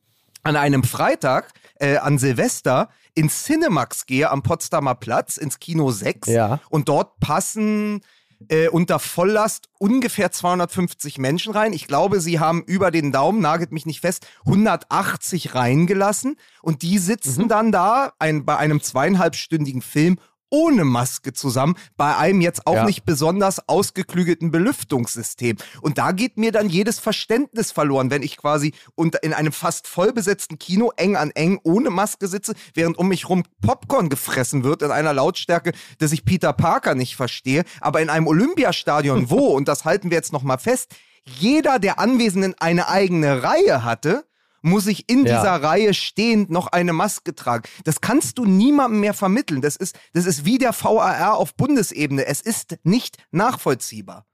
an 0.43 0.55
einem 0.55 0.83
Freitag, 0.83 1.51
äh, 1.79 1.97
an 1.97 2.17
Silvester, 2.17 2.89
ins 3.15 3.43
Cinemax 3.45 4.05
gehe 4.05 4.29
am 4.29 4.43
Potsdamer 4.43 4.95
Platz, 4.95 5.37
ins 5.37 5.59
Kino 5.59 5.91
6. 5.91 6.27
Ja. 6.27 6.59
Und 6.69 6.89
dort 6.89 7.19
passen 7.19 8.01
äh, 8.49 8.67
unter 8.67 8.99
Volllast 8.99 9.69
ungefähr 9.79 10.31
250 10.31 11.17
Menschen 11.17 11.53
rein. 11.53 11.73
Ich 11.73 11.87
glaube, 11.87 12.19
sie 12.19 12.39
haben 12.39 12.63
über 12.63 12.91
den 12.91 13.11
Daumen, 13.11 13.41
nagelt 13.41 13.71
mich 13.71 13.85
nicht 13.85 14.01
fest, 14.01 14.27
180 14.45 15.55
reingelassen 15.55 16.37
und 16.61 16.81
die 16.81 16.97
sitzen 16.97 17.43
mhm. 17.43 17.49
dann 17.49 17.71
da 17.71 18.13
ein, 18.19 18.45
bei 18.45 18.57
einem 18.57 18.81
zweieinhalbstündigen 18.81 19.81
Film 19.81 20.17
ohne 20.49 20.85
Maske 20.85 21.33
zusammen, 21.33 21.75
bei 21.97 22.15
einem 22.15 22.41
jetzt 22.41 22.67
auch 22.67 22.75
ja. 22.75 22.85
nicht 22.85 23.05
besonders 23.05 23.67
ausgeklügelten 23.67 24.51
Belüftungssystem. 24.51 25.57
Und 25.81 25.97
da 25.97 26.11
geht 26.11 26.37
mir 26.37 26.51
dann 26.51 26.69
jedes 26.69 26.99
Verständnis 26.99 27.71
verloren, 27.71 28.11
wenn 28.11 28.23
ich 28.23 28.37
quasi 28.37 28.73
unter, 28.95 29.23
in 29.23 29.33
einem 29.33 29.51
fast 29.51 29.87
vollbesetzten 29.87 30.59
Kino 30.59 30.91
eng 30.97 31.15
an 31.15 31.31
eng 31.31 31.59
ohne 31.63 31.89
Maske 31.89 32.27
sitze, 32.27 32.53
während 32.73 32.97
um 32.97 33.07
mich 33.07 33.29
rum 33.29 33.43
Popcorn 33.61 34.09
gefressen 34.09 34.63
wird 34.63 34.81
in 34.81 34.91
einer 34.91 35.13
Lautstärke, 35.13 35.73
dass 35.99 36.11
ich 36.11 36.25
Peter 36.25 36.53
Parker 36.53 36.95
nicht 36.95 37.15
verstehe. 37.15 37.63
Aber 37.81 38.01
in 38.01 38.09
einem 38.09 38.27
Olympiastadion, 38.27 39.29
wo, 39.29 39.47
und 39.47 39.67
das 39.67 39.85
halten 39.85 40.09
wir 40.09 40.17
jetzt 40.17 40.33
nochmal 40.33 40.57
fest, 40.57 40.95
jeder 41.25 41.79
der 41.79 41.99
Anwesenden 41.99 42.53
eine 42.59 42.87
eigene 42.87 43.41
Reihe 43.43 43.83
hatte, 43.83 44.25
muss 44.65 44.87
ich 44.87 45.09
in 45.09 45.25
ja. 45.25 45.37
dieser 45.37 45.63
Reihe 45.63 45.93
stehend 45.93 46.49
noch 46.49 46.67
eine 46.67 46.91
Maske 46.91 47.35
tragen. 47.35 47.63
Das 47.83 48.01
kannst 48.01 48.37
du 48.37 48.45
niemandem 48.45 48.99
mehr 48.99 49.13
vermitteln. 49.13 49.61
Das 49.61 49.75
ist, 49.75 49.97
das 50.13 50.25
ist 50.25 50.43
wie 50.43 50.57
der 50.57 50.73
VAR 50.73 51.37
auf 51.37 51.55
Bundesebene. 51.55 52.25
Es 52.25 52.41
ist 52.41 52.77
nicht 52.83 53.17
nachvollziehbar. 53.31 54.25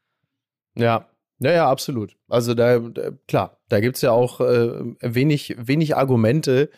Ja, 0.76 1.10
ja, 1.40 1.52
ja, 1.52 1.70
absolut. 1.70 2.16
Also 2.30 2.54
da, 2.54 2.80
da 2.80 3.12
klar, 3.28 3.58
da 3.68 3.80
gibt 3.82 3.98
es 3.98 4.02
ja 4.04 4.12
auch 4.12 4.40
äh, 4.40 4.96
wenig, 5.02 5.56
wenig 5.58 5.98
Argumente, 5.98 6.70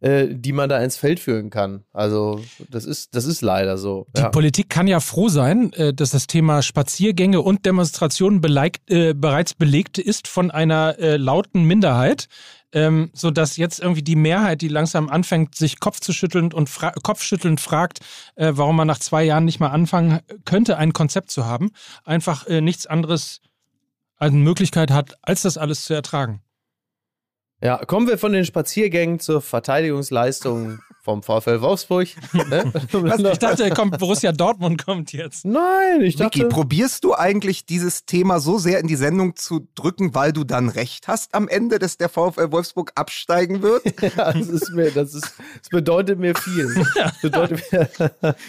äh, 0.00 0.28
die 0.30 0.52
man 0.52 0.68
da 0.68 0.82
ins 0.82 0.96
Feld 0.96 1.20
führen 1.20 1.50
kann. 1.50 1.84
Also 1.92 2.40
das 2.70 2.84
ist, 2.84 3.14
das 3.14 3.26
ist 3.26 3.42
leider 3.42 3.78
so. 3.78 4.06
Die 4.16 4.22
ja. 4.22 4.28
Politik 4.30 4.68
kann 4.68 4.86
ja 4.86 5.00
froh 5.00 5.28
sein, 5.28 5.72
äh, 5.74 5.94
dass 5.94 6.10
das 6.10 6.26
Thema 6.26 6.62
Spaziergänge 6.62 7.40
und 7.40 7.66
Demonstrationen 7.66 8.40
beleigt, 8.40 8.90
äh, 8.90 9.14
bereits 9.14 9.54
belegt 9.54 9.98
ist 9.98 10.28
von 10.28 10.50
einer 10.50 10.98
äh, 10.98 11.16
lauten 11.16 11.64
Minderheit 11.64 12.28
ähm, 12.72 13.10
so 13.12 13.30
dass 13.30 13.56
jetzt 13.56 13.80
irgendwie 13.80 14.02
die 14.02 14.16
Mehrheit, 14.16 14.62
die 14.62 14.68
langsam 14.68 15.08
anfängt, 15.08 15.54
sich 15.54 15.80
kopfzuschütteln 15.80 16.52
und 16.52 16.68
fra 16.68 16.92
kopfschüttelnd 17.02 17.60
fragt, 17.60 18.00
äh, 18.36 18.52
warum 18.54 18.76
man 18.76 18.86
nach 18.86 18.98
zwei 18.98 19.24
Jahren 19.24 19.44
nicht 19.44 19.60
mal 19.60 19.68
anfangen 19.68 20.20
könnte, 20.44 20.76
ein 20.76 20.92
Konzept 20.92 21.30
zu 21.30 21.46
haben, 21.46 21.70
einfach 22.04 22.46
äh, 22.46 22.60
nichts 22.60 22.86
anderes 22.86 23.40
als 24.16 24.32
eine 24.32 24.42
Möglichkeit 24.42 24.90
hat, 24.90 25.16
als 25.22 25.42
das 25.42 25.58
alles 25.58 25.84
zu 25.84 25.94
ertragen. 25.94 26.42
Ja, 27.62 27.84
kommen 27.84 28.08
wir 28.08 28.16
von 28.16 28.32
den 28.32 28.44
Spaziergängen 28.44 29.20
zur 29.20 29.42
Verteidigungsleistung 29.42 30.80
vom 31.02 31.22
VfL 31.22 31.60
Wolfsburg. 31.62 32.08
Ne? 32.32 32.72
ich 33.32 33.38
dachte, 33.38 33.70
kommt, 33.70 33.98
Borussia 33.98 34.32
Dortmund 34.32 34.84
kommt 34.84 35.12
jetzt. 35.12 35.44
Nein, 35.44 36.02
ich 36.02 36.16
dachte. 36.16 36.38
Vicky, 36.38 36.48
probierst 36.48 37.04
du 37.04 37.14
eigentlich 37.14 37.64
dieses 37.64 38.04
Thema 38.04 38.38
so 38.38 38.58
sehr 38.58 38.80
in 38.80 38.86
die 38.86 38.96
Sendung 38.96 39.34
zu 39.34 39.66
drücken, 39.74 40.14
weil 40.14 40.32
du 40.32 40.44
dann 40.44 40.68
recht 40.68 41.08
hast 41.08 41.34
am 41.34 41.48
Ende, 41.48 41.78
dass 41.78 41.96
der 41.96 42.10
VfL 42.10 42.52
Wolfsburg 42.52 42.92
absteigen 42.96 43.62
wird? 43.62 43.82
ja, 44.02 44.32
das 44.32 44.48
ist 44.48 44.70
mir, 44.72 44.90
das 44.90 45.14
ist, 45.14 45.32
das 45.58 45.68
bedeutet 45.70 46.18
mir 46.18 46.34
viel. 46.34 46.70
Das 46.94 47.20
bedeutet 47.22 47.62
mir 47.72 47.88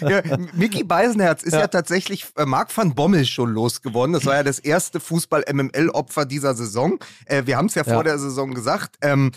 ja, 0.00 0.22
Mickey 0.52 0.84
Beisenherz 0.84 1.42
ist 1.42 1.54
ja. 1.54 1.60
ja 1.60 1.66
tatsächlich 1.68 2.26
äh, 2.36 2.44
Marc 2.44 2.76
van 2.76 2.94
Bommel 2.94 3.24
schon 3.24 3.50
losgeworden. 3.50 4.12
Das 4.12 4.26
war 4.26 4.34
ja 4.34 4.42
das 4.42 4.58
erste 4.58 5.00
Fußball-MML-Opfer 5.00 6.26
dieser 6.26 6.54
Saison. 6.54 6.98
Äh, 7.24 7.42
wir 7.46 7.56
haben 7.56 7.66
es 7.66 7.74
ja, 7.74 7.82
ja 7.84 7.94
vor 7.94 8.04
der 8.04 8.18
Saison 8.18 8.52
gesagt. 8.52 8.96
Ähm, 9.02 9.32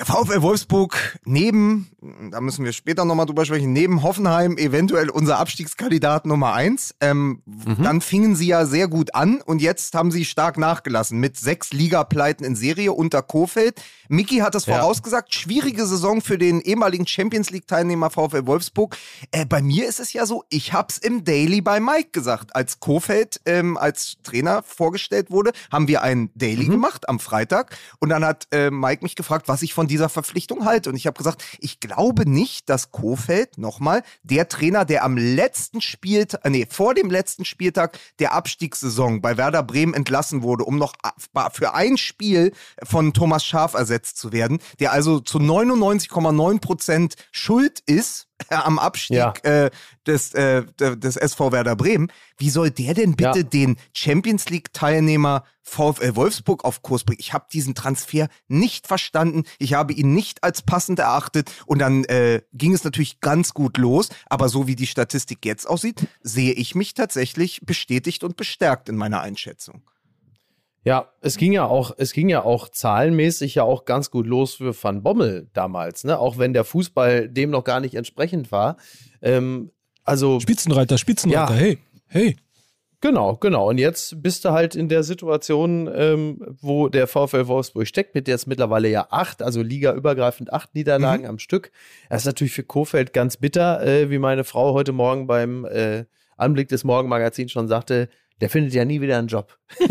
der 0.00 0.06
VfL 0.06 0.40
Wolfsburg 0.40 1.18
neben, 1.26 1.90
da 2.30 2.40
müssen 2.40 2.64
wir 2.64 2.72
später 2.72 3.04
nochmal 3.04 3.26
drüber 3.26 3.44
sprechen, 3.44 3.74
neben 3.74 4.02
Hoffenheim 4.02 4.56
eventuell 4.56 5.10
unser 5.10 5.38
Abstiegskandidat 5.38 6.24
Nummer 6.24 6.54
eins. 6.54 6.94
Ähm, 7.02 7.42
mhm. 7.44 7.82
Dann 7.82 8.00
fingen 8.00 8.34
sie 8.34 8.46
ja 8.46 8.64
sehr 8.64 8.88
gut 8.88 9.14
an 9.14 9.42
und 9.42 9.60
jetzt 9.60 9.94
haben 9.94 10.10
sie 10.10 10.24
stark 10.24 10.56
nachgelassen 10.56 11.20
mit 11.20 11.36
sechs 11.36 11.74
Ligapleiten 11.74 12.46
in 12.46 12.56
Serie 12.56 12.92
unter 12.92 13.20
Kofeld. 13.20 13.82
Miki 14.08 14.38
hat 14.38 14.54
es 14.54 14.64
ja. 14.64 14.78
vorausgesagt, 14.78 15.34
schwierige 15.34 15.84
Saison 15.84 16.22
für 16.22 16.38
den 16.38 16.62
ehemaligen 16.62 17.06
Champions 17.06 17.50
League-Teilnehmer 17.50 18.08
VfL 18.08 18.46
Wolfsburg. 18.46 18.96
Äh, 19.32 19.44
bei 19.44 19.60
mir 19.60 19.86
ist 19.86 20.00
es 20.00 20.14
ja 20.14 20.24
so, 20.24 20.44
ich 20.48 20.72
hab's 20.72 20.96
im 20.96 21.24
Daily 21.24 21.60
bei 21.60 21.78
Mike 21.78 22.08
gesagt. 22.12 22.56
Als 22.56 22.80
Kofeld 22.80 23.42
ähm, 23.44 23.76
als 23.76 24.16
Trainer 24.22 24.62
vorgestellt 24.62 25.30
wurde, 25.30 25.52
haben 25.70 25.88
wir 25.88 26.00
ein 26.00 26.30
Daily 26.34 26.64
mhm. 26.64 26.70
gemacht 26.70 27.06
am 27.06 27.20
Freitag 27.20 27.76
und 27.98 28.08
dann 28.08 28.24
hat 28.24 28.46
äh, 28.50 28.70
Mike 28.70 29.02
mich 29.02 29.14
gefragt, 29.14 29.46
was 29.46 29.60
ich 29.60 29.74
von 29.74 29.89
dieser 29.90 30.08
Verpflichtung 30.08 30.64
halte. 30.64 30.90
Und 30.90 30.96
ich 30.96 31.06
habe 31.06 31.18
gesagt, 31.18 31.44
ich 31.58 31.80
glaube 31.80 32.28
nicht, 32.28 32.68
dass 32.68 32.90
Kofeld, 32.90 33.58
nochmal, 33.58 34.02
der 34.22 34.48
Trainer, 34.48 34.84
der 34.84 35.04
am 35.04 35.16
letzten 35.16 35.80
Spieltag, 35.80 36.44
äh, 36.44 36.50
nee, 36.50 36.66
vor 36.68 36.94
dem 36.94 37.10
letzten 37.10 37.44
Spieltag 37.44 37.98
der 38.18 38.32
Abstiegssaison 38.32 39.20
bei 39.20 39.36
Werder 39.36 39.62
Bremen 39.62 39.94
entlassen 39.94 40.42
wurde, 40.42 40.64
um 40.64 40.78
noch 40.78 40.94
für 41.52 41.74
ein 41.74 41.96
Spiel 41.96 42.52
von 42.82 43.12
Thomas 43.12 43.44
Schaf 43.44 43.74
ersetzt 43.74 44.16
zu 44.18 44.32
werden, 44.32 44.60
der 44.78 44.92
also 44.92 45.20
zu 45.20 45.38
99,9 45.38 46.60
Prozent 46.60 47.14
schuld 47.32 47.80
ist 47.86 48.29
am 48.48 48.78
Abstieg 48.78 49.16
ja. 49.16 49.32
äh, 49.42 49.70
des, 50.06 50.34
äh, 50.34 50.64
des 50.78 51.16
SV 51.16 51.52
Werder 51.52 51.76
Bremen. 51.76 52.10
Wie 52.38 52.50
soll 52.50 52.70
der 52.70 52.94
denn 52.94 53.16
bitte 53.16 53.40
ja. 53.40 53.42
den 53.44 53.76
Champions 53.92 54.48
League-Teilnehmer 54.48 55.44
VfL 55.62 56.16
Wolfsburg 56.16 56.64
auf 56.64 56.82
Kurs 56.82 57.04
bringen? 57.04 57.20
Ich 57.20 57.32
habe 57.32 57.46
diesen 57.52 57.74
Transfer 57.74 58.28
nicht 58.48 58.86
verstanden. 58.86 59.44
Ich 59.58 59.74
habe 59.74 59.92
ihn 59.92 60.14
nicht 60.14 60.42
als 60.42 60.62
passend 60.62 60.98
erachtet. 60.98 61.50
Und 61.66 61.80
dann 61.80 62.04
äh, 62.04 62.42
ging 62.52 62.72
es 62.72 62.84
natürlich 62.84 63.20
ganz 63.20 63.54
gut 63.54 63.76
los. 63.76 64.08
Aber 64.26 64.48
so 64.48 64.66
wie 64.66 64.76
die 64.76 64.86
Statistik 64.86 65.44
jetzt 65.44 65.66
aussieht, 65.66 66.06
sehe 66.22 66.52
ich 66.52 66.74
mich 66.74 66.94
tatsächlich 66.94 67.60
bestätigt 67.64 68.24
und 68.24 68.36
bestärkt 68.36 68.88
in 68.88 68.96
meiner 68.96 69.20
Einschätzung. 69.20 69.82
Ja, 70.82 71.12
es 71.20 71.36
ging 71.36 71.52
ja 71.52 71.66
auch, 71.66 71.92
es 71.98 72.12
ging 72.12 72.28
ja 72.28 72.42
auch 72.42 72.68
zahlenmäßig 72.68 73.54
ja 73.56 73.64
auch 73.64 73.84
ganz 73.84 74.10
gut 74.10 74.26
los 74.26 74.54
für 74.54 74.74
Van 74.82 75.02
Bommel 75.02 75.48
damals, 75.52 76.04
ne? 76.04 76.18
Auch 76.18 76.38
wenn 76.38 76.54
der 76.54 76.64
Fußball 76.64 77.28
dem 77.28 77.50
noch 77.50 77.64
gar 77.64 77.80
nicht 77.80 77.94
entsprechend 77.94 78.50
war. 78.50 78.76
Ähm, 79.20 79.72
also 80.04 80.40
Spitzenreiter, 80.40 80.96
Spitzenreiter, 80.96 81.54
ja. 81.54 81.60
hey, 81.60 81.78
hey. 82.06 82.36
Genau, 83.02 83.36
genau. 83.36 83.68
Und 83.68 83.78
jetzt 83.78 84.22
bist 84.22 84.44
du 84.44 84.50
halt 84.50 84.74
in 84.74 84.90
der 84.90 85.02
Situation, 85.02 85.90
ähm, 85.94 86.56
wo 86.60 86.88
der 86.88 87.06
VfL 87.06 87.46
Wolfsburg 87.46 87.86
steckt, 87.86 88.14
mit 88.14 88.28
jetzt 88.28 88.46
mittlerweile 88.46 88.88
ja 88.88 89.06
acht, 89.10 89.42
also 89.42 89.62
ligaübergreifend 89.62 90.52
acht 90.52 90.74
Niederlagen 90.74 91.22
mhm. 91.22 91.30
am 91.30 91.38
Stück. 91.38 91.72
Das 92.10 92.22
ist 92.22 92.26
natürlich 92.26 92.52
für 92.52 92.62
Kofeld 92.62 93.14
ganz 93.14 93.38
bitter, 93.38 93.82
äh, 93.86 94.10
wie 94.10 94.18
meine 94.18 94.44
Frau 94.44 94.74
heute 94.74 94.92
Morgen 94.92 95.26
beim 95.26 95.64
äh, 95.64 96.04
Anblick 96.36 96.68
des 96.68 96.84
Morgenmagazins 96.84 97.52
schon 97.52 97.68
sagte 97.68 98.08
der 98.40 98.50
findet 98.50 98.74
ja 98.74 98.84
nie 98.84 99.00
wieder 99.00 99.18
einen 99.18 99.28
Job. 99.28 99.58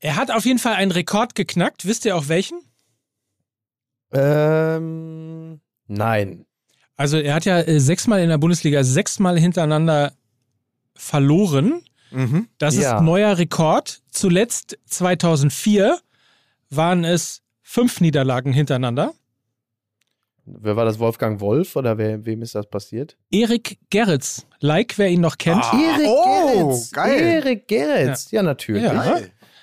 er 0.00 0.16
hat 0.16 0.30
auf 0.30 0.44
jeden 0.44 0.58
Fall 0.58 0.74
einen 0.74 0.92
Rekord 0.92 1.34
geknackt. 1.34 1.86
Wisst 1.86 2.04
ihr 2.04 2.16
auch 2.16 2.28
welchen? 2.28 2.60
Ähm, 4.12 5.60
nein. 5.86 6.46
Also 6.96 7.18
er 7.18 7.34
hat 7.34 7.44
ja 7.44 7.58
äh, 7.60 7.80
sechsmal 7.80 8.20
in 8.22 8.28
der 8.28 8.38
Bundesliga 8.38 8.84
sechsmal 8.84 9.38
hintereinander 9.38 10.12
verloren. 10.94 11.82
Mhm. 12.10 12.48
Das 12.58 12.76
ja. 12.76 12.98
ist 12.98 13.02
neuer 13.02 13.38
Rekord. 13.38 14.02
Zuletzt 14.10 14.78
2004 14.86 15.98
waren 16.68 17.04
es 17.04 17.42
fünf 17.62 18.00
Niederlagen 18.00 18.52
hintereinander. 18.52 19.14
Wer 20.58 20.76
war 20.76 20.84
das? 20.84 20.98
Wolfgang 20.98 21.40
Wolf 21.40 21.76
oder 21.76 21.98
wer, 21.98 22.24
wem 22.24 22.42
ist 22.42 22.54
das 22.54 22.68
passiert? 22.68 23.16
Erik 23.30 23.78
Gerritz. 23.90 24.46
Like, 24.60 24.98
wer 24.98 25.08
ihn 25.08 25.20
noch 25.20 25.38
kennt. 25.38 25.62
Ah, 25.62 25.78
Erik 25.78 26.08
oh, 26.08 26.68
Gerritz. 26.68 26.90
Geil. 26.90 27.20
Erik 27.20 27.68
Gerritz. 27.68 28.30
Ja, 28.30 28.36
ja 28.40 28.42
natürlich. 28.42 28.82
Ja. 28.82 29.20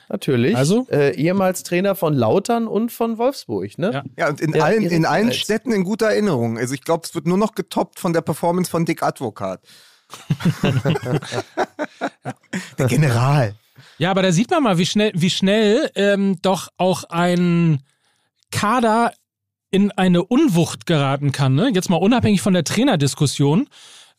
Natürlich. 0.10 0.56
Also? 0.56 0.88
Äh, 0.89 1.15
ehemals 1.15 1.63
Trainer 1.63 1.95
von 1.95 2.13
Lautern 2.13 2.67
und 2.67 2.91
von 2.91 3.17
Wolfsburg, 3.17 3.78
ne? 3.78 3.91
Ja, 3.91 4.04
ja 4.17 4.30
und 4.30 4.39
in 4.39 4.54
ja, 4.54 4.63
allen, 4.63 4.84
in 4.84 5.06
allen 5.06 5.34
Städten 5.34 5.73
in 5.73 5.84
guter 5.84 6.08
Erinnerung. 6.08 6.58
Also 6.58 6.73
ich 6.73 6.84
glaube, 6.84 7.04
es 7.06 7.13
wird 7.13 7.28
nur 7.28 7.38
noch 7.38 7.56
getoppt 7.56 8.00
von 8.00 8.13
der 8.13 8.21
Performance 8.21 8.71
von 8.71 8.86
Dick 8.86 9.04
Advokat. 9.04 9.60
der 12.78 12.88
General. 12.88 13.56
Ja, 13.97 14.12
aber 14.12 14.21
da 14.21 14.32
sieht 14.32 14.50
man 14.50 14.63
mal, 14.63 14.78
wie 14.78 14.86
schnell, 14.86 15.12
wie 15.13 15.30
schnell 15.30 15.91
ähm, 15.95 16.38
doch 16.41 16.69
auch 16.78 17.04
ein 17.06 17.84
Kader 18.52 19.12
in 19.71 19.91
eine 19.91 20.23
Unwucht 20.23 20.86
geraten 20.86 21.32
kann. 21.32 21.56
Ne? 21.56 21.71
Jetzt 21.73 21.89
mal 21.89 21.97
unabhängig 21.97 22.41
von 22.41 22.53
der 22.53 22.63
Trainerdiskussion, 22.63 23.67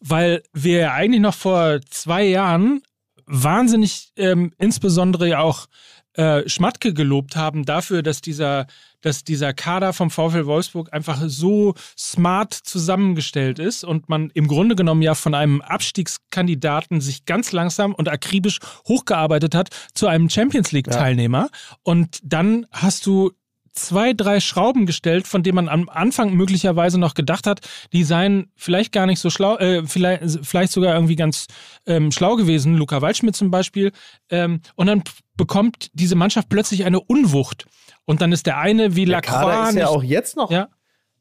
weil 0.00 0.42
wir 0.52 0.78
ja 0.78 0.92
eigentlich 0.92 1.22
noch 1.22 1.34
vor 1.34 1.80
zwei 1.90 2.24
Jahren 2.24 2.82
wahnsinnig 3.26 4.12
ähm, 4.16 4.52
insbesondere 4.58 5.28
ja 5.28 5.40
auch 5.40 5.66
äh, 6.14 6.48
Schmatke 6.48 6.94
gelobt 6.94 7.36
haben 7.36 7.64
dafür, 7.64 8.02
dass 8.02 8.20
dieser, 8.20 8.66
dass 9.02 9.22
dieser 9.22 9.52
Kader 9.52 9.92
vom 9.92 10.10
VfL 10.10 10.46
Wolfsburg 10.46 10.92
einfach 10.92 11.22
so 11.26 11.74
smart 11.96 12.54
zusammengestellt 12.54 13.58
ist 13.58 13.84
und 13.84 14.08
man 14.08 14.30
im 14.30 14.48
Grunde 14.48 14.74
genommen 14.74 15.02
ja 15.02 15.14
von 15.14 15.34
einem 15.34 15.60
Abstiegskandidaten 15.60 17.00
sich 17.00 17.24
ganz 17.24 17.52
langsam 17.52 17.94
und 17.94 18.08
akribisch 18.08 18.58
hochgearbeitet 18.88 19.54
hat 19.54 19.68
zu 19.94 20.08
einem 20.08 20.28
Champions 20.28 20.72
League-Teilnehmer. 20.72 21.50
Ja. 21.52 21.76
Und 21.84 22.18
dann 22.24 22.66
hast 22.72 23.06
du 23.06 23.30
zwei, 23.72 24.12
drei 24.12 24.40
Schrauben 24.40 24.86
gestellt, 24.86 25.26
von 25.26 25.42
denen 25.42 25.56
man 25.56 25.68
am 25.68 25.88
Anfang 25.88 26.34
möglicherweise 26.34 26.98
noch 26.98 27.14
gedacht 27.14 27.46
hat, 27.46 27.60
die 27.92 28.04
seien 28.04 28.50
vielleicht 28.56 28.92
gar 28.92 29.06
nicht 29.06 29.20
so 29.20 29.30
schlau, 29.30 29.56
äh, 29.58 29.86
vielleicht, 29.86 30.46
vielleicht 30.46 30.72
sogar 30.72 30.94
irgendwie 30.94 31.16
ganz 31.16 31.46
ähm, 31.86 32.12
schlau 32.12 32.36
gewesen. 32.36 32.76
Luca 32.76 33.02
Waldschmidt 33.02 33.36
zum 33.36 33.50
Beispiel. 33.50 33.92
Ähm, 34.30 34.60
und 34.74 34.86
dann 34.86 35.02
bekommt 35.36 35.90
diese 35.92 36.16
Mannschaft 36.16 36.48
plötzlich 36.48 36.84
eine 36.84 37.00
Unwucht. 37.00 37.66
Und 38.04 38.20
dann 38.20 38.32
ist 38.32 38.46
der 38.46 38.58
eine 38.58 38.96
wie 38.96 39.04
der 39.04 39.16
Lacroix. 39.16 39.40
Kader 39.40 39.68
ist 39.68 39.76
ja 39.76 39.88
auch 39.88 40.02
jetzt 40.02 40.36
noch. 40.36 40.50
Ja. 40.50 40.68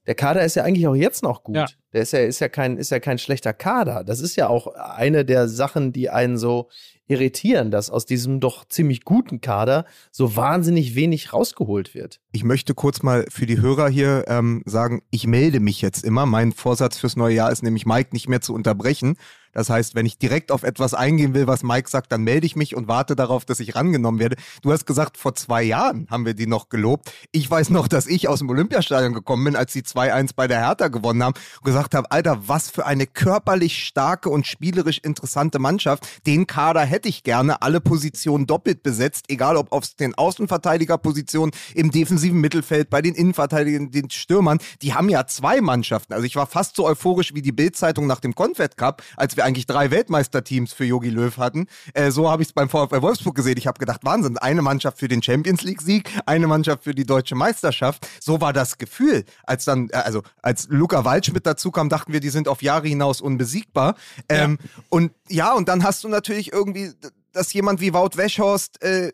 Der 0.08 0.16
Kader 0.16 0.44
ist 0.44 0.56
ja 0.56 0.64
eigentlich 0.64 0.88
auch 0.88 0.96
jetzt 0.96 1.22
noch 1.22 1.44
gut. 1.44 1.56
Ja. 1.56 1.66
Der 1.94 2.02
ist 2.02 2.14
ja, 2.14 2.20
ist 2.20 2.40
ja 2.40 2.50
kein, 2.50 2.78
ist 2.78 2.92
ja 2.92 3.00
kein 3.00 3.20
schlechter 3.20 3.54
Kader. 3.54 4.04
Das 4.04 4.22
ist 4.22 4.36
ja 4.38 4.48
auch 4.48 4.68
eine 4.68 5.26
der 5.26 5.48
Sachen, 5.50 5.92
die 5.92 6.10
einen 6.10 6.38
so 6.38 6.70
irritieren, 7.08 7.72
dass 7.72 7.90
aus 7.90 8.06
diesem 8.06 8.40
doch 8.40 8.66
ziemlich 8.66 9.04
guten 9.04 9.42
Kader 9.42 9.86
so 10.12 10.36
wahnsinnig 10.36 10.96
wenig 10.96 11.34
rausgeholt 11.34 11.94
wird. 11.94 12.20
Ich 12.32 12.44
möchte 12.44 12.74
kurz 12.74 13.02
mal 13.02 13.26
für 13.30 13.46
die 13.46 13.62
Hörer 13.62 13.90
hier 13.90 14.26
ähm, 14.28 14.62
sagen, 14.66 15.02
ich 15.10 15.28
melde 15.28 15.60
mich 15.60 15.82
jetzt 15.82 16.04
immer. 16.04 16.26
Mein 16.26 16.52
Vorsatz 16.52 16.98
fürs 16.98 17.16
neue 17.16 17.36
Jahr 17.36 17.52
ist 17.52 17.64
nämlich, 17.64 17.86
Mike 17.86 18.10
nicht 18.12 18.28
mehr 18.28 18.42
zu 18.42 18.54
unterbrechen. 18.54 19.18
Das 19.58 19.72
heißt, 19.72 19.96
wenn 19.96 20.06
ich 20.06 20.20
direkt 20.20 20.52
auf 20.52 20.62
etwas 20.62 20.94
eingehen 20.94 21.34
will, 21.34 21.48
was 21.48 21.64
Mike 21.64 21.90
sagt, 21.90 22.12
dann 22.12 22.22
melde 22.22 22.46
ich 22.46 22.56
mich 22.56 22.76
und 22.76 22.88
warte 22.88 23.16
darauf, 23.16 23.44
dass 23.44 23.60
ich 23.60 23.74
rangenommen 23.74 24.20
werde. 24.20 24.36
Du 24.62 24.72
hast 24.72 24.86
gesagt, 24.86 25.18
vor 25.18 25.34
zwei 25.34 25.64
Jahren 25.64 26.06
haben 26.12 26.28
wir 26.28 26.36
die 26.36 26.46
noch 26.46 26.70
gelobt. 26.70 27.12
Ich 27.32 27.50
weiß 27.50 27.72
noch, 27.72 27.88
dass 27.88 28.06
ich 28.06 28.28
aus 28.28 28.38
dem 28.38 28.52
Olympiastadion 28.52 29.14
gekommen 29.14 29.46
bin, 29.46 29.56
als 29.56 29.74
sie 29.74 29.82
2-1 29.82 30.34
bei 30.36 30.48
der 30.48 30.60
Hertha 30.60 30.90
gewonnen 30.90 31.24
haben 31.24 31.34
und 31.34 31.66
gesagt 31.66 31.96
habe, 31.96 32.12
Alter, 32.12 32.48
was 32.48 32.70
für 32.70 32.86
eine 32.86 33.08
körperlich 33.08 33.84
starke 33.84 34.30
und 34.30 34.46
spielerisch 34.46 35.00
interessante 35.00 35.58
Mannschaft. 35.58 36.06
Den 36.28 36.46
Kader 36.46 36.82
hätte 36.82 37.10
ich 37.10 37.24
gerne, 37.24 37.64
alle 37.64 37.82
Positionen 37.82 38.46
doppelt 38.46 38.84
besetzt, 38.84 39.26
egal 39.28 39.58
ob 39.58 39.72
auf 39.72 39.88
den 39.96 40.14
Außenverteidigerpositionen, 40.14 41.52
im 41.74 41.90
defensiven 41.90 42.40
Mittelfeld, 42.40 42.92
bei 42.92 43.02
den 43.02 43.16
Innenverteidigern, 43.16 43.90
den 43.90 44.12
Stürmern. 44.12 44.60
Die 44.84 44.94
haben 44.94 45.10
ja 45.10 45.26
zwei 45.26 45.62
Mannschaften. 45.62 46.14
Also 46.14 46.28
ich 46.28 46.36
war 46.36 46.46
fast 46.46 46.76
so 46.76 46.86
euphorisch 46.86 47.34
wie 47.34 47.42
die 47.42 47.52
Bildzeitung 47.52 48.06
nach 48.06 48.20
dem 48.20 48.36
Confed 48.36 48.78
Cup, 48.78 49.02
als 49.16 49.36
wir 49.36 49.47
eigentlich 49.48 49.66
drei 49.66 49.90
Weltmeisterteams 49.92 50.74
für 50.74 50.84
Yogi 50.84 51.10
Löw 51.10 51.36
hatten. 51.38 51.68
Äh, 51.94 52.12
so 52.12 52.30
habe 52.30 52.44
ich 52.44 52.50
es 52.50 52.54
beim 52.54 52.70
VfL 52.70 53.02
Wolfsburg 53.02 53.36
gesehen. 53.36 53.56
Ich 53.58 53.66
habe 53.66 53.80
gedacht, 53.80 54.02
Wahnsinn, 54.04 54.38
eine 54.38 54.62
Mannschaft 54.62 55.00
für 55.00 55.08
den 55.08 55.24
Champions 55.24 55.64
League 55.64 55.82
Sieg, 55.82 56.10
eine 56.26 56.48
Mannschaft 56.48 56.84
für 56.84 56.94
die 56.94 57.06
deutsche 57.06 57.36
Meisterschaft. 57.36 58.08
So 58.20 58.42
war 58.42 58.52
das 58.52 58.78
Gefühl, 58.78 59.24
als 59.44 59.66
dann, 59.66 59.90
äh, 59.90 59.96
also 59.96 60.22
als 60.42 60.68
Luca 60.70 61.06
Waldschmidt 61.06 61.46
dazu 61.46 61.72
kam, 61.72 61.88
dachten 61.90 62.12
wir, 62.12 62.20
die 62.20 62.30
sind 62.30 62.48
auf 62.48 62.62
Jahre 62.62 62.88
hinaus 62.88 63.22
unbesiegbar. 63.22 63.96
Ähm, 64.28 64.60
ja. 64.62 64.84
Und 64.90 65.12
ja, 65.30 65.54
und 65.54 65.70
dann 65.70 65.84
hast 65.84 66.04
du 66.04 66.10
natürlich 66.10 66.52
irgendwie, 66.52 66.92
dass 67.32 67.54
jemand 67.54 67.80
wie 67.80 67.94
Wout 67.94 68.18
Weschhorst 68.18 68.82
äh, 68.84 69.14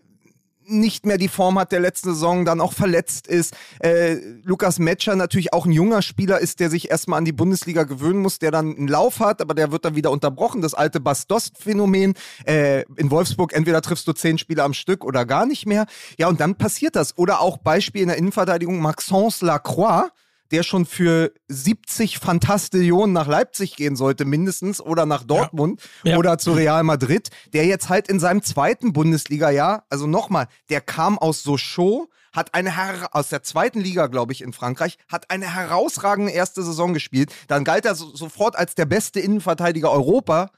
nicht 0.65 1.05
mehr 1.05 1.17
die 1.17 1.27
Form 1.27 1.59
hat 1.59 1.71
der 1.71 1.79
letzten 1.79 2.09
Saison, 2.09 2.45
dann 2.45 2.61
auch 2.61 2.73
verletzt 2.73 3.27
ist. 3.27 3.55
Äh, 3.79 4.15
Lukas 4.43 4.79
Metscher 4.79 5.15
natürlich 5.15 5.53
auch 5.53 5.65
ein 5.65 5.71
junger 5.71 6.01
Spieler 6.01 6.39
ist, 6.39 6.59
der 6.59 6.69
sich 6.69 6.89
erstmal 6.89 7.17
an 7.17 7.25
die 7.25 7.31
Bundesliga 7.31 7.83
gewöhnen 7.83 8.21
muss, 8.21 8.39
der 8.39 8.51
dann 8.51 8.75
einen 8.75 8.87
Lauf 8.87 9.19
hat, 9.19 9.41
aber 9.41 9.53
der 9.53 9.71
wird 9.71 9.85
dann 9.85 9.95
wieder 9.95 10.11
unterbrochen. 10.11 10.61
Das 10.61 10.73
alte 10.73 10.99
Bastost-Phänomen. 10.99 12.13
Äh, 12.45 12.83
in 12.95 13.11
Wolfsburg 13.11 13.53
entweder 13.53 13.81
triffst 13.81 14.07
du 14.07 14.13
zehn 14.13 14.37
Spieler 14.37 14.63
am 14.63 14.73
Stück 14.73 15.03
oder 15.03 15.25
gar 15.25 15.45
nicht 15.45 15.65
mehr. 15.65 15.85
Ja, 16.17 16.27
und 16.27 16.39
dann 16.39 16.55
passiert 16.55 16.95
das. 16.95 17.17
Oder 17.17 17.41
auch 17.41 17.57
Beispiel 17.57 18.01
in 18.01 18.07
der 18.07 18.17
Innenverteidigung 18.17 18.79
Maxence 18.79 19.41
Lacroix, 19.41 20.09
der 20.53 20.61
schon 20.61 20.85
für 20.85 21.33
70 21.47 22.19
Fantastillionen 22.19 23.11
nach 23.11 23.27
Leipzig 23.27 23.75
gehen 23.75 23.95
sollte, 23.95 24.23
mindestens, 24.23 24.79
oder 24.79 25.07
nach 25.07 25.23
Dortmund 25.23 25.81
ja. 26.03 26.11
Ja. 26.11 26.17
oder 26.19 26.37
zu 26.37 26.53
Real 26.53 26.83
Madrid, 26.83 27.29
der 27.53 27.65
jetzt 27.65 27.89
halt 27.89 28.07
in 28.07 28.19
seinem 28.19 28.43
zweiten 28.43 28.93
Bundesliga-Jahr, 28.93 29.85
also 29.89 30.05
nochmal, 30.05 30.47
der 30.69 30.79
kam 30.79 31.17
aus 31.17 31.41
Sochaux, 31.41 32.07
hat 32.33 32.53
eine 32.53 32.75
Her 32.75 33.09
aus 33.13 33.29
der 33.29 33.41
zweiten 33.41 33.79
Liga, 33.79 34.07
glaube 34.07 34.31
ich, 34.31 34.41
in 34.41 34.53
Frankreich, 34.53 34.97
hat 35.07 35.31
eine 35.31 35.53
herausragende 35.53 36.31
erste 36.31 36.61
Saison 36.61 36.93
gespielt. 36.93 37.33
Dann 37.47 37.63
galt 37.63 37.85
er 37.85 37.95
so, 37.95 38.15
sofort 38.15 38.55
als 38.55 38.75
der 38.75 38.85
beste 38.85 39.19
Innenverteidiger 39.19 39.91
Europa, 39.91 40.51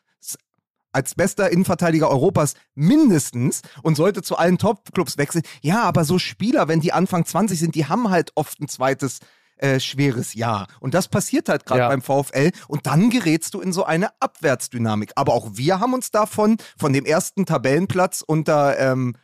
als 0.92 1.16
bester 1.16 1.52
Innenverteidiger 1.52 2.10
Europas 2.10 2.56
mindestens 2.74 3.62
und 3.84 3.96
sollte 3.96 4.24
zu 4.24 4.38
allen 4.38 4.58
Top-Clubs 4.58 5.18
wechseln. 5.18 5.44
Ja, 5.62 5.84
aber 5.84 6.06
so 6.06 6.20
Spieler, 6.20 6.68
wenn 6.68 6.80
die 6.80 6.94
Anfang 6.94 7.26
20 7.26 7.60
sind, 7.60 7.76
die 7.76 7.86
haben 7.86 8.10
halt 8.10 8.32
oft 8.36 8.62
ein 8.62 8.70
zweites 8.70 9.20
äh, 9.58 9.80
schweres 9.80 10.34
Jahr. 10.34 10.68
Und 10.80 10.94
das 10.94 11.08
passiert 11.08 11.50
halt 11.50 11.65
gerade 11.65 11.82
ja. 11.82 11.88
beim 11.89 12.02
VfL. 12.02 12.52
Und 12.68 12.86
dann 12.86 13.10
gerätst 13.10 13.54
du 13.54 13.62
in 13.62 13.74
so 13.74 13.84
eine 13.84 14.10
Abwärtsdynamik. 14.20 15.12
Aber 15.15 15.34
auch 15.34 15.52
wir 15.54 15.80
haben 15.80 15.94
uns 15.94 16.12
davon, 16.12 16.58
von 16.78 16.94
dem 16.94 17.06
ersten 17.06 17.46
Tabellenplatz 17.46 18.24
unter, 18.26 18.78
ähm, 18.80 19.15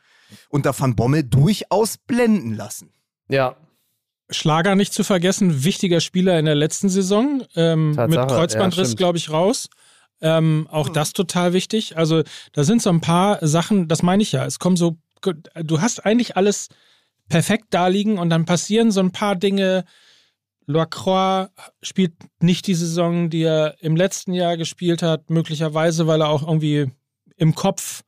unter 0.49 0.77
Van 0.77 0.95
Bommel 0.95 1.23
durchaus 1.23 1.97
blenden 1.97 2.53
lassen. 2.55 2.91
Ja, 3.27 3.55
Schlager 4.31 4.75
nicht 4.75 4.93
zu 4.93 5.03
vergessen, 5.03 5.63
wichtiger 5.63 5.99
Spieler 5.99 6.39
in 6.39 6.45
der 6.45 6.55
letzten 6.55 6.89
Saison. 6.89 7.43
Ähm, 7.55 7.89
mit 7.89 8.17
Kreuzbandriss, 8.17 8.91
ja, 8.91 8.95
glaube 8.95 9.17
ich, 9.17 9.29
raus. 9.29 9.69
Ähm, 10.21 10.67
auch 10.71 10.87
hm. 10.87 10.93
das 10.93 11.13
total 11.13 11.53
wichtig. 11.53 11.97
Also 11.97 12.23
da 12.53 12.63
sind 12.63 12.81
so 12.81 12.89
ein 12.89 13.01
paar 13.01 13.45
Sachen, 13.45 13.87
das 13.87 14.03
meine 14.03 14.23
ich 14.23 14.31
ja. 14.31 14.45
Es 14.45 14.59
kommen 14.59 14.77
so, 14.77 14.97
du 15.21 15.81
hast 15.81 16.05
eigentlich 16.05 16.37
alles 16.37 16.69
perfekt 17.27 17.67
da 17.71 17.87
liegen 17.87 18.17
und 18.17 18.29
dann 18.29 18.45
passieren 18.45 18.91
so 18.91 19.01
ein 19.01 19.11
paar 19.11 19.35
Dinge, 19.35 19.83
Lacroix 20.71 21.49
spielt 21.81 22.13
nicht 22.41 22.67
die 22.67 22.75
Saison, 22.75 23.29
die 23.29 23.43
er 23.43 23.75
im 23.81 23.95
letzten 23.95 24.33
Jahr 24.33 24.57
gespielt 24.57 25.01
hat, 25.01 25.29
möglicherweise, 25.29 26.07
weil 26.07 26.21
er 26.21 26.29
auch 26.29 26.43
irgendwie 26.43 26.91
im 27.37 27.55
Kopf, 27.55 28.03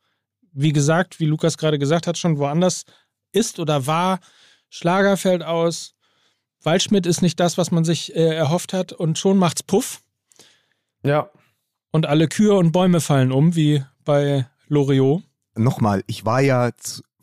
wie 0.52 0.72
gesagt, 0.72 1.20
wie 1.20 1.26
Lukas 1.26 1.58
gerade 1.58 1.78
gesagt 1.78 2.06
hat, 2.06 2.18
schon 2.18 2.38
woanders 2.38 2.84
ist 3.32 3.58
oder 3.58 3.86
war. 3.86 4.20
Schlager 4.68 5.16
fällt 5.16 5.42
aus. 5.42 5.94
Waldschmidt 6.62 7.06
ist 7.06 7.22
nicht 7.22 7.38
das, 7.40 7.58
was 7.58 7.70
man 7.70 7.84
sich 7.84 8.14
äh, 8.14 8.34
erhofft 8.34 8.72
hat 8.72 8.92
und 8.92 9.18
schon 9.18 9.38
macht's 9.38 9.62
Puff. 9.62 10.00
Ja. 11.02 11.30
Und 11.90 12.06
alle 12.06 12.28
Kühe 12.28 12.54
und 12.54 12.72
Bäume 12.72 13.00
fallen 13.00 13.32
um, 13.32 13.54
wie 13.54 13.84
bei 14.04 14.48
Loriot. 14.68 15.22
Nochmal, 15.56 16.02
ich 16.06 16.24
war 16.24 16.40
ja 16.40 16.70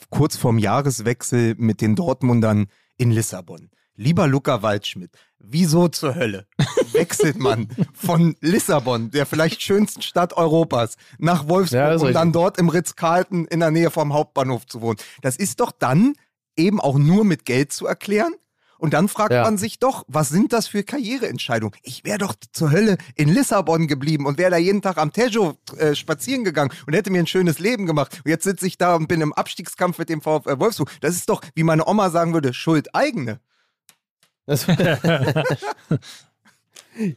kurz 0.10 0.38
vorm 0.38 0.60
Jahreswechsel 0.60 1.56
mit 1.58 1.82
den 1.82 1.96
Dortmundern 1.96 2.68
in 2.98 3.12
Lissabon. 3.12 3.70
Lieber 4.02 4.28
Luca 4.28 4.64
Waldschmidt, 4.64 5.12
wieso 5.38 5.88
zur 5.88 6.16
Hölle 6.16 6.48
wechselt 6.92 7.38
man 7.38 7.68
von 7.94 8.36
Lissabon, 8.42 9.12
der 9.12 9.28
vielleicht 9.28 9.62
schönsten 9.62 10.02
Stadt 10.02 10.34
Europas, 10.34 10.96
nach 11.20 11.48
Wolfsburg, 11.48 12.02
ja, 12.02 12.08
um 12.08 12.12
dann 12.12 12.32
dort 12.32 12.58
im 12.58 12.70
Ritz-Carlton 12.70 13.46
in 13.46 13.60
der 13.60 13.70
Nähe 13.70 13.92
vom 13.92 14.12
Hauptbahnhof 14.12 14.66
zu 14.66 14.82
wohnen? 14.82 14.98
Das 15.22 15.36
ist 15.36 15.60
doch 15.60 15.72
dann 15.72 16.16
eben 16.58 16.82
auch 16.82 16.98
nur 16.98 17.26
mit 17.26 17.46
Geld 17.46 17.74
zu 17.74 17.86
erklären. 17.86 18.34
Und 18.80 18.96
dann 18.96 19.08
fragt 19.08 19.34
ja. 19.34 19.44
man 19.44 19.60
sich 19.60 19.78
doch, 19.78 20.04
was 20.08 20.30
sind 20.30 20.52
das 20.52 20.66
für 20.66 20.82
Karriereentscheidungen? 20.82 21.78
Ich 21.84 22.04
wäre 22.04 22.18
doch 22.18 22.34
zur 22.54 22.72
Hölle 22.72 22.98
in 23.14 23.30
Lissabon 23.30 23.86
geblieben 23.86 24.26
und 24.26 24.40
wäre 24.40 24.50
da 24.50 24.58
jeden 24.58 24.82
Tag 24.82 24.98
am 24.98 25.14
Tejo 25.14 25.54
äh, 25.78 25.94
spazieren 25.94 26.44
gegangen 26.44 26.72
und 26.88 26.96
hätte 26.96 27.12
mir 27.12 27.20
ein 27.20 27.28
schönes 27.28 27.60
Leben 27.60 27.86
gemacht. 27.86 28.20
Und 28.26 28.32
jetzt 28.32 28.46
sitze 28.46 28.66
ich 28.66 28.80
da 28.80 28.96
und 28.96 29.08
bin 29.08 29.22
im 29.22 29.32
Abstiegskampf 29.32 30.00
mit 30.00 30.10
dem 30.10 30.22
VfL 30.24 30.58
Wolfsburg. 30.58 30.90
Das 31.02 31.16
ist 31.16 31.30
doch, 31.30 31.42
wie 31.54 31.62
meine 31.62 31.86
Oma 31.86 32.10
sagen 32.10 32.34
würde, 32.34 32.56
Schuld 32.56 32.96
eigene. 32.96 33.40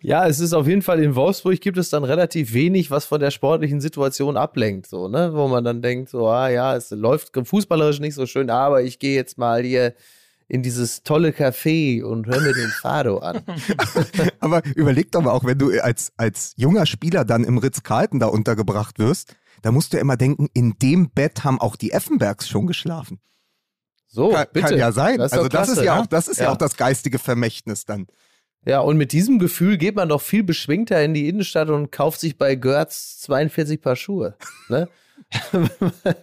Ja, 0.00 0.26
es 0.26 0.40
ist 0.40 0.52
auf 0.52 0.66
jeden 0.66 0.82
Fall 0.82 1.02
in 1.02 1.14
Wolfsburg 1.14 1.60
gibt 1.60 1.78
es 1.78 1.90
dann 1.90 2.04
relativ 2.04 2.52
wenig, 2.52 2.90
was 2.90 3.04
von 3.04 3.20
der 3.20 3.30
sportlichen 3.30 3.80
Situation 3.80 4.36
ablenkt, 4.36 4.86
so, 4.86 5.08
ne? 5.08 5.32
Wo 5.34 5.48
man 5.48 5.64
dann 5.64 5.82
denkt, 5.82 6.10
so, 6.10 6.28
ah 6.28 6.48
ja, 6.48 6.76
es 6.76 6.90
läuft 6.90 7.32
fußballerisch 7.42 8.00
nicht 8.00 8.14
so 8.14 8.26
schön, 8.26 8.50
aber 8.50 8.82
ich 8.82 8.98
gehe 8.98 9.14
jetzt 9.14 9.38
mal 9.38 9.62
hier 9.62 9.94
in 10.48 10.62
dieses 10.62 11.02
tolle 11.02 11.30
Café 11.30 12.02
und 12.02 12.26
hör 12.26 12.40
mir 12.40 12.52
den 12.52 12.68
Fado 12.68 13.18
an. 13.18 13.40
aber 14.40 14.62
überleg 14.74 15.10
doch 15.10 15.22
mal 15.22 15.30
auch, 15.30 15.44
wenn 15.44 15.58
du 15.58 15.70
als, 15.80 16.12
als 16.16 16.52
junger 16.56 16.86
Spieler 16.86 17.24
dann 17.24 17.44
im 17.44 17.58
Ritz-Carlton 17.58 18.20
da 18.20 18.26
untergebracht 18.26 18.98
wirst, 18.98 19.36
da 19.62 19.72
musst 19.72 19.92
du 19.92 19.96
ja 19.96 20.02
immer 20.02 20.16
denken, 20.16 20.48
in 20.52 20.74
dem 20.80 21.10
Bett 21.10 21.44
haben 21.44 21.60
auch 21.60 21.76
die 21.76 21.92
Effenbergs 21.92 22.48
schon 22.48 22.66
geschlafen. 22.66 23.20
So, 24.14 24.28
kann, 24.28 24.46
bitte. 24.52 24.68
kann 24.68 24.78
ja 24.78 24.92
sein. 24.92 25.18
Das 25.18 25.32
also 25.32 25.48
das 25.48 25.68
ist 25.68 25.82
ja, 25.82 25.96
ne? 25.96 26.02
auch, 26.02 26.06
das 26.06 26.28
ist 26.28 26.38
ja. 26.38 26.44
ja 26.44 26.52
auch 26.52 26.56
das 26.56 26.76
geistige 26.76 27.18
Vermächtnis 27.18 27.84
dann. 27.84 28.06
Ja, 28.64 28.78
und 28.78 28.96
mit 28.96 29.10
diesem 29.10 29.40
Gefühl 29.40 29.76
geht 29.76 29.96
man 29.96 30.08
doch 30.08 30.22
viel 30.22 30.44
beschwingter 30.44 31.02
in 31.02 31.14
die 31.14 31.28
Innenstadt 31.28 31.68
und 31.68 31.90
kauft 31.90 32.20
sich 32.20 32.38
bei 32.38 32.54
Görz 32.54 33.18
42 33.22 33.80
Paar 33.80 33.96
Schuhe. 33.96 34.36
Ne? 34.68 34.88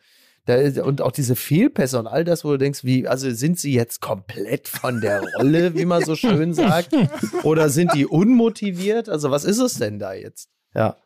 Da, 0.45 0.83
und 0.83 1.01
auch 1.01 1.11
diese 1.11 1.35
Fehlpässe 1.35 1.99
und 1.99 2.07
all 2.07 2.23
das, 2.23 2.43
wo 2.43 2.51
du 2.51 2.57
denkst, 2.57 2.83
wie, 2.83 3.07
also 3.07 3.29
sind 3.31 3.59
sie 3.59 3.73
jetzt 3.73 4.01
komplett 4.01 4.67
von 4.67 5.01
der 5.01 5.21
Rolle, 5.37 5.75
wie 5.75 5.85
man 5.85 6.03
so 6.03 6.15
schön 6.15 6.53
sagt? 6.53 6.95
Oder 7.43 7.69
sind 7.69 7.93
die 7.93 8.05
unmotiviert? 8.05 9.09
Also, 9.09 9.31
was 9.31 9.43
ist 9.43 9.59
es 9.59 9.75
denn 9.75 9.99
da 9.99 10.13
jetzt? 10.13 10.49
Ja. 10.73 10.97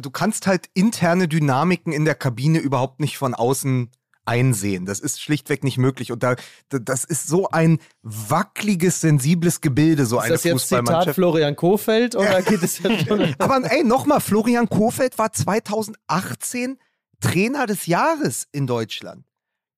Du 0.00 0.10
kannst 0.10 0.46
halt 0.46 0.68
interne 0.74 1.28
Dynamiken 1.28 1.92
in 1.92 2.04
der 2.04 2.14
Kabine 2.14 2.58
überhaupt 2.58 3.00
nicht 3.00 3.16
von 3.16 3.34
außen 3.34 3.90
einsehen. 4.26 4.86
Das 4.86 5.00
ist 5.00 5.20
schlichtweg 5.20 5.64
nicht 5.64 5.78
möglich. 5.78 6.12
Und 6.12 6.22
da, 6.22 6.36
das 6.68 7.04
ist 7.04 7.26
so 7.26 7.48
ein 7.50 7.78
wackeliges, 8.02 9.00
sensibles 9.00 9.60
Gebilde, 9.60 10.06
so 10.06 10.18
ist 10.18 10.24
eine 10.24 10.38
Fußballmannschaft. 10.38 10.58
Ist 10.58 10.70
das 10.70 10.90
jetzt 10.90 11.04
Zitat 11.04 11.14
Florian 11.14 11.56
Kofeld 11.56 12.16
oder 12.16 12.42
geht 12.42 12.62
es 12.62 12.78
jetzt 12.78 13.06
schon? 13.06 13.34
Aber 13.38 13.60
ey, 13.70 13.84
nochmal, 13.84 14.20
Florian 14.20 14.68
Kofeld 14.68 15.18
war 15.18 15.32
2018 15.32 16.78
Trainer 17.24 17.64
des 17.64 17.86
Jahres 17.86 18.46
in 18.52 18.66
Deutschland. 18.66 19.24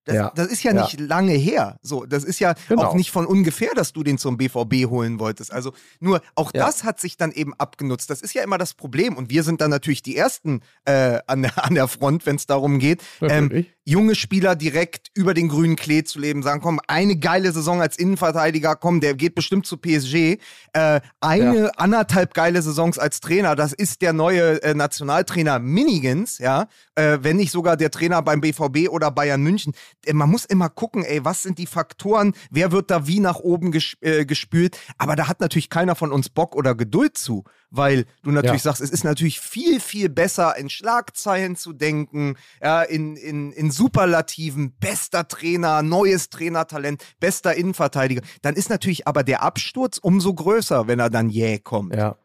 Das, 0.06 0.14
ja. 0.14 0.32
das 0.34 0.46
ist 0.46 0.62
ja, 0.62 0.72
ja, 0.72 0.82
nicht 0.82 1.00
lange 1.00 1.32
her. 1.32 1.78
So, 1.82 2.06
das 2.06 2.22
ist 2.22 2.38
ja 2.38 2.54
genau. 2.68 2.84
auch 2.84 2.94
nicht 2.94 3.10
von 3.10 3.26
ungefähr, 3.26 3.70
dass 3.74 3.92
du 3.92 4.04
den 4.04 4.18
zum 4.18 4.36
BVB 4.36 4.88
holen 4.88 5.18
wolltest. 5.18 5.52
Also 5.52 5.72
nur 5.98 6.22
auch 6.36 6.52
ja. 6.54 6.64
das 6.64 6.84
hat 6.84 7.00
sich 7.00 7.16
dann 7.16 7.32
eben 7.32 7.54
abgenutzt. 7.54 8.08
Das 8.08 8.20
ist 8.20 8.32
ja 8.32 8.44
immer 8.44 8.56
das 8.56 8.74
Problem. 8.74 9.16
Und 9.16 9.30
wir 9.30 9.42
sind 9.42 9.60
dann 9.60 9.70
natürlich 9.70 10.02
die 10.02 10.16
Ersten 10.16 10.60
äh, 10.84 11.18
an, 11.26 11.42
der, 11.42 11.64
an 11.64 11.74
der 11.74 11.88
Front, 11.88 12.24
wenn 12.24 12.36
es 12.36 12.46
darum 12.46 12.78
geht, 12.78 13.02
ähm, 13.20 13.66
junge 13.86 14.16
Spieler 14.16 14.56
direkt 14.56 15.10
über 15.14 15.32
den 15.32 15.48
grünen 15.48 15.76
Klee 15.76 16.02
zu 16.02 16.18
leben, 16.18 16.42
sagen, 16.42 16.60
komm, 16.60 16.80
eine 16.88 17.16
geile 17.16 17.52
Saison 17.52 17.80
als 17.80 17.96
Innenverteidiger, 17.96 18.74
komm, 18.74 19.00
der 19.00 19.14
geht 19.14 19.36
bestimmt 19.36 19.64
zu 19.64 19.76
PSG. 19.76 20.38
Äh, 20.72 21.00
eine 21.20 21.78
anderthalb 21.78 22.34
geile 22.34 22.60
Saisons 22.62 22.98
als 22.98 23.20
Trainer, 23.20 23.54
das 23.54 23.72
ist 23.72 24.02
der 24.02 24.12
neue 24.12 24.60
äh, 24.62 24.74
Nationaltrainer 24.74 25.60
Minigans, 25.60 26.38
ja, 26.38 26.66
äh, 26.96 27.18
wenn 27.22 27.36
nicht 27.36 27.52
sogar 27.52 27.76
der 27.76 27.92
Trainer 27.92 28.22
beim 28.22 28.40
BVB 28.40 28.88
oder 28.88 29.12
Bayern 29.12 29.42
München 29.42 29.72
man 30.12 30.30
muss 30.30 30.44
immer 30.44 30.68
gucken, 30.68 31.04
ey, 31.04 31.24
was 31.24 31.42
sind 31.42 31.58
die 31.58 31.66
Faktoren, 31.66 32.34
wer 32.50 32.72
wird 32.72 32.90
da 32.90 33.06
wie 33.06 33.20
nach 33.20 33.38
oben 33.38 33.72
ges 33.72 33.96
äh, 34.00 34.24
gespült. 34.24 34.78
Aber 34.98 35.16
da 35.16 35.28
hat 35.28 35.40
natürlich 35.40 35.70
keiner 35.70 35.94
von 35.94 36.12
uns 36.12 36.28
Bock 36.28 36.54
oder 36.54 36.74
Geduld 36.74 37.16
zu, 37.16 37.44
weil 37.70 38.06
du 38.22 38.30
natürlich 38.30 38.64
ja. 38.64 38.70
sagst, 38.72 38.82
es 38.82 38.90
ist 38.90 39.04
natürlich 39.04 39.40
viel, 39.40 39.80
viel 39.80 40.08
besser, 40.08 40.56
in 40.56 40.70
Schlagzeilen 40.70 41.56
zu 41.56 41.72
denken, 41.72 42.36
ja, 42.62 42.82
in, 42.82 43.16
in, 43.16 43.52
in 43.52 43.70
Superlativen, 43.70 44.76
bester 44.78 45.28
Trainer, 45.28 45.82
neues 45.82 46.30
Trainertalent, 46.30 47.02
bester 47.20 47.54
Innenverteidiger. 47.54 48.22
Dann 48.42 48.54
ist 48.54 48.70
natürlich 48.70 49.06
aber 49.06 49.22
der 49.22 49.42
Absturz 49.42 49.98
umso 49.98 50.34
größer, 50.34 50.86
wenn 50.86 50.98
er 50.98 51.10
dann 51.10 51.28
jäh 51.28 51.58
kommt. 51.58 51.94
Ja, 51.94 52.16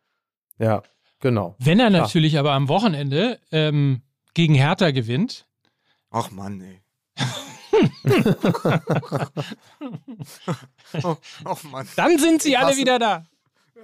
ja, 0.59 0.83
genau. 1.19 1.55
Wenn 1.59 1.79
er 1.79 1.89
natürlich 1.89 2.37
aber 2.37 2.51
am 2.51 2.67
Wochenende 2.67 3.39
ähm, 3.51 4.01
gegen 4.33 4.53
Hertha 4.53 4.91
gewinnt. 4.91 5.47
Ach 6.09 6.29
Mann, 6.31 6.61
ey. 6.61 6.81
oh, 11.03 11.15
oh 11.45 11.57
Dann 11.95 12.17
sind 12.17 12.41
sie 12.41 12.57
alle 12.57 12.75
wieder 12.77 12.99
da. 12.99 13.25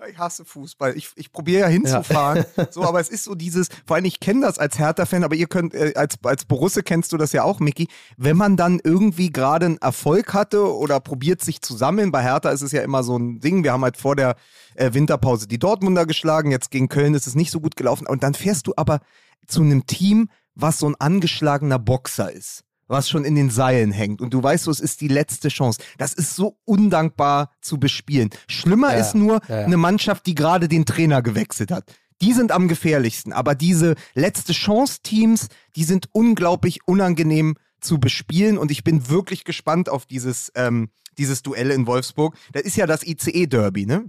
Ich 0.10 0.17
hasse 0.17 0.45
Fußball. 0.45 0.95
Ich, 0.95 1.10
ich 1.15 1.31
probiere 1.31 1.62
ja 1.62 1.67
hinzufahren. 1.67 2.45
Ja. 2.55 2.71
so, 2.71 2.83
aber 2.83 2.99
es 2.99 3.10
ist 3.10 3.23
so 3.23 3.36
dieses, 3.36 3.69
vor 3.86 3.95
allem 3.95 4.05
ich 4.05 4.19
kenne 4.19 4.41
das 4.41 4.60
als 4.60 4.77
Hertha-Fan, 4.77 5.23
aber 5.23 5.36
ihr 5.36 5.47
könnt, 5.47 5.73
äh, 5.73 5.93
als, 5.95 6.17
als 6.23 6.45
Borusse 6.45 6.83
kennst 6.83 7.13
du 7.13 7.17
das 7.17 7.31
ja 7.31 7.43
auch, 7.43 7.60
Micky. 7.60 7.88
Wenn 8.15 8.38
man 8.38 8.57
dann 8.57 8.79
irgendwie 8.83 9.31
gerade 9.31 9.65
einen 9.65 9.77
Erfolg 9.77 10.33
hatte 10.33 10.75
oder 10.75 10.99
probiert 10.99 11.41
sich 11.41 11.62
zu 11.62 11.75
sammeln, 11.75 12.12
bei 12.12 12.21
Hertha 12.21 12.51
ist 12.51 12.62
es 12.62 12.71
ja 12.71 12.81
immer 12.81 13.03
so 13.03 13.17
ein 13.17 13.39
Ding. 13.39 13.63
Wir 13.63 13.71
haben 13.71 13.83
halt 13.83 13.97
vor 13.97 14.15
der 14.15 14.36
äh, 14.75 14.93
Winterpause 14.93 15.47
die 15.47 15.60
Dortmunder 15.60 16.05
geschlagen, 16.05 16.51
jetzt 16.51 16.69
gegen 16.69 16.89
Köln 16.89 17.13
ist 17.13 17.27
es 17.27 17.36
nicht 17.36 17.51
so 17.51 17.60
gut 17.60 17.75
gelaufen. 17.75 18.07
Und 18.07 18.23
dann 18.23 18.33
fährst 18.33 18.67
du 18.67 18.73
aber 18.75 18.99
zu 19.47 19.62
einem 19.62 19.88
Team, 19.88 20.29
was 20.53 20.79
so 20.79 20.88
ein 20.88 20.95
angeschlagener 20.95 21.79
Boxer 21.79 22.31
ist 22.31 22.66
was 22.88 23.10
schon 23.10 23.26
in 23.26 23.36
den 23.36 23.50
Seilen 23.50 23.91
hängt 23.91 24.21
und 24.21 24.34
du 24.34 24.41
weißt 24.41 24.65
so, 24.65 24.71
es 24.71 24.80
ist 24.80 25.02
die 25.02 25.08
letzte 25.08 25.50
Chance. 25.50 25.82
Das 25.97 26.13
ist 26.13 26.36
so 26.36 26.58
undankbar 26.65 27.52
zu 27.62 27.80
bespielen. 27.80 28.30
Schlimmer 28.47 28.93
ja, 28.93 29.00
ist 29.00 29.15
nur 29.15 29.41
ja, 29.47 29.60
ja. 29.60 29.65
eine 29.65 29.78
Mannschaft, 29.78 30.26
die 30.26 30.36
gerade 30.36 30.67
den 30.67 30.86
Trainer 30.86 31.21
gewechselt 31.21 31.71
hat. 31.71 31.86
Die 32.21 32.34
sind 32.34 32.52
am 32.52 32.67
gefährlichsten, 32.67 33.32
aber 33.32 33.54
diese 33.54 33.95
letzte 34.15 34.54
Chance-Teams, 34.54 35.50
die 35.76 35.84
sind 35.84 36.10
unglaublich 36.13 36.80
unangenehm 36.88 37.56
zu 37.80 38.00
bespielen 38.00 38.58
und 38.58 38.71
ich 38.71 38.84
bin 38.84 39.10
wirklich 39.10 39.43
gespannt 39.43 39.89
auf 39.89 40.06
dieses, 40.06 40.52
ähm, 40.56 40.89
dieses 41.17 41.43
Duell 41.43 41.69
in 41.71 41.86
Wolfsburg. 41.86 42.36
Das 42.54 42.63
ist 42.63 42.76
ja 42.76 42.88
das 42.88 43.06
ICE-Derby, 43.06 43.86
ne? 43.86 44.06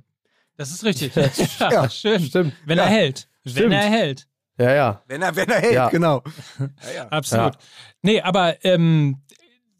Das 0.56 0.70
ist 0.70 0.84
richtig. 0.84 1.12
ja, 1.60 1.88
schön. 1.88 2.20
Stimmt. 2.20 2.52
Wenn 2.64 2.78
er 2.78 2.86
hält. 2.86 3.28
Stimmt. 3.46 3.56
Wenn 3.56 3.72
er 3.72 3.88
hält. 3.88 4.27
Ja, 4.58 4.74
ja. 4.74 5.02
Wenn 5.06 5.22
er, 5.22 5.36
wenn 5.36 5.48
er 5.48 5.60
hält, 5.60 5.74
ja. 5.74 5.88
genau. 5.88 6.22
Ja, 6.58 6.66
ja. 6.94 7.08
Absolut. 7.08 7.54
Nee, 8.02 8.20
aber 8.20 8.64
ähm, 8.64 9.22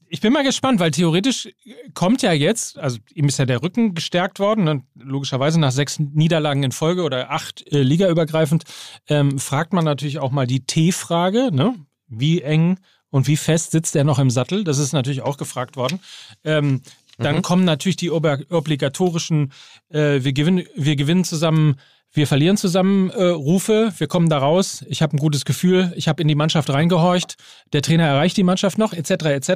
ich 0.09 0.21
bin 0.21 0.33
mal 0.33 0.45
gespannt, 0.45 0.81
weil 0.81 0.91
theoretisch 0.91 1.49
kommt 1.95 2.23
ja 2.23 2.33
jetzt, 2.33 2.79
also 2.79 2.99
ihm 3.15 3.27
ist 3.27 3.39
ja 3.39 3.45
der 3.45 3.63
Rücken 3.63 3.95
gestärkt 3.95 4.39
worden, 4.39 4.65
ne? 4.65 4.83
logischerweise 4.95 5.61
nach 5.61 5.73
sechs 5.73 5.99
Niederlagen 5.99 6.63
in 6.63 6.73
Folge 6.73 7.03
oder 7.03 7.31
acht 7.31 7.71
äh, 7.73 7.83
ligaübergreifend, 7.83 8.65
ähm, 9.09 9.39
fragt 9.39 9.73
man 9.73 9.85
natürlich 9.85 10.19
auch 10.19 10.31
mal 10.31 10.47
die 10.47 10.65
T-Frage, 10.65 11.51
ne? 11.53 11.75
Wie 12.07 12.41
eng 12.41 12.79
und 13.11 13.27
wie 13.27 13.37
fest 13.37 13.73
sitzt 13.73 13.95
er 13.97 14.05
noch 14.05 14.19
im 14.19 14.31
Sattel? 14.31 14.65
Das 14.65 14.79
ist 14.79 14.93
natürlich 14.93 15.23
auch 15.23 15.37
gefragt 15.37 15.77
worden. 15.77 16.01
Ähm, 16.43 16.81
dann 17.19 17.37
mhm. 17.37 17.43
kommen 17.43 17.65
natürlich 17.65 17.97
die 17.97 18.11
obligatorischen, 18.11 19.53
äh, 19.91 20.23
wir, 20.23 20.33
gewinnen, 20.33 20.65
wir 20.75 20.97
gewinnen 20.97 21.25
zusammen 21.25 21.77
wir 22.13 22.27
verlieren 22.27 22.57
zusammen 22.57 23.11
äh, 23.11 23.23
Rufe, 23.25 23.93
wir 23.97 24.07
kommen 24.07 24.29
da 24.29 24.39
raus, 24.39 24.85
ich 24.89 25.03
habe 25.03 25.17
ein 25.17 25.19
gutes 25.19 25.45
Gefühl, 25.45 25.93
ich 25.97 26.09
habe 26.09 26.23
in 26.23 26.29
die 26.29 26.35
Mannschaft 26.35 26.71
reingehorcht, 26.71 27.37
der 27.73 27.83
Trainer 27.83 28.07
erreicht 28.07 28.37
die 28.37 28.43
Mannschaft 28.43 28.79
noch, 28.79 28.93
etc. 28.93 29.11
etc. 29.11 29.51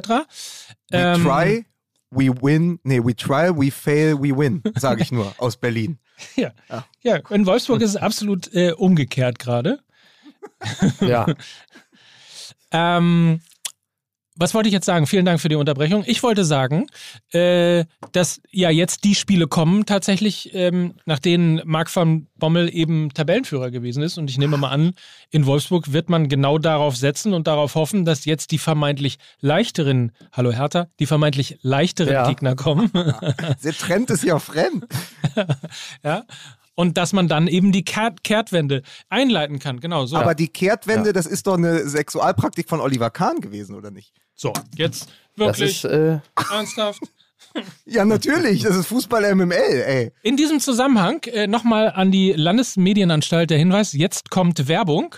Ähm, 0.91 1.23
we 1.23 1.29
try, 1.29 1.65
we 2.11 2.41
win, 2.41 2.79
nee, 2.83 2.99
we 3.03 3.15
try, 3.15 3.49
we 3.49 3.71
fail, 3.71 4.15
we 4.21 4.35
win, 4.37 4.61
sage 4.75 5.01
ich 5.01 5.11
nur 5.11 5.33
aus 5.37 5.57
Berlin. 5.57 5.97
Ja, 6.35 6.51
ja. 6.69 6.85
ja 7.01 7.15
in 7.29 7.45
Wolfsburg 7.45 7.81
ist 7.81 7.91
es 7.91 7.97
absolut 7.97 8.53
äh, 8.53 8.71
umgekehrt 8.71 9.39
gerade. 9.39 9.79
ja. 11.01 11.25
ähm, 12.71 13.41
was 14.35 14.53
wollte 14.53 14.67
ich 14.67 14.73
jetzt 14.73 14.85
sagen? 14.85 15.05
Vielen 15.05 15.25
Dank 15.25 15.39
für 15.39 15.49
die 15.49 15.55
Unterbrechung. 15.55 16.03
Ich 16.07 16.23
wollte 16.23 16.43
sagen, 16.43 16.87
äh, 17.31 17.85
dass 18.11 18.41
ja 18.51 18.69
jetzt 18.69 19.03
die 19.03 19.15
Spiele 19.15 19.47
kommen, 19.47 19.85
tatsächlich, 19.85 20.51
ähm, 20.53 20.95
nach 21.05 21.19
denen 21.19 21.61
Marc 21.65 21.95
van 21.95 22.27
Bommel 22.35 22.73
eben 22.73 23.13
Tabellenführer 23.13 23.69
gewesen 23.69 24.01
ist. 24.01 24.17
Und 24.17 24.29
ich 24.29 24.37
nehme 24.37 24.57
mal 24.57 24.69
an, 24.69 24.93
in 25.29 25.45
Wolfsburg 25.45 25.93
wird 25.93 26.09
man 26.09 26.29
genau 26.29 26.57
darauf 26.57 26.97
setzen 26.97 27.33
und 27.33 27.47
darauf 27.47 27.75
hoffen, 27.75 28.05
dass 28.05 28.25
jetzt 28.25 28.51
die 28.51 28.57
vermeintlich 28.57 29.19
leichteren, 29.39 30.11
hallo 30.31 30.51
Hertha, 30.51 30.87
die 30.99 31.05
vermeintlich 31.05 31.59
leichteren 31.61 32.13
ja. 32.13 32.27
Gegner 32.27 32.55
kommen. 32.55 32.91
Der 33.63 33.73
Trend 33.73 34.09
ist 34.09 34.23
ja 34.23 34.39
fremd. 34.39 34.85
ja. 36.03 36.23
Und 36.75 36.97
dass 36.97 37.13
man 37.13 37.27
dann 37.27 37.47
eben 37.47 37.71
die 37.71 37.85
Kehrt 37.85 38.23
Kehrtwende 38.23 38.81
einleiten 39.09 39.59
kann. 39.59 39.79
Genau 39.79 40.07
so. 40.07 40.17
Aber 40.17 40.33
die 40.33 40.47
Kehrtwende, 40.47 41.09
ja. 41.09 41.13
das 41.13 41.27
ist 41.27 41.45
doch 41.45 41.55
eine 41.55 41.87
Sexualpraktik 41.87 42.67
von 42.67 42.79
Oliver 42.79 43.11
Kahn 43.11 43.41
gewesen, 43.41 43.75
oder 43.75 43.91
nicht? 43.91 44.11
So, 44.35 44.53
jetzt 44.75 45.09
wirklich 45.35 45.83
ist, 45.83 45.85
äh... 45.85 46.19
ernsthaft. 46.51 47.01
Ja, 47.85 48.03
natürlich. 48.03 48.63
Das 48.63 48.75
ist 48.75 48.87
Fußball 48.87 49.35
MML, 49.35 49.83
ey. 49.85 50.11
In 50.23 50.37
diesem 50.37 50.59
Zusammenhang 50.59 51.21
äh, 51.25 51.45
nochmal 51.45 51.91
an 51.91 52.11
die 52.11 52.31
Landesmedienanstalt 52.31 53.49
der 53.49 53.59
Hinweis: 53.59 53.93
Jetzt 53.93 54.31
kommt 54.31 54.67
Werbung. 54.67 55.15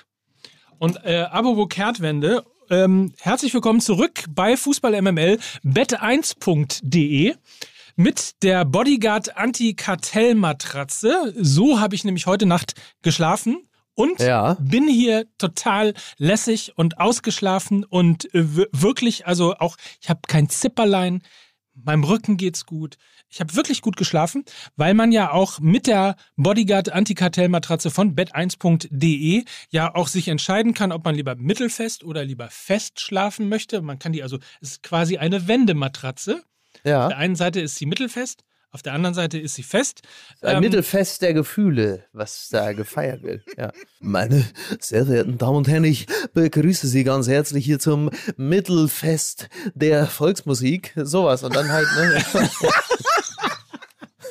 Und 0.78 1.00
äh, 1.06 1.22
Abo 1.32 1.66
Kehrtwende. 1.68 2.44
Ähm, 2.70 3.14
herzlich 3.20 3.54
willkommen 3.54 3.80
zurück 3.80 4.26
bei 4.30 4.58
Fußball 4.58 5.02
MML 5.02 5.40
bet1.de 5.64 7.36
mit 7.96 8.44
der 8.44 8.66
Bodyguard 8.66 9.38
Anti-Kartell-Matratze. 9.38 11.34
So 11.38 11.80
habe 11.80 11.96
ich 11.96 12.04
nämlich 12.04 12.26
heute 12.26 12.46
Nacht 12.46 12.74
geschlafen 13.04 13.70
und 13.96 14.20
ja. 14.20 14.58
bin 14.60 14.88
hier 14.88 15.26
total 15.38 15.94
lässig 16.18 16.74
und 16.78 17.00
ausgeschlafen 17.00 17.84
und 17.84 18.34
äh, 18.34 18.44
wirklich, 18.72 19.26
also 19.26 19.56
auch, 19.56 19.78
ich 20.02 20.10
habe 20.10 20.22
kein 20.28 20.50
Zipperlein, 20.50 21.22
meinem 21.74 22.04
Rücken 22.04 22.38
geht's 22.38 22.66
gut. 22.66 22.98
Ich 23.30 23.40
habe 23.40 23.56
wirklich 23.56 23.82
gut 23.82 23.98
geschlafen, 23.98 24.46
weil 24.76 24.94
man 24.94 25.12
ja 25.12 25.32
auch 25.32 25.60
mit 25.60 25.88
der 25.88 26.16
Bodyguard 26.38 26.92
Antikartellmatratze 26.92 27.92
von 27.92 28.16
bet1.de 28.16 29.44
ja 29.70 29.94
auch 29.94 30.08
sich 30.08 30.28
entscheiden 30.28 30.74
kann, 30.74 30.92
ob 30.92 31.04
man 31.04 31.16
lieber 31.16 31.36
mittelfest 31.36 32.04
oder 32.04 32.24
lieber 32.24 32.50
fest 32.50 33.02
schlafen 33.02 33.50
möchte. 33.50 33.82
Man 33.82 34.00
kann 34.00 34.14
die 34.14 34.24
also, 34.24 34.38
es 34.62 34.72
ist 34.72 34.84
quasi 34.84 35.18
eine 35.18 35.48
Wendematratze. 35.48 36.44
Ja. 36.86 37.04
Auf 37.04 37.10
der 37.10 37.18
einen 37.18 37.36
Seite 37.36 37.60
ist 37.62 37.76
sie 37.76 37.86
mittelfest, 37.86 38.44
auf 38.76 38.82
der 38.82 38.92
anderen 38.92 39.16
Seite 39.16 39.40
ist 39.40 39.56
sie 39.56 39.64
fest. 39.64 40.02
Ein 40.42 40.58
ähm, 40.58 40.60
Mittelfest 40.60 41.22
der 41.22 41.34
Gefühle, 41.34 42.04
was 42.12 42.50
da 42.52 42.74
gefeiert 42.74 43.24
wird. 43.24 43.42
Ja. 43.58 43.72
Meine 44.02 44.46
sehr 44.82 45.06
verehrten 45.06 45.38
Damen 45.38 45.56
und 45.56 45.68
Herren, 45.70 45.86
ich 45.86 46.08
begrüße 46.34 46.86
Sie 46.86 47.06
ganz 47.06 47.30
herzlich 47.30 47.64
hier 47.64 47.80
zum 47.80 48.10
Mittelfest 48.36 49.48
der 49.76 50.08
Volksmusik. 50.08 50.92
Sowas. 50.98 51.44
Und 51.44 51.56
dann 51.56 51.72
halt, 51.72 51.88
ne? 51.96 52.22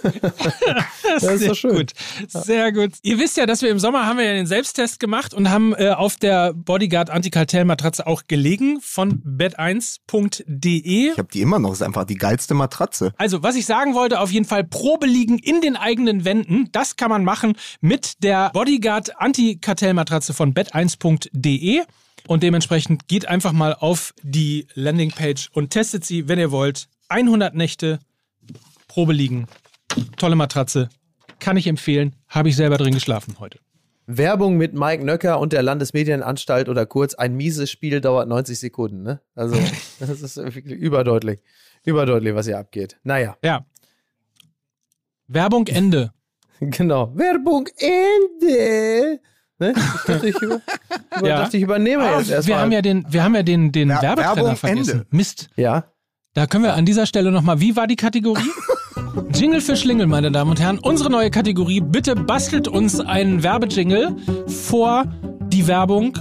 das 1.20 1.22
ist 1.22 1.48
doch 1.48 1.54
schön. 1.54 1.76
Gut. 1.76 1.92
Sehr 2.28 2.72
gut. 2.72 2.92
Ihr 3.02 3.18
wisst 3.18 3.36
ja, 3.36 3.46
dass 3.46 3.62
wir 3.62 3.70
im 3.70 3.78
Sommer 3.78 4.06
haben 4.06 4.18
wir 4.18 4.24
ja 4.24 4.34
den 4.34 4.46
Selbsttest 4.46 5.00
gemacht 5.00 5.32
und 5.34 5.50
haben 5.50 5.74
äh, 5.74 5.90
auf 5.90 6.16
der 6.16 6.52
Bodyguard 6.52 7.10
Antikartell-Matratze 7.10 8.06
auch 8.06 8.22
gelegen 8.28 8.80
von 8.80 9.22
bed1.de. 9.22 11.10
Ich 11.10 11.18
habe 11.18 11.28
die 11.32 11.40
immer 11.40 11.58
noch, 11.58 11.70
das 11.70 11.78
ist 11.78 11.86
einfach 11.86 12.04
die 12.04 12.16
geilste 12.16 12.54
Matratze. 12.54 13.12
Also, 13.16 13.42
was 13.42 13.56
ich 13.56 13.66
sagen 13.66 13.94
wollte, 13.94 14.20
auf 14.20 14.30
jeden 14.30 14.46
Fall 14.46 14.64
Probe 14.64 15.06
liegen 15.06 15.38
in 15.38 15.60
den 15.60 15.76
eigenen 15.76 16.24
Wänden. 16.24 16.68
Das 16.72 16.96
kann 16.96 17.10
man 17.10 17.24
machen 17.24 17.54
mit 17.80 18.22
der 18.22 18.50
Bodyguard 18.50 19.18
Antikartell-Matratze 19.20 20.34
von 20.34 20.54
bed1.de. 20.54 21.82
Und 22.26 22.42
dementsprechend 22.42 23.06
geht 23.06 23.28
einfach 23.28 23.52
mal 23.52 23.74
auf 23.74 24.14
die 24.22 24.66
Landingpage 24.74 25.50
und 25.52 25.70
testet 25.70 26.04
sie, 26.04 26.28
wenn 26.28 26.38
ihr 26.38 26.50
wollt. 26.50 26.88
100 27.08 27.54
Nächte, 27.54 27.98
Probe 28.88 29.12
liegen, 29.12 29.46
tolle 30.16 30.36
Matratze, 30.36 30.88
kann 31.40 31.56
ich 31.56 31.66
empfehlen, 31.66 32.16
habe 32.28 32.48
ich 32.48 32.56
selber 32.56 32.78
drin 32.78 32.94
geschlafen 32.94 33.36
heute. 33.38 33.58
Werbung 34.06 34.56
mit 34.56 34.74
Mike 34.74 35.04
Nöcker 35.04 35.38
und 35.38 35.52
der 35.52 35.62
Landesmedienanstalt 35.62 36.68
oder 36.68 36.84
kurz 36.84 37.14
ein 37.14 37.34
mieses 37.36 37.70
Spiel 37.70 38.00
dauert 38.00 38.28
90 38.28 38.58
Sekunden. 38.58 39.02
Ne? 39.02 39.20
Also 39.34 39.56
das 39.98 40.20
ist 40.20 40.36
wirklich 40.36 40.78
überdeutlich, 40.78 41.40
überdeutlich, 41.84 42.34
was 42.34 42.46
hier 42.46 42.58
abgeht. 42.58 42.98
Naja. 43.02 43.36
Ja. 43.42 43.66
Werbung 45.26 45.66
Ende. 45.66 46.12
Genau. 46.60 47.10
Werbung 47.16 47.68
Ende. 47.78 49.20
Ne? 49.58 49.74
Ich 49.76 50.02
dachte, 50.06 50.28
ich, 50.28 50.40
über, 50.40 50.60
ja. 51.22 51.40
dachte, 51.40 51.56
ich 51.56 51.64
übernehme 51.64 52.04
jetzt 52.04 52.30
erstmal. 52.30 52.56
Wir 52.56 52.62
haben 52.62 52.72
ja 52.72 52.80
den, 52.80 53.04
wir 53.08 53.24
haben 53.24 53.34
ja 53.34 53.42
den, 53.42 53.72
den 53.72 53.88
Wer 53.88 54.02
Werbetrenner 54.02 54.56
vergessen. 54.56 54.90
Ende. 54.90 55.06
Mist. 55.10 55.50
Ja. 55.56 55.92
Da 56.32 56.46
können 56.46 56.64
wir 56.64 56.74
an 56.74 56.86
dieser 56.86 57.06
Stelle 57.06 57.32
nochmal, 57.32 57.60
wie 57.60 57.74
war 57.74 57.88
die 57.88 57.96
Kategorie? 57.96 58.50
Jingle 59.32 59.60
für 59.60 59.76
Schlingel, 59.76 60.06
meine 60.06 60.30
Damen 60.32 60.50
und 60.50 60.60
Herren. 60.60 60.78
Unsere 60.78 61.10
neue 61.10 61.30
Kategorie. 61.30 61.80
Bitte 61.80 62.16
bastelt 62.16 62.68
uns 62.68 63.00
einen 63.00 63.42
Werbejingle 63.42 64.16
vor 64.46 65.04
die 65.48 65.66
Werbung. 65.66 66.18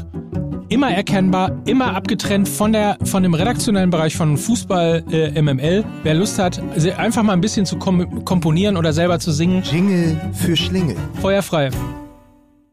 Immer 0.70 0.92
erkennbar, 0.92 1.62
immer 1.66 1.96
abgetrennt 1.96 2.50
von, 2.50 2.72
der, 2.74 2.98
von 3.04 3.24
dem 3.24 3.34
redaktionellen 3.34 3.90
Bereich 3.90 4.16
von 4.16 4.38
Fußball 4.38 5.04
äh, 5.12 5.42
MML. 5.42 5.84
Wer 6.04 6.14
Lust 6.14 6.40
hat, 6.40 6.62
einfach 6.98 7.24
mal 7.24 7.34
ein 7.34 7.42
bisschen 7.42 7.66
zu 7.66 7.78
kom 7.78 8.26
komponieren 8.26 8.78
oder 8.78 8.94
selber 8.94 9.20
zu 9.20 9.32
singen. 9.32 9.62
Jingle 9.64 10.20
für 10.34 10.56
Schlingel. 10.56 10.96
Feuerfrei. 11.22 11.70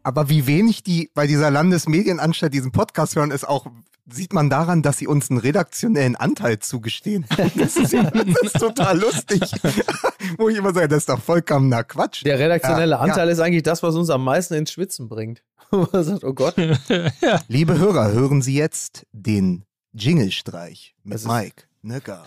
Aber 0.03 0.31
wie 0.31 0.47
wenig 0.47 0.83
die 0.83 1.11
bei 1.15 1.27
dieser 1.27 1.51
Landesmedienanstalt 1.51 2.55
diesen 2.55 2.73
Podcast 2.73 3.17
hören, 3.17 3.31
ist 3.31 3.47
auch, 3.47 3.67
sieht 4.13 4.33
man 4.33 4.51
daran, 4.51 4.83
dass 4.83 4.99
sie 4.99 5.07
uns 5.07 5.31
einen 5.31 5.39
redaktionellen 5.39 6.17
Anteil 6.17 6.59
zugestehen. 6.59 7.27
Das 7.57 7.77
ist, 7.77 7.93
das 7.93 8.43
ist 8.43 8.59
total 8.59 8.99
lustig. 8.99 9.41
Wo 10.39 10.49
ich 10.49 10.57
immer 10.57 10.73
sage, 10.73 10.89
das 10.89 10.99
ist 10.99 11.09
doch 11.09 11.21
vollkommener 11.21 11.85
Quatsch. 11.85 12.25
Der 12.25 12.39
redaktionelle 12.39 12.93
ja, 12.93 12.99
Anteil 12.99 13.27
ja. 13.27 13.33
ist 13.33 13.41
eigentlich 13.41 13.63
das, 13.63 13.83
was 13.83 13.95
uns 13.97 14.09
am 14.11 14.25
meisten 14.25 14.55
ins 14.55 14.71
Schwitzen 14.73 15.09
bringt. 15.09 15.43
man 15.71 16.05
sagt, 16.05 16.25
oh 16.25 16.33
Gott. 16.33 16.55
ja. 16.57 17.41
Liebe 17.49 17.79
Hörer, 17.79 18.13
hören 18.13 18.43
Sie 18.43 18.55
jetzt 18.55 19.07
den 19.13 19.65
Jingle-Streich 19.93 20.95
mit 21.03 21.25
Mike 21.27 21.65
Nöcker. 21.83 22.25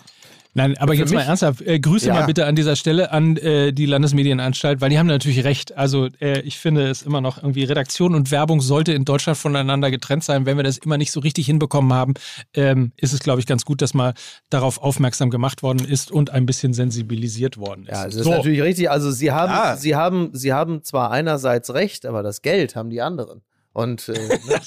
Nein, 0.56 0.78
aber 0.78 0.94
jetzt 0.94 1.12
mal 1.12 1.22
ernsthaft, 1.22 1.62
äh, 1.62 1.80
Grüße 1.80 2.08
ja. 2.08 2.14
mal 2.14 2.26
bitte 2.26 2.46
an 2.46 2.56
dieser 2.56 2.76
Stelle 2.76 3.12
an 3.12 3.38
äh, 3.38 3.74
die 3.74 3.88
Landesmedienanstalt, 3.88 4.82
weil 4.82 4.90
die 4.92 5.00
haben 5.00 5.08
natürlich 5.08 5.44
recht. 5.44 5.76
Also 5.76 6.10
äh, 6.22 6.42
ich 6.42 6.60
finde 6.60 6.90
es 6.90 7.02
immer 7.02 7.22
noch 7.22 7.38
irgendwie, 7.38 7.64
Redaktion 7.64 8.14
und 8.14 8.30
Werbung 8.30 8.62
sollte 8.62 8.94
in 8.94 9.04
Deutschland 9.04 9.38
voneinander 9.38 9.90
getrennt 9.90 10.24
sein. 10.24 10.46
Wenn 10.46 10.58
wir 10.58 10.64
das 10.64 10.78
immer 10.78 10.98
nicht 10.98 11.12
so 11.12 11.22
richtig 11.22 11.48
hinbekommen 11.48 11.92
haben, 11.92 12.14
ähm, 12.54 12.92
ist 12.98 13.14
es, 13.14 13.20
glaube 13.20 13.40
ich, 13.40 13.48
ganz 13.48 13.66
gut, 13.66 13.82
dass 13.82 13.96
mal 13.96 14.14
darauf 14.52 14.78
aufmerksam 14.78 15.32
gemacht 15.32 15.64
worden 15.64 15.86
ist 15.86 16.12
und 16.12 16.30
ein 16.30 16.46
bisschen 16.46 16.74
sensibilisiert 16.74 17.58
worden 17.58 17.88
ist. 17.88 17.94
Ja, 17.94 18.06
das 18.06 18.14
so. 18.14 18.22
ist 18.22 18.28
natürlich 18.28 18.62
richtig. 18.62 18.92
Also 18.92 19.10
sie 19.10 19.32
haben, 19.32 19.52
ja. 19.52 19.76
sie 19.76 19.96
haben, 19.96 20.30
sie 20.34 20.54
haben 20.54 20.84
zwar 20.84 21.10
einerseits 21.10 21.74
recht, 21.74 22.06
aber 22.06 22.22
das 22.22 22.44
Geld 22.44 22.76
haben 22.76 22.92
die 22.92 23.02
anderen 23.02 23.42
und 23.74 24.08
äh, 24.10 24.14
ne, 24.14 24.62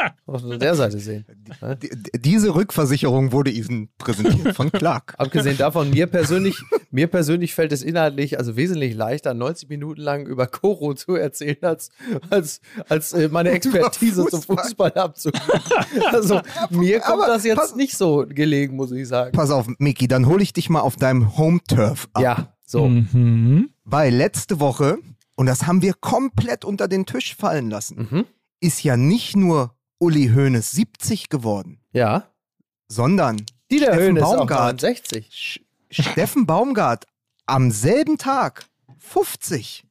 auf 0.26 0.42
der 0.58 0.74
Seite 0.74 0.98
sehen. 0.98 1.24
Diese 2.14 2.54
Rückversicherung 2.54 3.32
wurde 3.32 3.50
Ihnen 3.50 3.88
präsentiert 3.98 4.54
von 4.54 4.70
Clark. 4.70 5.14
Abgesehen 5.18 5.56
davon, 5.56 5.90
mir 5.90 6.06
persönlich, 6.06 6.60
mir 6.90 7.06
persönlich 7.06 7.54
fällt 7.54 7.72
es 7.72 7.82
inhaltlich 7.82 8.38
also 8.38 8.56
wesentlich 8.56 8.94
leichter, 8.94 9.32
90 9.32 9.68
Minuten 9.68 10.00
lang 10.00 10.26
über 10.26 10.46
Koro 10.46 10.94
zu 10.94 11.14
erzählen, 11.14 11.62
als, 11.62 11.90
als, 12.30 12.60
als 12.88 13.12
äh, 13.12 13.28
meine 13.28 13.50
Expertise 13.50 14.22
Fußball. 14.22 14.42
zum 14.42 14.58
Fußball 14.58 14.92
abzugeben. 14.92 15.62
Also 16.12 16.40
mir 16.70 17.00
kommt 17.00 17.22
Aber 17.22 17.32
das 17.32 17.44
jetzt 17.44 17.58
pass, 17.58 17.76
nicht 17.76 17.96
so 17.96 18.26
gelegen, 18.28 18.76
muss 18.76 18.90
ich 18.90 19.06
sagen. 19.06 19.32
Pass 19.32 19.50
auf, 19.50 19.68
Miki, 19.78 20.08
dann 20.08 20.26
hole 20.26 20.42
ich 20.42 20.52
dich 20.52 20.68
mal 20.68 20.80
auf 20.80 20.96
deinem 20.96 21.36
Home-Turf 21.38 22.08
ab. 22.12 22.22
Ja, 22.22 22.54
so. 22.66 22.88
Mhm. 22.88 23.70
Weil 23.84 24.14
letzte 24.14 24.60
Woche, 24.60 24.98
und 25.36 25.46
das 25.46 25.66
haben 25.66 25.80
wir 25.80 25.94
komplett 25.94 26.64
unter 26.64 26.88
den 26.88 27.06
Tisch 27.06 27.36
fallen 27.36 27.70
lassen, 27.70 28.08
mhm 28.10 28.24
ist 28.60 28.82
ja 28.82 28.96
nicht 28.96 29.36
nur 29.36 29.74
Uli 29.98 30.30
Hoeneß 30.34 30.70
70 30.70 31.28
geworden. 31.28 31.80
Ja. 31.92 32.30
Sondern 32.88 33.42
Dieter 33.70 33.94
Steffen 33.94 34.06
Hoeneß 34.06 34.22
Baumgart, 34.22 34.80
60. 34.80 35.64
Steffen 35.90 36.46
Baumgart 36.46 37.06
am 37.46 37.70
selben 37.70 38.18
Tag 38.18 38.66
50. 38.98 39.84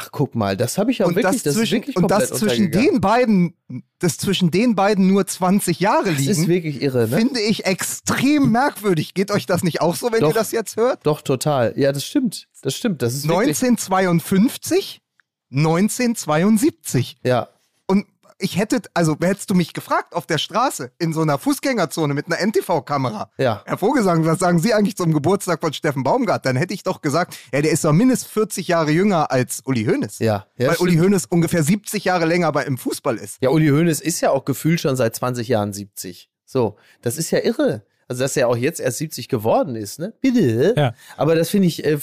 Ach, 0.00 0.10
guck 0.12 0.36
mal, 0.36 0.56
das 0.56 0.78
habe 0.78 0.92
ich 0.92 0.98
ja 0.98 1.06
und 1.06 1.16
wirklich, 1.16 1.42
das, 1.42 1.54
zwischen, 1.54 1.78
wirklich 1.78 1.96
Und 1.96 2.08
das 2.08 2.30
zwischen 2.30 2.70
den 2.70 3.00
beiden, 3.00 3.54
das 3.98 4.16
zwischen 4.16 4.52
den 4.52 4.76
beiden 4.76 5.08
nur 5.08 5.26
20 5.26 5.80
Jahre 5.80 6.10
liegen. 6.10 6.28
Das 6.28 6.38
ist 6.38 6.46
wirklich 6.46 6.80
irre, 6.80 7.08
ne? 7.08 7.16
Finde 7.16 7.40
ich 7.40 7.66
extrem 7.66 8.52
merkwürdig. 8.52 9.14
Geht 9.14 9.32
euch 9.32 9.46
das 9.46 9.64
nicht 9.64 9.80
auch 9.80 9.96
so, 9.96 10.12
wenn 10.12 10.20
doch, 10.20 10.28
ihr 10.28 10.34
das 10.34 10.52
jetzt 10.52 10.76
hört? 10.76 11.04
Doch, 11.04 11.20
total. 11.20 11.72
Ja, 11.76 11.90
das 11.90 12.04
stimmt. 12.04 12.46
Das 12.62 12.76
stimmt. 12.76 13.02
Das 13.02 13.12
ist 13.12 13.24
1952, 13.24 15.00
1972. 15.50 17.16
Ja 17.24 17.48
ich 18.38 18.56
hätte, 18.56 18.82
also 18.94 19.16
hättest 19.20 19.50
du 19.50 19.54
mich 19.54 19.72
gefragt 19.72 20.14
auf 20.14 20.26
der 20.26 20.38
Straße 20.38 20.92
in 20.98 21.12
so 21.12 21.22
einer 21.22 21.38
Fußgängerzone 21.38 22.14
mit 22.14 22.26
einer 22.26 22.40
NTV-Kamera. 22.40 23.30
Ja. 23.36 23.62
Herr 23.64 23.78
Vogelsang, 23.78 24.24
was 24.24 24.38
sagen 24.38 24.58
Sie 24.60 24.72
eigentlich 24.72 24.96
zum 24.96 25.12
Geburtstag 25.12 25.60
von 25.60 25.72
Steffen 25.72 26.04
Baumgart? 26.04 26.46
Dann 26.46 26.56
hätte 26.56 26.72
ich 26.72 26.82
doch 26.82 27.00
gesagt, 27.00 27.36
ja, 27.52 27.62
der 27.62 27.72
ist 27.72 27.84
doch 27.84 27.92
mindestens 27.92 28.30
40 28.30 28.68
Jahre 28.68 28.90
jünger 28.90 29.30
als 29.30 29.62
Uli 29.64 29.84
Hoeneß. 29.84 30.20
Ja. 30.20 30.46
ja 30.56 30.68
weil 30.68 30.74
stimmt. 30.74 30.90
Uli 30.90 30.98
Hoeneß 30.98 31.26
ungefähr 31.26 31.62
70 31.62 32.04
Jahre 32.04 32.26
länger 32.26 32.52
bei 32.52 32.64
im 32.64 32.78
Fußball 32.78 33.16
ist. 33.16 33.38
Ja, 33.40 33.50
Uli 33.50 33.68
Hoeneß 33.68 34.00
ist 34.00 34.20
ja 34.20 34.30
auch 34.30 34.44
gefühlt 34.44 34.80
schon 34.80 34.96
seit 34.96 35.16
20 35.16 35.48
Jahren 35.48 35.72
70. 35.72 36.30
So, 36.44 36.76
das 37.02 37.18
ist 37.18 37.30
ja 37.30 37.40
irre. 37.40 37.82
Also, 38.08 38.22
dass 38.22 38.36
er 38.38 38.48
auch 38.48 38.56
jetzt 38.56 38.80
erst 38.80 38.98
70 38.98 39.28
geworden 39.28 39.76
ist, 39.76 39.98
ne? 39.98 40.14
Bitte. 40.22 40.74
Ja. 40.76 40.94
Aber 41.18 41.34
das 41.34 41.50
finde 41.50 41.68
ich, 41.68 41.84
äh, 41.84 41.98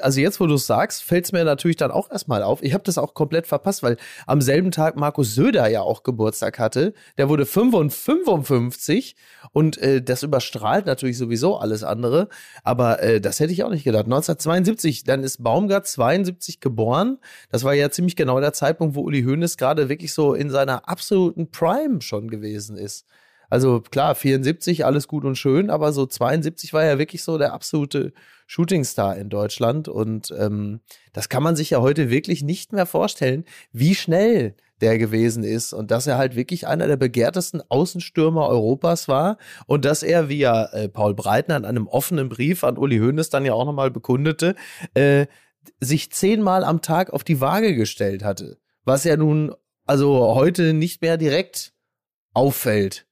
also 0.00 0.20
jetzt, 0.20 0.40
wo 0.40 0.46
du 0.48 0.54
es 0.54 0.66
sagst, 0.66 1.04
fällt 1.04 1.26
es 1.26 1.32
mir 1.32 1.44
natürlich 1.44 1.76
dann 1.76 1.92
auch 1.92 2.10
erstmal 2.10 2.42
auf. 2.42 2.64
Ich 2.64 2.74
habe 2.74 2.82
das 2.82 2.98
auch 2.98 3.14
komplett 3.14 3.46
verpasst, 3.46 3.84
weil 3.84 3.96
am 4.26 4.40
selben 4.40 4.72
Tag 4.72 4.96
Markus 4.96 5.36
Söder 5.36 5.68
ja 5.68 5.82
auch 5.82 6.02
Geburtstag 6.02 6.58
hatte. 6.58 6.94
Der 7.16 7.28
wurde 7.28 7.46
55 7.46 9.14
und 9.52 9.78
äh, 9.78 10.02
das 10.02 10.24
überstrahlt 10.24 10.86
natürlich 10.86 11.16
sowieso 11.16 11.56
alles 11.58 11.84
andere. 11.84 12.28
Aber 12.64 13.00
äh, 13.00 13.20
das 13.20 13.38
hätte 13.38 13.52
ich 13.52 13.62
auch 13.62 13.70
nicht 13.70 13.84
gedacht. 13.84 14.06
1972, 14.06 15.04
dann 15.04 15.22
ist 15.22 15.44
Baumgart 15.44 15.86
72 15.86 16.58
geboren. 16.58 17.18
Das 17.50 17.62
war 17.62 17.72
ja 17.74 17.90
ziemlich 17.90 18.16
genau 18.16 18.40
der 18.40 18.52
Zeitpunkt, 18.52 18.96
wo 18.96 19.02
Uli 19.02 19.22
Hoeneß 19.22 19.58
gerade 19.58 19.88
wirklich 19.88 20.12
so 20.12 20.34
in 20.34 20.50
seiner 20.50 20.88
absoluten 20.88 21.52
Prime 21.52 22.02
schon 22.02 22.28
gewesen 22.28 22.76
ist. 22.76 23.06
Also 23.50 23.80
klar, 23.80 24.14
74, 24.14 24.84
alles 24.84 25.08
gut 25.08 25.24
und 25.24 25.36
schön, 25.36 25.70
aber 25.70 25.92
so 25.92 26.06
72 26.06 26.72
war 26.72 26.84
ja 26.84 26.98
wirklich 26.98 27.22
so 27.22 27.38
der 27.38 27.52
absolute 27.52 28.12
Shootingstar 28.46 29.16
in 29.16 29.28
Deutschland. 29.28 29.88
Und 29.88 30.32
ähm, 30.36 30.80
das 31.12 31.28
kann 31.28 31.42
man 31.42 31.56
sich 31.56 31.70
ja 31.70 31.80
heute 31.80 32.10
wirklich 32.10 32.42
nicht 32.42 32.72
mehr 32.72 32.86
vorstellen, 32.86 33.44
wie 33.72 33.94
schnell 33.94 34.56
der 34.80 34.98
gewesen 34.98 35.42
ist 35.42 35.72
und 35.72 35.90
dass 35.90 36.06
er 36.06 36.18
halt 36.18 36.36
wirklich 36.36 36.66
einer 36.66 36.86
der 36.86 36.96
begehrtesten 36.96 37.62
Außenstürmer 37.68 38.46
Europas 38.46 39.08
war 39.08 39.38
und 39.66 39.84
dass 39.84 40.02
er, 40.02 40.28
wie 40.28 40.38
ja 40.38 40.66
äh, 40.66 40.88
Paul 40.88 41.14
Breitner 41.14 41.56
in 41.56 41.64
einem 41.64 41.86
offenen 41.86 42.28
Brief 42.28 42.62
an 42.62 42.76
Uli 42.76 42.98
Hoeneß 42.98 43.30
dann 43.30 43.46
ja 43.46 43.54
auch 43.54 43.64
nochmal 43.64 43.90
bekundete, 43.90 44.54
äh, 44.94 45.26
sich 45.80 46.12
zehnmal 46.12 46.62
am 46.62 46.82
Tag 46.82 47.10
auf 47.12 47.24
die 47.24 47.40
Waage 47.40 47.74
gestellt 47.74 48.22
hatte. 48.22 48.58
Was 48.84 49.04
ja 49.04 49.16
nun 49.16 49.54
also 49.86 50.34
heute 50.34 50.72
nicht 50.74 51.00
mehr 51.00 51.16
direkt 51.16 51.72
auffällt. 52.34 53.06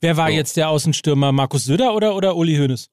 Wer 0.00 0.16
war 0.16 0.28
so. 0.28 0.34
jetzt 0.34 0.56
der 0.56 0.68
Außenstürmer? 0.68 1.32
Markus 1.32 1.64
Söder 1.64 1.94
oder, 1.94 2.14
oder 2.14 2.36
Uli 2.36 2.56
Hoeneß? 2.56 2.90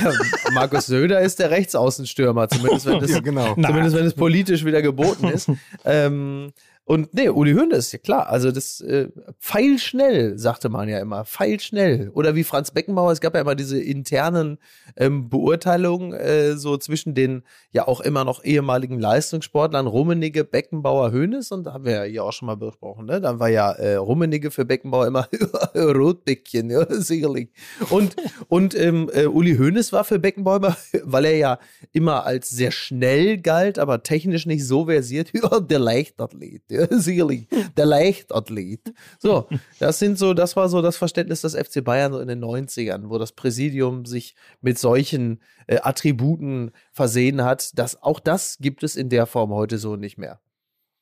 Ja, 0.00 0.12
Markus 0.52 0.86
Söder 0.86 1.20
ist 1.20 1.40
der 1.40 1.50
Rechtsaußenstürmer, 1.50 2.48
zumindest 2.48 2.86
wenn 2.86 2.96
es, 3.02 3.10
ja, 3.10 3.20
genau. 3.20 3.54
zumindest 3.54 3.96
wenn 3.96 4.06
es 4.06 4.14
politisch 4.14 4.64
wieder 4.64 4.82
geboten 4.82 5.28
ist. 5.28 5.50
ähm, 5.84 6.52
Und 6.86 7.14
nee, 7.14 7.30
Uli 7.30 7.54
Hoeneß, 7.54 7.92
ja 7.92 7.98
klar, 7.98 8.28
also 8.28 8.52
das 8.52 8.82
äh, 8.82 9.08
pfeilschnell, 9.40 10.38
sagte 10.38 10.68
man 10.68 10.86
ja 10.86 10.98
immer, 10.98 11.24
pfeilschnell. 11.24 12.10
Oder 12.12 12.34
wie 12.34 12.44
Franz 12.44 12.72
Beckenbauer, 12.72 13.10
es 13.10 13.22
gab 13.22 13.34
ja 13.34 13.40
immer 13.40 13.54
diese 13.54 13.80
internen 13.80 14.58
ähm, 14.96 15.30
Beurteilungen 15.30 16.12
äh, 16.12 16.56
so 16.56 16.76
zwischen 16.76 17.14
den 17.14 17.42
ja 17.70 17.88
auch 17.88 18.02
immer 18.02 18.24
noch 18.24 18.44
ehemaligen 18.44 19.00
Leistungssportlern, 19.00 19.86
Rummenigge, 19.86 20.44
Beckenbauer, 20.44 21.12
Hoeneß 21.12 21.52
und 21.52 21.64
da 21.64 21.72
haben 21.72 21.86
wir 21.86 21.92
ja 21.92 22.02
hier 22.02 22.24
auch 22.24 22.32
schon 22.34 22.46
mal 22.46 22.56
besprochen, 22.56 23.06
ne? 23.06 23.18
Dann 23.18 23.38
war 23.38 23.48
ja 23.48 23.72
äh, 23.72 23.94
Rummenigge 23.94 24.50
für 24.50 24.66
Beckenbauer 24.66 25.06
immer 25.06 25.26
Rotbäckchen, 25.74 26.68
ja, 26.68 26.84
sicherlich. 26.90 27.48
Und, 27.88 28.14
und 28.48 28.78
ähm, 28.78 29.10
äh, 29.14 29.24
Uli 29.24 29.56
Hoeneß 29.56 29.94
war 29.94 30.04
für 30.04 30.18
Beckenbauer 30.18 30.56
immer, 30.56 30.76
weil 31.04 31.24
er 31.24 31.36
ja 31.36 31.58
immer 31.92 32.26
als 32.26 32.50
sehr 32.50 32.72
schnell 32.72 33.38
galt, 33.38 33.78
aber 33.78 34.02
technisch 34.02 34.44
nicht 34.44 34.66
so 34.66 34.84
versiert, 34.84 35.32
der 35.70 35.78
Leichtathlet 35.78 36.73
ja, 36.74 36.86
sicherlich, 36.98 37.46
der 37.76 37.86
Leichtathlet. 37.86 38.92
So, 39.18 39.48
das 39.78 39.98
sind 39.98 40.18
so, 40.18 40.34
das 40.34 40.56
war 40.56 40.68
so 40.68 40.82
das 40.82 40.96
Verständnis 40.96 41.42
des 41.42 41.54
FC 41.54 41.82
Bayern 41.82 42.12
so 42.12 42.20
in 42.20 42.28
den 42.28 42.42
90ern, 42.42 43.08
wo 43.08 43.18
das 43.18 43.32
Präsidium 43.32 44.04
sich 44.04 44.34
mit 44.60 44.78
solchen 44.78 45.40
äh, 45.66 45.78
Attributen 45.82 46.72
versehen 46.92 47.42
hat. 47.44 47.78
Das, 47.78 48.02
auch 48.02 48.20
das 48.20 48.58
gibt 48.60 48.82
es 48.82 48.96
in 48.96 49.08
der 49.08 49.26
Form 49.26 49.50
heute 49.50 49.78
so 49.78 49.96
nicht 49.96 50.18
mehr. 50.18 50.40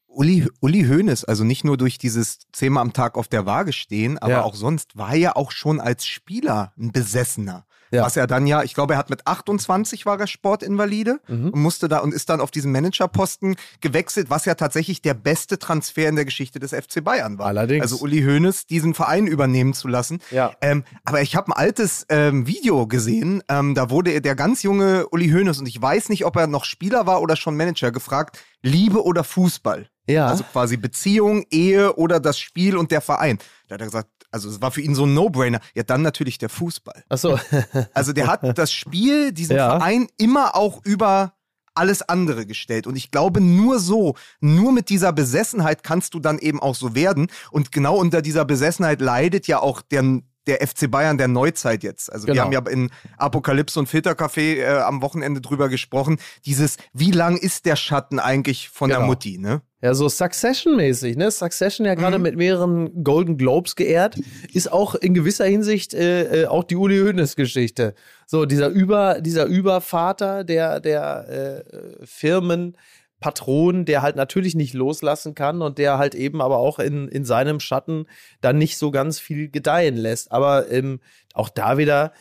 Uli, 0.07 0.47
Uli 0.61 0.85
Hoeneß, 0.85 1.25
also 1.25 1.43
nicht 1.43 1.65
nur 1.65 1.79
durch 1.79 1.97
dieses 1.97 2.41
zehnmal 2.53 2.83
am 2.83 2.93
Tag 2.93 3.17
auf 3.17 3.29
der 3.29 3.47
Waage 3.47 3.73
stehen, 3.73 4.19
aber 4.19 4.33
ja. 4.33 4.43
auch 4.43 4.55
sonst 4.55 4.97
war 4.97 5.15
ja 5.15 5.37
auch 5.37 5.51
schon 5.53 5.81
als 5.81 6.07
Spieler 6.07 6.75
ein 6.79 6.93
Besessener. 6.93 7.67
Ja. 7.93 8.05
Was 8.05 8.17
er 8.17 8.27
dann 8.27 8.47
ja, 8.47 8.63
ich 8.63 8.73
glaube, 8.73 8.95
er 8.95 8.99
hat 8.99 9.11
mit 9.11 9.27
28 9.27 10.07
war 10.07 10.19
er 10.19 10.27
Sportinvalide 10.27 11.21
mhm. 11.29 11.51
und 11.51 11.61
musste 11.61 11.89
da 11.89 11.99
und 11.99 12.15
ist 12.15 12.31
dann 12.31 12.41
auf 12.41 12.51
diesen 12.51 12.73
Managerposten 12.73 13.57
gewechselt, 13.83 14.31
was 14.31 14.47
ja 14.47 14.55
tatsächlich 14.55 15.03
der 15.03 15.13
beste 15.13 15.59
Transfer 15.59 16.09
in 16.09 16.17
der 16.17 16.25
Geschichte 16.25 16.59
des 16.59 16.73
FC 16.73 17.05
Bayern 17.05 17.39
war. 17.39 17.47
Allerdings. 17.47 17.83
Also 17.83 17.99
Uli 17.99 18.23
Hoeneß 18.23 18.67
diesen 18.67 18.95
Verein 18.95 19.27
übernehmen 19.27 19.75
zu 19.75 19.89
lassen. 19.89 20.21
Ja. 20.31 20.53
Ähm, 20.63 20.85
aber 21.05 21.21
ich 21.21 21.37
habe 21.37 21.49
ein 21.49 21.53
altes 21.53 22.07
ähm, 22.09 22.47
Video 22.47 22.87
gesehen, 22.87 23.43
ähm, 23.49 23.75
da 23.75 23.91
wurde 23.91 24.21
der 24.23 24.35
ganz 24.37 24.63
junge 24.63 25.07
Uli 25.11 25.29
Hoeneß 25.29 25.59
und 25.59 25.67
ich 25.67 25.81
weiß 25.81 26.09
nicht, 26.09 26.25
ob 26.25 26.37
er 26.37 26.47
noch 26.47 26.65
Spieler 26.65 27.07
war 27.07 27.21
oder 27.21 27.37
schon 27.37 27.57
Manager 27.57 27.93
gefragt, 27.93 28.39
Liebe 28.63 29.05
oder 29.05 29.23
Fußball? 29.23 29.89
Ja. 30.07 30.29
Also 30.29 30.45
quasi 30.45 30.77
Beziehung, 30.77 31.45
Ehe 31.51 31.95
oder 31.95 32.21
das 32.21 32.39
Spiel 32.39 32.77
und 32.77 32.91
der 32.91 33.01
Verein. 33.01 33.39
Da 33.69 33.75
hat 33.75 33.81
er 33.83 33.87
gesagt, 33.87 34.09
also 34.33 34.49
es 34.49 34.61
war 34.61 34.71
für 34.71 34.81
ihn 34.81 34.95
so 34.95 35.05
ein 35.05 35.15
No-Brainer. 35.15 35.61
Ja, 35.75 35.83
dann 35.83 36.03
natürlich 36.03 36.39
der 36.39 36.49
Fußball. 36.49 37.05
Ach 37.09 37.19
so. 37.19 37.39
also 37.95 38.13
der 38.13 38.27
hat 38.27 38.59
das 38.59 38.73
Spiel, 38.73 39.33
diesen 39.33 39.57
ja. 39.57 39.79
Verein 39.79 40.09
immer 40.17 40.57
auch 40.57 40.85
über 40.85 41.35
alles 41.75 42.03
andere 42.03 42.47
gestellt. 42.47 42.87
Und 42.87 42.97
ich 42.97 43.11
glaube, 43.11 43.41
nur 43.41 43.79
so, 43.79 44.15
nur 44.41 44.73
mit 44.73 44.89
dieser 44.89 45.13
Besessenheit 45.13 45.83
kannst 45.83 46.15
du 46.15 46.21
dann 46.21 46.39
eben 46.39 46.61
auch 46.61 46.75
so 46.75 46.95
werden. 46.95 47.29
Und 47.51 47.73
genau 47.73 47.97
unter 47.97 48.23
dieser 48.23 48.45
Besessenheit 48.45 49.01
leidet 49.01 49.47
ja 49.47 49.61
auch 49.61 49.83
der, 49.83 50.21
der 50.47 50.67
FC 50.67 50.91
Bayern 50.91 51.19
der 51.19 51.29
Neuzeit 51.29 51.83
jetzt. 51.83 52.13
Also 52.13 52.27
genau. 52.27 52.37
wir 52.37 52.43
haben 52.45 52.53
ja 52.53 52.73
in 52.73 52.91
Apokalypse 53.17 53.79
und 53.79 53.89
Filtercafé 53.89 54.57
äh, 54.57 54.67
am 54.81 55.03
Wochenende 55.03 55.41
drüber 55.41 55.69
gesprochen. 55.69 56.19
Dieses, 56.45 56.77
wie 56.93 57.11
lang 57.11 57.37
ist 57.37 57.67
der 57.67 57.77
Schatten 57.77 58.19
eigentlich 58.19 58.69
von 58.69 58.89
genau. 58.89 59.01
der 59.01 59.07
Mutti, 59.07 59.39
ne? 59.39 59.63
Ja, 59.83 59.95
so 59.95 60.09
Succession-mäßig, 60.09 61.17
ne? 61.17 61.33
Succession 61.33 61.85
ja 61.87 61.97
gerade 61.97 62.19
mhm. 62.19 62.23
mit 62.23 62.37
mehreren 62.37 63.03
Golden 63.03 63.37
Globes 63.37 63.75
geehrt, 63.75 64.17
ist 64.53 64.71
auch 64.71 64.95
in 64.95 65.13
gewisser 65.13 65.45
Hinsicht 65.45 65.93
äh, 65.93 66.43
äh, 66.43 66.47
auch 66.47 66.63
die 66.63 66.77
Uli 66.77 67.01
Hoeneß-Geschichte. 67.01 67.95
So, 68.27 68.47
dieser 68.47 68.69
Über, 68.69 69.21
dieser 69.21 69.47
Übervater 69.47 70.45
der, 70.45 70.79
der 70.79 71.65
äh, 72.01 72.07
Firmen, 72.07 72.77
Patron, 73.23 73.87
der 73.87 74.03
halt 74.03 74.17
natürlich 74.17 74.55
nicht 74.55 74.75
loslassen 74.75 75.35
kann 75.35 75.63
und 75.63 75.79
der 75.79 75.97
halt 75.97 76.15
eben 76.15 76.43
aber 76.43 76.59
auch 76.59 76.79
in, 76.79 77.09
in 77.09 77.25
seinem 77.25 77.61
Schatten 77.61 78.07
dann 78.43 78.59
nicht 78.59 78.77
so 78.77 78.91
ganz 78.91 79.19
viel 79.19 79.49
gedeihen 79.49 79.97
lässt. 79.97 80.31
Aber 80.33 80.71
ähm, 80.71 81.01
auch 81.33 81.49
da 81.49 81.79
wieder 81.79 82.13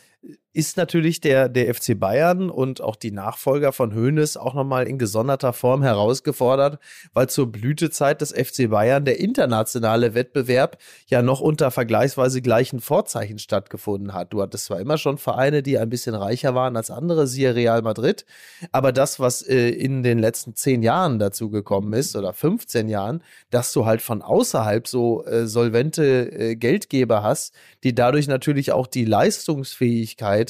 ist 0.54 0.76
natürlich 0.76 1.20
der, 1.20 1.48
der 1.48 1.74
FC 1.74 1.98
Bayern 1.98 2.50
und 2.50 2.82
auch 2.82 2.96
die 2.96 3.10
Nachfolger 3.10 3.72
von 3.72 3.94
Hoeneß 3.94 4.36
auch 4.36 4.52
nochmal 4.52 4.86
in 4.86 4.98
gesonderter 4.98 5.54
Form 5.54 5.82
herausgefordert, 5.82 6.78
weil 7.14 7.28
zur 7.30 7.50
Blütezeit 7.50 8.20
des 8.20 8.32
FC 8.32 8.68
Bayern 8.68 9.06
der 9.06 9.18
internationale 9.18 10.14
Wettbewerb 10.14 10.76
ja 11.06 11.22
noch 11.22 11.40
unter 11.40 11.70
vergleichsweise 11.70 12.42
gleichen 12.42 12.80
Vorzeichen 12.80 13.38
stattgefunden 13.38 14.12
hat. 14.12 14.34
Du 14.34 14.42
hattest 14.42 14.66
zwar 14.66 14.78
immer 14.78 14.98
schon 14.98 15.16
Vereine, 15.16 15.62
die 15.62 15.78
ein 15.78 15.88
bisschen 15.88 16.14
reicher 16.14 16.54
waren 16.54 16.76
als 16.76 16.90
andere, 16.90 17.26
siehe 17.26 17.54
Real 17.54 17.80
Madrid, 17.80 18.26
aber 18.72 18.92
das, 18.92 19.20
was 19.20 19.40
äh, 19.40 19.70
in 19.70 20.02
den 20.02 20.18
letzten 20.18 20.54
zehn 20.54 20.82
Jahren 20.82 21.18
dazu 21.18 21.48
gekommen 21.48 21.94
ist 21.94 22.14
oder 22.14 22.34
15 22.34 22.88
Jahren, 22.88 23.22
dass 23.50 23.72
du 23.72 23.86
halt 23.86 24.02
von 24.02 24.20
außerhalb 24.20 24.86
so 24.86 25.24
äh, 25.24 25.46
solvente 25.46 26.30
äh, 26.30 26.56
Geldgeber 26.56 27.22
hast, 27.22 27.54
die 27.84 27.94
dadurch 27.94 28.28
natürlich 28.28 28.72
auch 28.72 28.86
die 28.86 29.06
Leistungsfähigkeit 29.06 30.41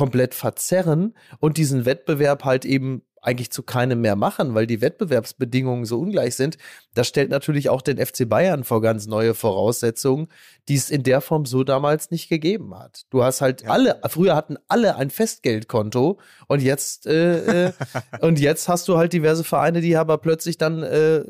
komplett 0.00 0.32
verzerren 0.32 1.12
und 1.40 1.58
diesen 1.58 1.84
Wettbewerb 1.84 2.46
halt 2.46 2.64
eben 2.64 3.02
eigentlich 3.20 3.50
zu 3.50 3.62
keinem 3.62 4.00
mehr 4.00 4.16
machen, 4.16 4.54
weil 4.54 4.66
die 4.66 4.80
Wettbewerbsbedingungen 4.80 5.84
so 5.84 6.00
ungleich 6.00 6.36
sind. 6.36 6.56
Das 6.94 7.06
stellt 7.06 7.28
natürlich 7.28 7.68
auch 7.68 7.82
den 7.82 7.98
FC 7.98 8.26
Bayern 8.26 8.64
vor 8.64 8.80
ganz 8.80 9.06
neue 9.06 9.34
Voraussetzungen, 9.34 10.28
die 10.70 10.76
es 10.76 10.88
in 10.88 11.02
der 11.02 11.20
Form 11.20 11.44
so 11.44 11.64
damals 11.64 12.10
nicht 12.10 12.30
gegeben 12.30 12.74
hat. 12.78 13.02
Du 13.10 13.22
hast 13.22 13.42
halt 13.42 13.60
ja. 13.60 13.68
alle, 13.68 14.00
früher 14.08 14.34
hatten 14.34 14.56
alle 14.68 14.96
ein 14.96 15.10
Festgeldkonto 15.10 16.18
und 16.48 16.62
jetzt 16.62 17.06
äh, 17.06 17.66
äh, 17.66 17.72
und 18.22 18.40
jetzt 18.40 18.70
hast 18.70 18.88
du 18.88 18.96
halt 18.96 19.12
diverse 19.12 19.44
Vereine, 19.44 19.82
die 19.82 19.98
aber 19.98 20.16
plötzlich 20.16 20.56
dann 20.56 20.82
äh, 20.82 21.24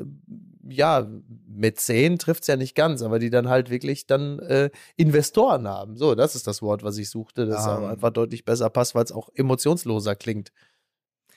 ja 0.63 1.11
Mäzen 1.61 2.19
trifft 2.19 2.41
es 2.41 2.47
ja 2.47 2.57
nicht 2.57 2.75
ganz, 2.75 3.01
aber 3.01 3.19
die 3.19 3.29
dann 3.29 3.47
halt 3.47 3.69
wirklich 3.69 4.05
dann 4.07 4.39
äh, 4.39 4.69
Investoren 4.97 5.67
haben. 5.67 5.95
So, 5.95 6.15
das 6.15 6.35
ist 6.35 6.47
das 6.47 6.61
Wort, 6.61 6.83
was 6.83 6.97
ich 6.97 7.09
suchte, 7.09 7.45
das 7.45 7.65
um. 7.65 7.85
einfach 7.85 8.11
deutlich 8.11 8.43
besser 8.43 8.69
passt, 8.69 8.95
weil 8.95 9.05
es 9.05 9.11
auch 9.11 9.29
emotionsloser 9.33 10.15
klingt. 10.15 10.51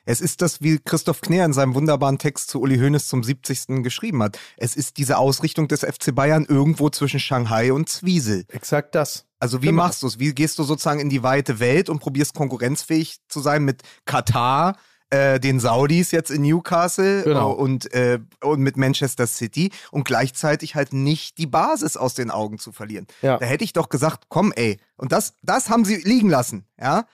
Es 0.07 0.21
ist 0.21 0.43
das, 0.43 0.61
wie 0.61 0.79
Christoph 0.79 1.23
Kner 1.23 1.47
in 1.47 1.55
seinem 1.55 1.75
wunderbaren 1.75 2.19
Text 2.19 2.51
zu 2.51 2.61
Uli 2.61 2.77
Hoeneß 2.77 3.09
zum 3.09 3.25
70. 3.25 3.83
geschrieben 3.83 4.23
hat. 4.23 4.39
Es 4.59 4.77
ist 4.77 4.99
diese 4.99 5.17
Ausrichtung 5.17 5.67
des 5.67 5.81
FC 5.81 6.15
Bayern 6.15 6.45
irgendwo 6.47 6.91
zwischen 6.91 7.21
Shanghai 7.21 7.73
und 7.73 7.89
Zwiesel. 7.89 8.45
Exakt 8.49 8.95
das. 8.95 9.25
Also 9.41 9.63
wie 9.63 9.67
genau. 9.67 9.83
machst 9.85 10.03
du 10.03 10.07
es? 10.07 10.19
Wie 10.19 10.35
gehst 10.35 10.59
du 10.59 10.63
sozusagen 10.63 11.01
in 11.01 11.09
die 11.09 11.23
weite 11.23 11.59
Welt 11.59 11.89
und 11.89 12.01
probierst 12.01 12.35
konkurrenzfähig 12.35 13.19
zu 13.29 13.41
sein 13.41 13.65
mit 13.65 13.83
Katar, 14.05 14.77
äh, 15.15 15.39
den 15.39 15.61
Saudis 15.61 16.11
jetzt 16.11 16.31
in 16.31 16.43
Newcastle 16.43 17.23
genau. 17.23 17.53
und, 17.53 17.93
äh, 17.95 18.19
und 18.43 18.61
mit 18.61 18.77
Manchester 18.77 19.27
City 19.27 19.71
und 19.93 20.05
gleichzeitig 20.05 20.75
halt 20.75 20.93
nicht 20.93 21.39
die 21.39 21.47
Basis 21.47 21.97
aus 21.97 22.15
den 22.15 22.31
Augen 22.31 22.59
zu 22.59 22.73
verlieren. 22.73 23.07
Ja. 23.23 23.39
Da 23.39 23.47
hätte 23.47 23.65
ich 23.65 23.73
doch 23.73 23.89
gesagt, 23.89 24.25
komm 24.29 24.53
ey, 24.57 24.79
und 24.97 25.13
das, 25.13 25.35
das 25.43 25.71
haben 25.71 25.85
sie 25.85 25.97
liegen 25.97 26.29
lassen, 26.29 26.65
ja. 26.81 27.07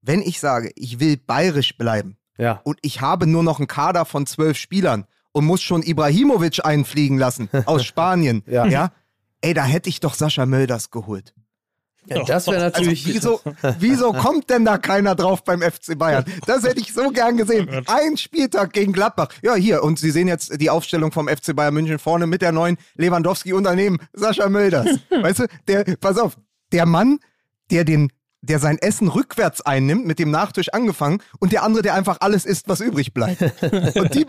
Wenn 0.00 0.22
ich 0.22 0.40
sage, 0.40 0.70
ich 0.76 1.00
will 1.00 1.16
bayerisch 1.18 1.76
bleiben 1.76 2.16
ja. 2.38 2.60
und 2.64 2.78
ich 2.82 3.00
habe 3.00 3.26
nur 3.26 3.42
noch 3.42 3.58
einen 3.58 3.68
Kader 3.68 4.04
von 4.04 4.26
zwölf 4.26 4.56
Spielern 4.56 5.04
und 5.32 5.44
muss 5.44 5.60
schon 5.60 5.82
Ibrahimovic 5.82 6.64
einfliegen 6.64 7.18
lassen 7.18 7.50
aus 7.66 7.84
Spanien, 7.84 8.42
ja. 8.46 8.64
ja, 8.66 8.92
ey, 9.42 9.52
da 9.52 9.64
hätte 9.64 9.90
ich 9.90 10.00
doch 10.00 10.14
Sascha 10.14 10.46
Mölders 10.46 10.90
geholt. 10.90 11.34
Ja, 12.08 12.24
das 12.24 12.46
wäre 12.46 12.60
natürlich. 12.60 13.06
Also, 13.06 13.40
wieso, 13.44 13.74
wieso 13.78 14.12
kommt 14.12 14.50
denn 14.50 14.64
da 14.64 14.78
keiner 14.78 15.14
drauf 15.14 15.44
beim 15.44 15.60
FC 15.60 15.98
Bayern? 15.98 16.24
Das 16.46 16.64
hätte 16.64 16.80
ich 16.80 16.92
so 16.92 17.10
gern 17.10 17.36
gesehen. 17.36 17.68
Ein 17.86 18.16
Spieltag 18.16 18.72
gegen 18.72 18.92
Gladbach. 18.92 19.28
Ja, 19.42 19.54
hier. 19.54 19.82
Und 19.82 19.98
Sie 19.98 20.10
sehen 20.10 20.28
jetzt 20.28 20.60
die 20.60 20.70
Aufstellung 20.70 21.12
vom 21.12 21.28
FC 21.28 21.54
Bayern 21.54 21.74
München 21.74 21.98
vorne 21.98 22.26
mit 22.26 22.42
der 22.42 22.52
neuen 22.52 22.78
Lewandowski 22.94 23.52
und 23.52 23.64
daneben 23.64 23.98
Sascha 24.12 24.48
Mölders. 24.48 24.88
Weißt 25.10 25.40
du, 25.40 25.46
der, 25.66 25.84
pass 26.00 26.18
auf, 26.18 26.36
der 26.72 26.86
Mann, 26.86 27.18
der 27.70 27.84
den 27.84 28.10
der 28.40 28.58
sein 28.58 28.78
Essen 28.78 29.08
rückwärts 29.08 29.60
einnimmt, 29.60 30.06
mit 30.06 30.18
dem 30.18 30.30
Nachtisch 30.30 30.68
angefangen, 30.72 31.22
und 31.40 31.52
der 31.52 31.62
andere, 31.64 31.82
der 31.82 31.94
einfach 31.94 32.18
alles 32.20 32.44
isst, 32.44 32.68
was 32.68 32.80
übrig 32.80 33.12
bleibt. 33.12 33.42
und 33.96 34.14
die, 34.14 34.26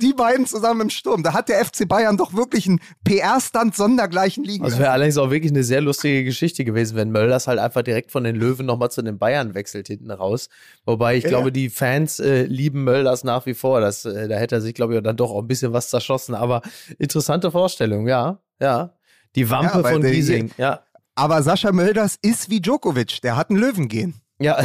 die 0.00 0.12
beiden 0.12 0.46
zusammen 0.46 0.82
im 0.82 0.90
Sturm, 0.90 1.22
da 1.22 1.32
hat 1.32 1.48
der 1.48 1.64
FC 1.64 1.88
Bayern 1.88 2.16
doch 2.16 2.34
wirklich 2.34 2.66
einen 2.66 2.80
PR-Stand 3.04 3.74
sondergleichen 3.74 4.44
liegen. 4.44 4.64
Das 4.64 4.78
wäre 4.78 4.90
allerdings 4.90 5.18
auch 5.18 5.30
wirklich 5.30 5.52
eine 5.52 5.64
sehr 5.64 5.80
lustige 5.80 6.24
Geschichte 6.24 6.64
gewesen, 6.64 6.96
wenn 6.96 7.10
Mölders 7.10 7.48
halt 7.48 7.58
einfach 7.58 7.82
direkt 7.82 8.12
von 8.12 8.24
den 8.24 8.36
Löwen 8.36 8.66
nochmal 8.66 8.90
zu 8.90 9.02
den 9.02 9.18
Bayern 9.18 9.54
wechselt 9.54 9.88
hinten 9.88 10.10
raus. 10.10 10.48
Wobei 10.84 11.16
ich 11.16 11.24
ja. 11.24 11.30
glaube, 11.30 11.50
die 11.50 11.68
Fans 11.68 12.20
äh, 12.20 12.44
lieben 12.44 12.84
Mölders 12.84 13.24
nach 13.24 13.46
wie 13.46 13.54
vor. 13.54 13.80
Das, 13.80 14.04
äh, 14.04 14.28
da 14.28 14.36
hätte 14.36 14.56
er 14.56 14.60
sich, 14.60 14.74
glaube 14.74 14.96
ich, 14.96 15.02
dann 15.02 15.16
doch 15.16 15.30
auch 15.30 15.42
ein 15.42 15.48
bisschen 15.48 15.72
was 15.72 15.90
zerschossen. 15.90 16.34
Aber 16.34 16.62
interessante 16.98 17.50
Vorstellung, 17.50 18.06
ja. 18.06 18.40
Ja. 18.60 18.94
Die 19.36 19.50
Wampe 19.50 19.82
ja, 19.82 19.88
von 19.88 20.02
Giesing, 20.02 20.50
ja. 20.56 20.80
Aber 21.18 21.42
Sascha 21.42 21.72
Mölders 21.72 22.16
ist 22.22 22.48
wie 22.48 22.60
Djokovic, 22.60 23.20
der 23.22 23.36
hat 23.36 23.50
einen 23.50 23.58
Löwen 23.58 23.88
gehen. 23.88 24.20
Ja, 24.38 24.62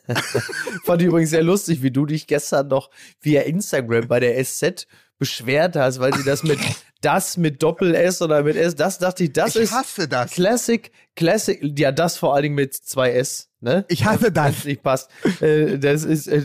fand 0.84 1.00
ich 1.00 1.06
übrigens 1.06 1.30
sehr 1.30 1.44
lustig, 1.44 1.82
wie 1.82 1.92
du 1.92 2.04
dich 2.04 2.26
gestern 2.26 2.66
noch 2.66 2.90
via 3.20 3.42
Instagram 3.42 4.08
bei 4.08 4.18
der 4.18 4.44
SZ 4.44 4.88
beschwert 5.20 5.76
hast, 5.76 6.00
weil 6.00 6.12
sie 6.12 6.24
das 6.24 6.42
mit 6.42 6.58
das 7.00 7.36
mit 7.36 7.62
Doppel 7.62 7.94
S 7.94 8.20
oder 8.22 8.42
mit 8.42 8.56
S, 8.56 8.74
das 8.74 8.98
dachte 8.98 9.22
ich, 9.22 9.32
das 9.32 9.54
ich 9.54 9.62
ist 9.62 9.72
hasse 9.72 10.08
das. 10.08 10.32
Classic, 10.32 10.90
Classic, 11.14 11.60
ja, 11.78 11.92
das 11.92 12.16
vor 12.16 12.34
allen 12.34 12.42
Dingen 12.42 12.54
mit 12.56 12.74
zwei 12.74 13.12
S, 13.12 13.50
ne? 13.60 13.84
Ich 13.86 14.04
hasse 14.04 14.32
das. 14.32 14.56
Das 14.56 14.64
nicht 14.64 14.82
passt. 14.82 15.10
Äh, 15.40 15.78
das 15.78 16.02
ist, 16.02 16.26
äh, 16.26 16.44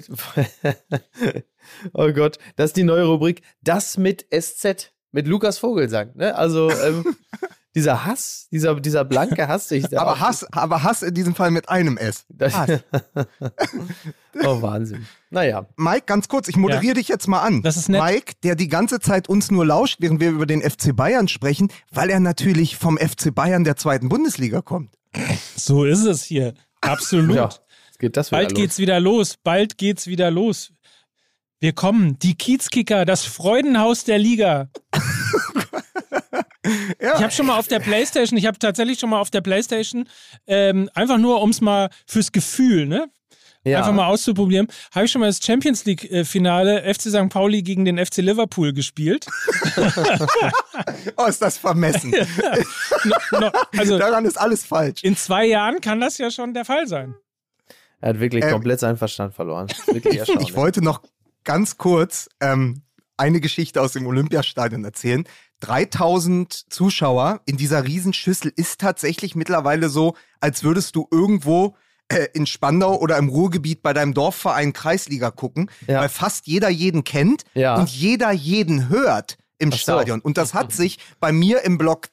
oh 1.93 2.11
Gott, 2.11 2.37
das 2.55 2.67
ist 2.67 2.77
die 2.77 2.83
neue 2.83 3.05
Rubrik, 3.05 3.41
das 3.63 3.97
mit 3.97 4.27
SZ. 4.31 4.91
mit 5.11 5.27
Lukas 5.27 5.57
Vogelsang. 5.57 6.11
Ne? 6.13 6.35
Also 6.35 6.69
ähm, 6.69 7.15
dieser 7.75 8.05
Hass, 8.05 8.47
dieser, 8.51 8.79
dieser 8.79 9.05
blanke 9.05 9.47
Hass. 9.47 9.71
aber 9.95 10.19
Hass, 10.19 10.43
aber 10.51 10.83
Hass 10.83 11.03
in 11.03 11.13
diesem 11.13 11.35
Fall 11.35 11.51
mit 11.51 11.69
einem 11.69 11.97
S. 11.97 12.25
oh, 14.43 14.61
Wahnsinn. 14.61 15.05
Naja. 15.29 15.67
Mike, 15.77 16.03
ganz 16.05 16.27
kurz, 16.27 16.47
ich 16.47 16.55
moderiere 16.55 16.87
ja. 16.87 16.93
dich 16.95 17.07
jetzt 17.07 17.27
mal 17.27 17.41
an. 17.41 17.61
Das 17.61 17.77
ist 17.77 17.89
nett. 17.89 18.01
Mike, 18.01 18.33
der 18.43 18.55
die 18.55 18.67
ganze 18.67 18.99
Zeit 18.99 19.29
uns 19.29 19.51
nur 19.51 19.65
lauscht, 19.65 19.97
während 19.99 20.19
wir 20.19 20.29
über 20.29 20.45
den 20.45 20.61
FC 20.61 20.95
Bayern 20.95 21.27
sprechen, 21.27 21.71
weil 21.91 22.09
er 22.09 22.19
natürlich 22.19 22.75
vom 22.77 22.97
FC 22.97 23.33
Bayern 23.33 23.63
der 23.63 23.75
zweiten 23.75 24.09
Bundesliga 24.09 24.61
kommt. 24.61 24.95
So 25.55 25.85
ist 25.85 26.05
es 26.05 26.23
hier. 26.23 26.53
Absolut. 26.81 27.35
ja, 27.35 27.49
geht 27.99 28.17
das 28.17 28.29
Bald 28.29 28.51
los. 28.51 28.59
geht's 28.59 28.77
wieder 28.79 28.99
los. 28.99 29.37
Bald 29.43 29.77
geht's 29.77 30.07
wieder 30.07 30.31
los. 30.31 30.71
Wir 31.59 31.73
kommen. 31.73 32.17
Die 32.19 32.35
Kiezkicker, 32.35 33.05
das 33.05 33.25
Freudenhaus 33.25 34.05
der 34.05 34.17
Liga. 34.17 34.69
ja. 37.01 37.15
Ich 37.15 37.21
habe 37.21 37.31
schon 37.31 37.45
mal 37.45 37.57
auf 37.57 37.67
der 37.67 37.79
Playstation, 37.79 38.37
ich 38.37 38.45
habe 38.45 38.59
tatsächlich 38.59 38.99
schon 38.99 39.09
mal 39.09 39.19
auf 39.19 39.29
der 39.29 39.41
Playstation, 39.41 40.07
ähm, 40.47 40.89
einfach 40.93 41.17
nur 41.17 41.41
ums 41.41 41.61
mal 41.61 41.89
fürs 42.05 42.31
Gefühl, 42.31 42.85
ne? 42.85 43.09
Ja. 43.65 43.79
Einfach 43.79 43.93
mal 43.93 44.07
auszuprobieren. 44.07 44.67
Habe 44.95 45.05
ich 45.05 45.11
schon 45.11 45.19
mal 45.19 45.27
das 45.27 45.43
Champions 45.43 45.83
League-Finale 45.83 46.81
äh, 46.81 46.93
FC 46.93 47.09
St. 47.09 47.29
Pauli 47.29 47.61
gegen 47.61 47.83
den 47.83 48.03
FC 48.03 48.17
Liverpool 48.17 48.71
gespielt. 48.71 49.27
oh, 51.17 51.25
ist 51.25 51.41
das 51.41 51.57
vermessen. 51.57 52.11
no, 53.03 53.39
no, 53.39 53.51
also, 53.77 53.97
Daran 53.97 54.23
ist 54.23 54.39
alles 54.39 54.63
falsch. 54.63 55.03
In 55.03 55.17
zwei 55.17 55.45
Jahren 55.45 55.81
kann 55.81 55.99
das 55.99 56.17
ja 56.17 56.31
schon 56.31 56.53
der 56.53 56.63
Fall 56.63 56.87
sein. 56.87 57.15
Er 57.99 58.09
hat 58.09 58.19
wirklich 58.21 58.45
ähm, 58.45 58.51
komplett 58.51 58.79
seinen 58.79 58.97
Verstand 58.97 59.33
verloren. 59.33 59.67
Wirklich 59.87 60.21
ich 60.39 60.55
wollte 60.55 60.81
noch 60.81 61.01
ganz 61.43 61.77
kurz 61.77 62.29
ähm, 62.39 62.83
eine 63.17 63.41
Geschichte 63.41 63.81
aus 63.81 63.93
dem 63.93 64.07
Olympiastadion 64.07 64.85
erzählen. 64.85 65.25
3000 65.61 66.71
Zuschauer 66.71 67.41
in 67.45 67.57
dieser 67.57 67.83
Riesenschüssel 67.83 68.51
ist 68.55 68.79
tatsächlich 68.79 69.35
mittlerweile 69.35 69.89
so, 69.89 70.15
als 70.39 70.63
würdest 70.63 70.95
du 70.95 71.07
irgendwo 71.11 71.75
äh, 72.07 72.27
in 72.33 72.45
Spandau 72.45 72.97
oder 72.97 73.17
im 73.17 73.29
Ruhrgebiet 73.29 73.81
bei 73.81 73.93
deinem 73.93 74.13
Dorfverein 74.13 74.73
Kreisliga 74.73 75.31
gucken, 75.31 75.69
ja. 75.87 76.01
weil 76.01 76.09
fast 76.09 76.47
jeder 76.47 76.69
jeden 76.69 77.03
kennt 77.03 77.43
ja. 77.53 77.75
und 77.75 77.89
jeder 77.89 78.31
jeden 78.31 78.89
hört 78.89 79.37
im 79.57 79.71
Ach 79.73 79.77
Stadion. 79.77 80.19
So. 80.19 80.25
Und 80.25 80.37
das 80.37 80.53
hat 80.53 80.71
sich 80.71 80.99
bei 81.19 81.31
mir 81.31 81.61
im 81.63 81.77
Block 81.77 82.07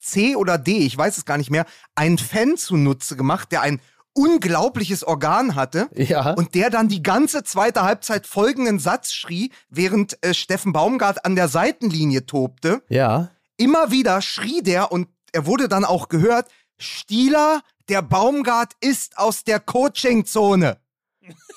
C 0.00 0.34
oder 0.34 0.58
D, 0.58 0.78
ich 0.78 0.96
weiß 0.96 1.18
es 1.18 1.24
gar 1.24 1.38
nicht 1.38 1.50
mehr, 1.50 1.66
ein 1.94 2.18
Fan 2.18 2.56
zunutze 2.56 3.16
gemacht, 3.16 3.52
der 3.52 3.62
ein 3.62 3.80
unglaubliches 4.14 5.04
Organ 5.04 5.54
hatte 5.54 5.88
ja. 5.94 6.32
und 6.34 6.54
der 6.54 6.70
dann 6.70 6.88
die 6.88 7.02
ganze 7.02 7.44
zweite 7.44 7.82
Halbzeit 7.82 8.26
folgenden 8.26 8.78
Satz 8.78 9.12
schrie, 9.12 9.52
während 9.68 10.22
äh, 10.24 10.34
Steffen 10.34 10.72
Baumgart 10.72 11.24
an 11.24 11.36
der 11.36 11.48
Seitenlinie 11.48 12.26
tobte. 12.26 12.82
Ja. 12.88 13.30
Immer 13.56 13.90
wieder 13.90 14.20
schrie 14.22 14.62
der 14.62 14.90
und 14.92 15.08
er 15.32 15.46
wurde 15.46 15.68
dann 15.68 15.84
auch 15.84 16.08
gehört, 16.08 16.48
Stieler, 16.78 17.60
der 17.88 18.02
Baumgart 18.02 18.72
ist 18.80 19.18
aus 19.18 19.44
der 19.44 19.60
Coachingzone. 19.60 20.78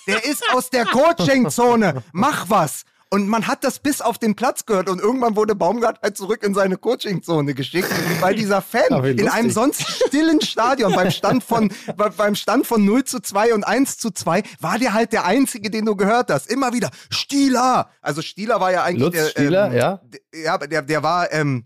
Der 0.08 0.26
ist 0.26 0.43
aus 0.54 0.70
der 0.70 0.86
Coachingzone. 0.86 2.04
Mach 2.12 2.49
was. 2.49 2.84
Und 3.14 3.28
man 3.28 3.45
hat 3.45 3.64
das 3.64 3.78
bis 3.78 4.01
auf 4.01 4.18
den 4.18 4.34
Platz 4.34 4.66
gehört 4.66 4.89
und 4.89 4.99
irgendwann 4.99 5.36
wurde 5.36 5.53
Baumgart 5.53 6.01
halt 6.01 6.18
zurück 6.18 6.41
in 6.41 6.55
seine 6.55 6.78
Coachingzone 6.78 7.53
geschickt, 7.53 7.88
weil 8.22 8.34
dieser 8.43 8.59
Fan 8.64 9.03
in 9.03 9.30
einem 9.30 9.51
sonst 9.51 9.84
stillen 9.84 10.41
Stadion 10.41 10.95
beim 10.95 11.11
Stand 11.11 11.43
von 11.43 11.72
beim 12.18 12.34
Stand 12.34 12.66
von 12.66 12.84
0 12.84 13.03
zu 13.03 13.20
2 13.20 13.53
und 13.53 13.66
1 13.66 13.99
zu 13.99 14.09
2 14.09 14.41
war 14.61 14.80
der 14.80 14.93
halt 14.93 15.14
der 15.14 15.26
einzige, 15.26 15.70
den 15.70 15.86
du 15.86 15.95
gehört 15.95 16.32
hast. 16.32 16.49
Immer 16.49 16.74
wieder 16.74 16.89
Stieler. 17.11 17.91
Also 18.01 18.24
Stieler 18.24 18.59
war 18.59 18.72
ja 18.72 18.82
eigentlich 18.82 19.03
Lutz 19.03 19.14
der 19.14 19.30
Stieler, 19.30 19.68
ähm, 19.68 19.78
ja. 19.78 20.01
Ja, 20.34 20.57
der 20.57 20.82
der 20.82 21.03
war 21.03 21.32
ähm, 21.32 21.66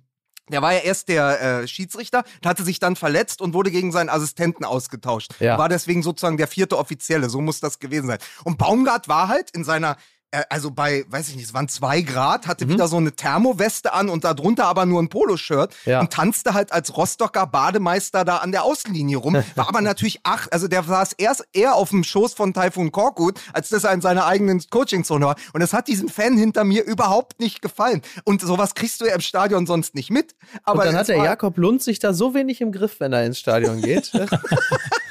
der 0.49 0.61
war 0.61 0.73
ja 0.73 0.79
erst 0.79 1.07
der 1.07 1.41
äh, 1.61 1.67
Schiedsrichter, 1.69 2.25
hatte 2.43 2.63
sich 2.63 2.79
dann 2.79 2.97
verletzt 2.97 3.41
und 3.41 3.53
wurde 3.53 3.71
gegen 3.71 3.93
seinen 3.93 4.09
Assistenten 4.09 4.65
ausgetauscht. 4.65 5.31
Ja. 5.39 5.57
War 5.57 5.69
deswegen 5.69 6.03
sozusagen 6.03 6.35
der 6.35 6.47
vierte 6.47 6.77
Offizielle, 6.77 7.29
so 7.29 7.39
muss 7.39 7.61
das 7.61 7.79
gewesen 7.79 8.07
sein. 8.07 8.19
Und 8.43 8.57
Baumgart 8.57 9.07
war 9.07 9.29
halt 9.29 9.51
in 9.51 9.63
seiner 9.63 9.95
also 10.49 10.71
bei, 10.71 11.05
weiß 11.09 11.29
ich 11.29 11.35
nicht, 11.35 11.45
es 11.45 11.53
waren 11.53 11.69
zwei 11.69 12.01
Grad, 12.01 12.47
hatte 12.47 12.65
mhm. 12.65 12.71
wieder 12.71 12.87
so 12.87 12.97
eine 12.97 13.13
Thermoweste 13.13 13.93
an 13.93 14.09
und 14.09 14.23
darunter 14.23 14.65
aber 14.65 14.85
nur 14.85 15.01
ein 15.01 15.09
Poloshirt 15.09 15.73
ja. 15.85 16.01
und 16.01 16.11
tanzte 16.11 16.53
halt 16.53 16.71
als 16.71 16.95
Rostocker 16.97 17.47
Bademeister 17.47 18.25
da 18.25 18.37
an 18.37 18.51
der 18.51 18.63
Außenlinie 18.63 19.17
rum. 19.17 19.35
War 19.55 19.69
aber 19.69 19.81
natürlich 19.81 20.19
acht, 20.23 20.51
also 20.51 20.67
der 20.67 20.83
saß 20.83 21.13
erst 21.13 21.47
eher 21.53 21.75
auf 21.75 21.89
dem 21.89 22.03
Schoß 22.03 22.33
von 22.33 22.53
Taifun 22.53 22.91
Korkut, 22.91 23.39
als 23.53 23.69
dass 23.69 23.83
er 23.83 23.93
in 23.93 24.01
seiner 24.01 24.25
eigenen 24.25 24.61
Coachingzone 24.69 25.25
war. 25.25 25.35
Und 25.53 25.61
das 25.61 25.73
hat 25.73 25.87
diesem 25.87 26.09
Fan 26.09 26.37
hinter 26.37 26.63
mir 26.63 26.83
überhaupt 26.83 27.39
nicht 27.39 27.61
gefallen. 27.61 28.01
Und 28.25 28.41
sowas 28.41 28.75
kriegst 28.75 29.01
du 29.01 29.05
ja 29.05 29.15
im 29.15 29.21
Stadion 29.21 29.65
sonst 29.65 29.95
nicht 29.95 30.09
mit. 30.09 30.35
Aber 30.63 30.79
und 30.79 30.87
dann 30.87 30.95
hat 30.97 31.07
der 31.07 31.17
Jakob 31.17 31.57
Lund 31.57 31.81
sich 31.81 31.99
da 31.99 32.13
so 32.13 32.33
wenig 32.33 32.61
im 32.61 32.71
Griff, 32.71 32.99
wenn 32.99 33.13
er 33.13 33.25
ins 33.25 33.39
Stadion 33.39 33.81
geht. 33.81 34.11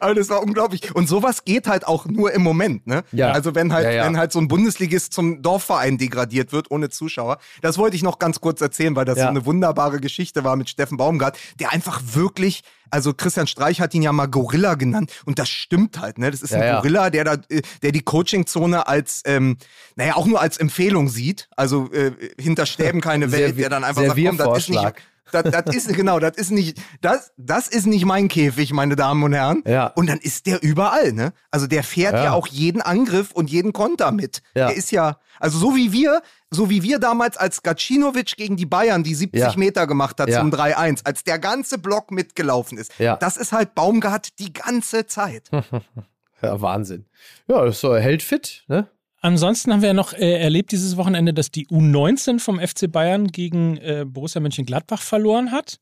aber 0.00 0.14
das 0.14 0.28
war 0.28 0.42
unglaublich. 0.42 0.94
Und 0.94 1.08
sowas 1.08 1.44
geht 1.44 1.66
halt 1.66 1.86
auch 1.86 2.06
nur 2.06 2.32
im 2.32 2.42
Moment, 2.42 2.86
ne? 2.86 3.04
Ja. 3.12 3.30
Also 3.32 3.54
wenn 3.54 3.72
halt, 3.72 3.84
ja, 3.84 3.90
ja. 3.90 4.04
wenn 4.06 4.16
halt 4.16 4.32
so 4.32 4.38
ein 4.38 4.48
Bundesligist 4.48 5.12
zum 5.12 5.42
Dorfverein 5.42 5.98
degradiert 5.98 6.52
wird 6.52 6.70
ohne 6.70 6.88
Zuschauer. 6.88 7.38
Das 7.62 7.78
wollte 7.78 7.96
ich 7.96 8.02
noch 8.02 8.18
ganz 8.18 8.40
kurz 8.40 8.60
erzählen, 8.60 8.96
weil 8.96 9.04
das 9.04 9.18
ja. 9.18 9.24
so 9.24 9.30
eine 9.30 9.46
wunderbare 9.46 10.00
Geschichte 10.00 10.44
war 10.44 10.56
mit 10.56 10.68
Steffen 10.68 10.96
Baumgart, 10.96 11.38
der 11.58 11.72
einfach 11.72 12.00
wirklich 12.12 12.62
also 12.90 13.12
Christian 13.12 13.46
Streich 13.46 13.80
hat 13.80 13.94
ihn 13.94 14.02
ja 14.02 14.12
mal 14.12 14.26
Gorilla 14.26 14.74
genannt 14.74 15.12
und 15.26 15.38
das 15.38 15.48
stimmt 15.48 16.00
halt, 16.00 16.18
ne? 16.18 16.30
Das 16.30 16.42
ist 16.42 16.54
ein 16.54 16.76
Gorilla, 16.76 17.10
der 17.10 17.24
da, 17.24 17.36
der 17.82 17.92
die 17.92 18.00
Coachingzone 18.00 18.86
als, 18.86 19.22
ähm, 19.26 19.58
naja, 19.96 20.16
auch 20.16 20.26
nur 20.26 20.40
als 20.40 20.56
Empfehlung 20.56 21.08
sieht. 21.08 21.48
Also 21.56 21.92
äh, 21.92 22.12
hinter 22.40 22.66
Stäben 22.66 23.00
keine 23.00 23.32
Welt, 23.32 23.58
der 23.58 23.68
dann 23.68 23.84
einfach 23.84 24.02
sagt, 24.02 24.18
komm, 24.24 24.36
das 24.36 24.58
ist 24.58 24.70
nicht, 24.70 24.94
das, 25.32 25.50
das 25.50 25.74
ist 25.74 25.94
genau, 25.94 26.18
das 26.18 26.36
ist 26.36 26.50
nicht, 26.50 26.80
das, 27.00 27.32
das 27.36 27.68
ist 27.68 27.86
nicht 27.86 28.04
mein 28.04 28.28
Käfig, 28.28 28.72
meine 28.72 28.96
Damen 28.96 29.22
und 29.22 29.32
Herren. 29.32 29.62
Ja. 29.66 29.88
Und 29.88 30.08
dann 30.08 30.18
ist 30.18 30.46
der 30.46 30.62
überall, 30.62 31.12
ne? 31.12 31.32
Also 31.50 31.66
der 31.66 31.82
fährt 31.82 32.14
ja, 32.14 32.24
ja 32.24 32.32
auch 32.32 32.46
jeden 32.46 32.82
Angriff 32.82 33.32
und 33.32 33.50
jeden 33.50 33.72
Konter 33.72 34.12
mit. 34.12 34.42
Ja. 34.54 34.68
Der 34.68 34.76
ist 34.76 34.90
ja, 34.90 35.18
also 35.38 35.58
so 35.58 35.76
wie 35.76 35.92
wir, 35.92 36.22
so 36.50 36.70
wie 36.70 36.82
wir 36.82 36.98
damals 36.98 37.36
als 37.36 37.62
Gacinovic 37.62 38.36
gegen 38.36 38.56
die 38.56 38.66
Bayern 38.66 39.02
die 39.02 39.14
70 39.14 39.40
ja. 39.40 39.52
Meter 39.56 39.86
gemacht 39.86 40.18
hat 40.20 40.32
zum 40.32 40.50
3-1, 40.50 41.00
als 41.04 41.24
der 41.24 41.38
ganze 41.38 41.78
Block 41.78 42.10
mitgelaufen 42.10 42.78
ist. 42.78 42.98
Ja. 42.98 43.16
Das 43.16 43.36
ist 43.36 43.52
halt 43.52 43.74
Baumgart 43.74 44.38
die 44.38 44.52
ganze 44.52 45.06
Zeit. 45.06 45.50
ja, 46.42 46.60
Wahnsinn. 46.60 47.06
Ja, 47.46 47.64
das 47.64 47.82
hält 47.82 48.22
fit, 48.22 48.64
ne? 48.68 48.88
Ansonsten 49.20 49.72
haben 49.72 49.80
wir 49.80 49.88
ja 49.88 49.94
noch 49.94 50.12
äh, 50.12 50.40
erlebt 50.40 50.70
dieses 50.70 50.96
Wochenende, 50.96 51.34
dass 51.34 51.50
die 51.50 51.66
U19 51.68 52.38
vom 52.38 52.60
FC 52.60 52.90
Bayern 52.90 53.28
gegen 53.28 53.76
äh, 53.78 54.04
Borussia 54.06 54.40
Mönchengladbach 54.40 55.02
verloren 55.02 55.50
hat. 55.50 55.80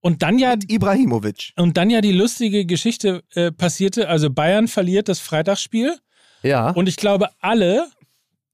Und 0.00 0.22
dann 0.22 0.38
ja 0.38 0.50
Mit 0.50 0.70
Ibrahimovic. 0.70 1.52
Und 1.56 1.76
dann 1.76 1.90
ja 1.90 2.00
die 2.00 2.12
lustige 2.12 2.66
Geschichte 2.66 3.22
äh, 3.34 3.50
passierte, 3.50 4.08
also 4.08 4.30
Bayern 4.30 4.68
verliert 4.68 5.08
das 5.08 5.18
Freitagsspiel. 5.18 5.96
Ja. 6.42 6.70
Und 6.70 6.88
ich 6.88 6.96
glaube, 6.96 7.30
alle 7.40 7.88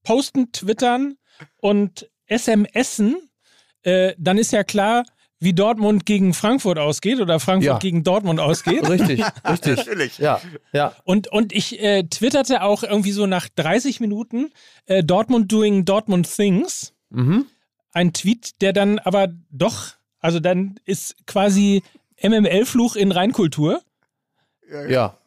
posten, 0.05 0.53
twittern 0.53 1.17
und 1.59 2.09
SMSen, 2.29 3.17
äh, 3.83 4.15
dann 4.17 4.39
ist 4.39 4.53
ja 4.53 4.65
klar, 4.65 5.05
wie 5.43 5.53
Dortmund 5.53 6.07
gegen 6.07 6.35
Frankfurt 6.35 6.79
ausgeht 6.79 7.21
oder 7.21 7.41
Frankfurt 7.41 7.73
ja. 7.73 7.79
gegen 7.79 8.05
Dortmund 8.05 8.39
ausgeht. 8.39 8.89
richtig, 8.89 9.25
richtig. 9.49 9.77
Natürlich. 9.77 10.19
Ja, 10.19 10.41
ja. 10.73 10.95
Und, 11.05 11.29
und 11.29 11.53
ich 11.53 11.83
äh, 11.83 12.05
twitterte 12.05 12.63
auch 12.63 12.85
irgendwie 12.85 13.11
so 13.11 13.27
nach 13.27 13.49
30 13.49 13.99
Minuten 13.99 14.53
äh, 14.87 15.03
Dortmund 15.03 15.51
doing 15.51 15.85
Dortmund 15.85 16.33
things. 16.33 16.95
Mhm. 17.11 17.47
Ein 17.93 18.13
Tweet, 18.13 18.63
der 18.63 18.73
dann 18.73 19.01
aber 19.01 19.29
doch, 19.51 19.95
also 20.21 20.39
dann 20.39 20.79
ist 20.85 21.17
quasi 21.27 21.83
MML-Fluch 22.23 22.95
in 22.95 23.11
Reinkultur. 23.11 23.83
Ja, 24.71 24.87
ja. 24.87 25.19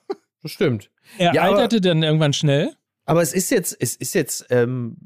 das 0.42 0.52
stimmt. 0.52 0.90
Er 1.18 1.34
ja, 1.34 1.42
alterte 1.42 1.82
dann 1.82 2.04
irgendwann 2.04 2.34
schnell. 2.34 2.74
Aber 3.06 3.22
es 3.22 3.34
ist 3.34 3.52
jetzt, 3.52 3.78
es 3.80 3.96
ist 3.96 4.16
jetzt, 4.16 4.48
ähm, 4.50 4.98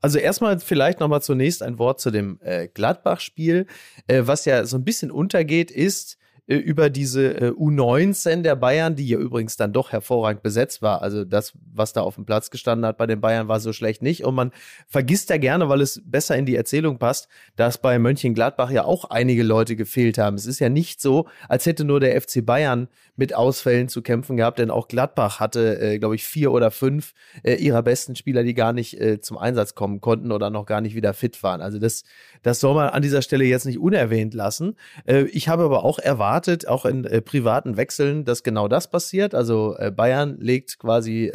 also 0.00 0.18
erstmal 0.18 0.58
vielleicht 0.58 1.00
nochmal 1.00 1.22
zunächst 1.22 1.62
ein 1.62 1.78
Wort 1.78 2.00
zu 2.00 2.10
dem 2.10 2.40
äh, 2.42 2.68
Gladbach-Spiel. 2.68 3.66
Äh, 4.08 4.22
was 4.24 4.44
ja 4.44 4.64
so 4.66 4.76
ein 4.76 4.84
bisschen 4.84 5.10
untergeht, 5.10 5.70
ist, 5.70 6.18
äh, 6.46 6.56
über 6.56 6.90
diese 6.90 7.34
äh, 7.34 7.50
U19 7.50 8.42
der 8.42 8.56
Bayern, 8.56 8.94
die 8.94 9.08
ja 9.08 9.18
übrigens 9.18 9.56
dann 9.56 9.72
doch 9.72 9.92
hervorragend 9.92 10.42
besetzt 10.42 10.82
war. 10.82 11.02
Also 11.02 11.24
das, 11.24 11.52
was 11.72 11.92
da 11.92 12.02
auf 12.02 12.14
dem 12.14 12.24
Platz 12.24 12.50
gestanden 12.50 12.86
hat 12.86 12.98
bei 12.98 13.06
den 13.06 13.20
Bayern, 13.20 13.48
war 13.48 13.60
so 13.60 13.72
schlecht 13.72 14.02
nicht. 14.02 14.24
Und 14.24 14.34
man 14.34 14.52
vergisst 14.86 15.30
ja 15.30 15.38
gerne, 15.38 15.68
weil 15.68 15.80
es 15.80 16.00
besser 16.04 16.36
in 16.36 16.46
die 16.46 16.56
Erzählung 16.56 16.98
passt, 16.98 17.28
dass 17.56 17.78
bei 17.78 17.98
Mönchengladbach 17.98 18.70
ja 18.70 18.84
auch 18.84 19.06
einige 19.06 19.42
Leute 19.42 19.76
gefehlt 19.76 20.18
haben. 20.18 20.36
Es 20.36 20.46
ist 20.46 20.60
ja 20.60 20.68
nicht 20.68 21.00
so, 21.00 21.26
als 21.48 21.66
hätte 21.66 21.84
nur 21.84 22.00
der 22.00 22.20
FC 22.20 22.44
Bayern 22.44 22.88
mit 23.16 23.34
Ausfällen 23.34 23.88
zu 23.88 24.02
kämpfen 24.02 24.36
gehabt, 24.36 24.58
denn 24.58 24.70
auch 24.70 24.88
Gladbach 24.88 25.40
hatte, 25.40 25.80
äh, 25.80 25.98
glaube 25.98 26.14
ich, 26.14 26.24
vier 26.24 26.52
oder 26.52 26.70
fünf 26.70 27.14
äh, 27.42 27.54
ihrer 27.54 27.82
besten 27.82 28.14
Spieler, 28.14 28.44
die 28.44 28.54
gar 28.54 28.72
nicht 28.72 29.00
äh, 29.00 29.20
zum 29.20 29.38
Einsatz 29.38 29.74
kommen 29.74 30.00
konnten 30.00 30.30
oder 30.30 30.50
noch 30.50 30.66
gar 30.66 30.80
nicht 30.80 30.94
wieder 30.94 31.14
fit 31.14 31.42
waren. 31.42 31.60
Also 31.62 31.78
das, 31.78 32.04
das 32.42 32.60
soll 32.60 32.74
man 32.74 32.90
an 32.90 33.02
dieser 33.02 33.22
Stelle 33.22 33.44
jetzt 33.44 33.64
nicht 33.64 33.78
unerwähnt 33.78 34.34
lassen. 34.34 34.76
Äh, 35.06 35.24
ich 35.24 35.48
habe 35.48 35.64
aber 35.64 35.84
auch 35.84 35.98
erwartet, 35.98 36.35
auch 36.68 36.84
in 36.84 37.04
äh, 37.04 37.20
privaten 37.20 37.76
Wechseln, 37.76 38.24
dass 38.24 38.42
genau 38.42 38.68
das 38.68 38.90
passiert. 38.90 39.34
Also 39.34 39.76
äh, 39.78 39.90
Bayern 39.90 40.38
legt 40.38 40.78
quasi 40.78 41.32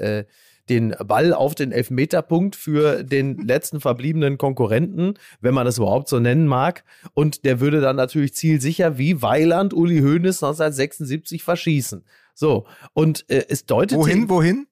den 0.69 0.95
Ball 1.05 1.33
auf 1.33 1.55
den 1.55 1.71
Elfmeterpunkt 1.71 2.55
für 2.55 3.03
den 3.03 3.37
letzten 3.47 3.81
verbliebenen 3.81 4.37
Konkurrenten, 4.37 5.15
wenn 5.41 5.53
man 5.53 5.65
das 5.65 5.77
überhaupt 5.77 6.07
so 6.07 6.19
nennen 6.19 6.47
mag. 6.47 6.83
Und 7.13 7.45
der 7.45 7.59
würde 7.59 7.81
dann 7.81 7.95
natürlich 7.95 8.33
zielsicher 8.35 8.97
wie 8.97 9.21
Weiland 9.21 9.73
Uli 9.73 9.99
Hoeneß 9.99 10.41
1976 10.43 11.43
verschießen. 11.43 12.03
So, 12.33 12.65
und 12.93 13.29
äh, 13.29 13.45
es 13.49 13.65
deutet. 13.65 13.97
Wohin, 13.97 14.29
wohin? 14.29 14.67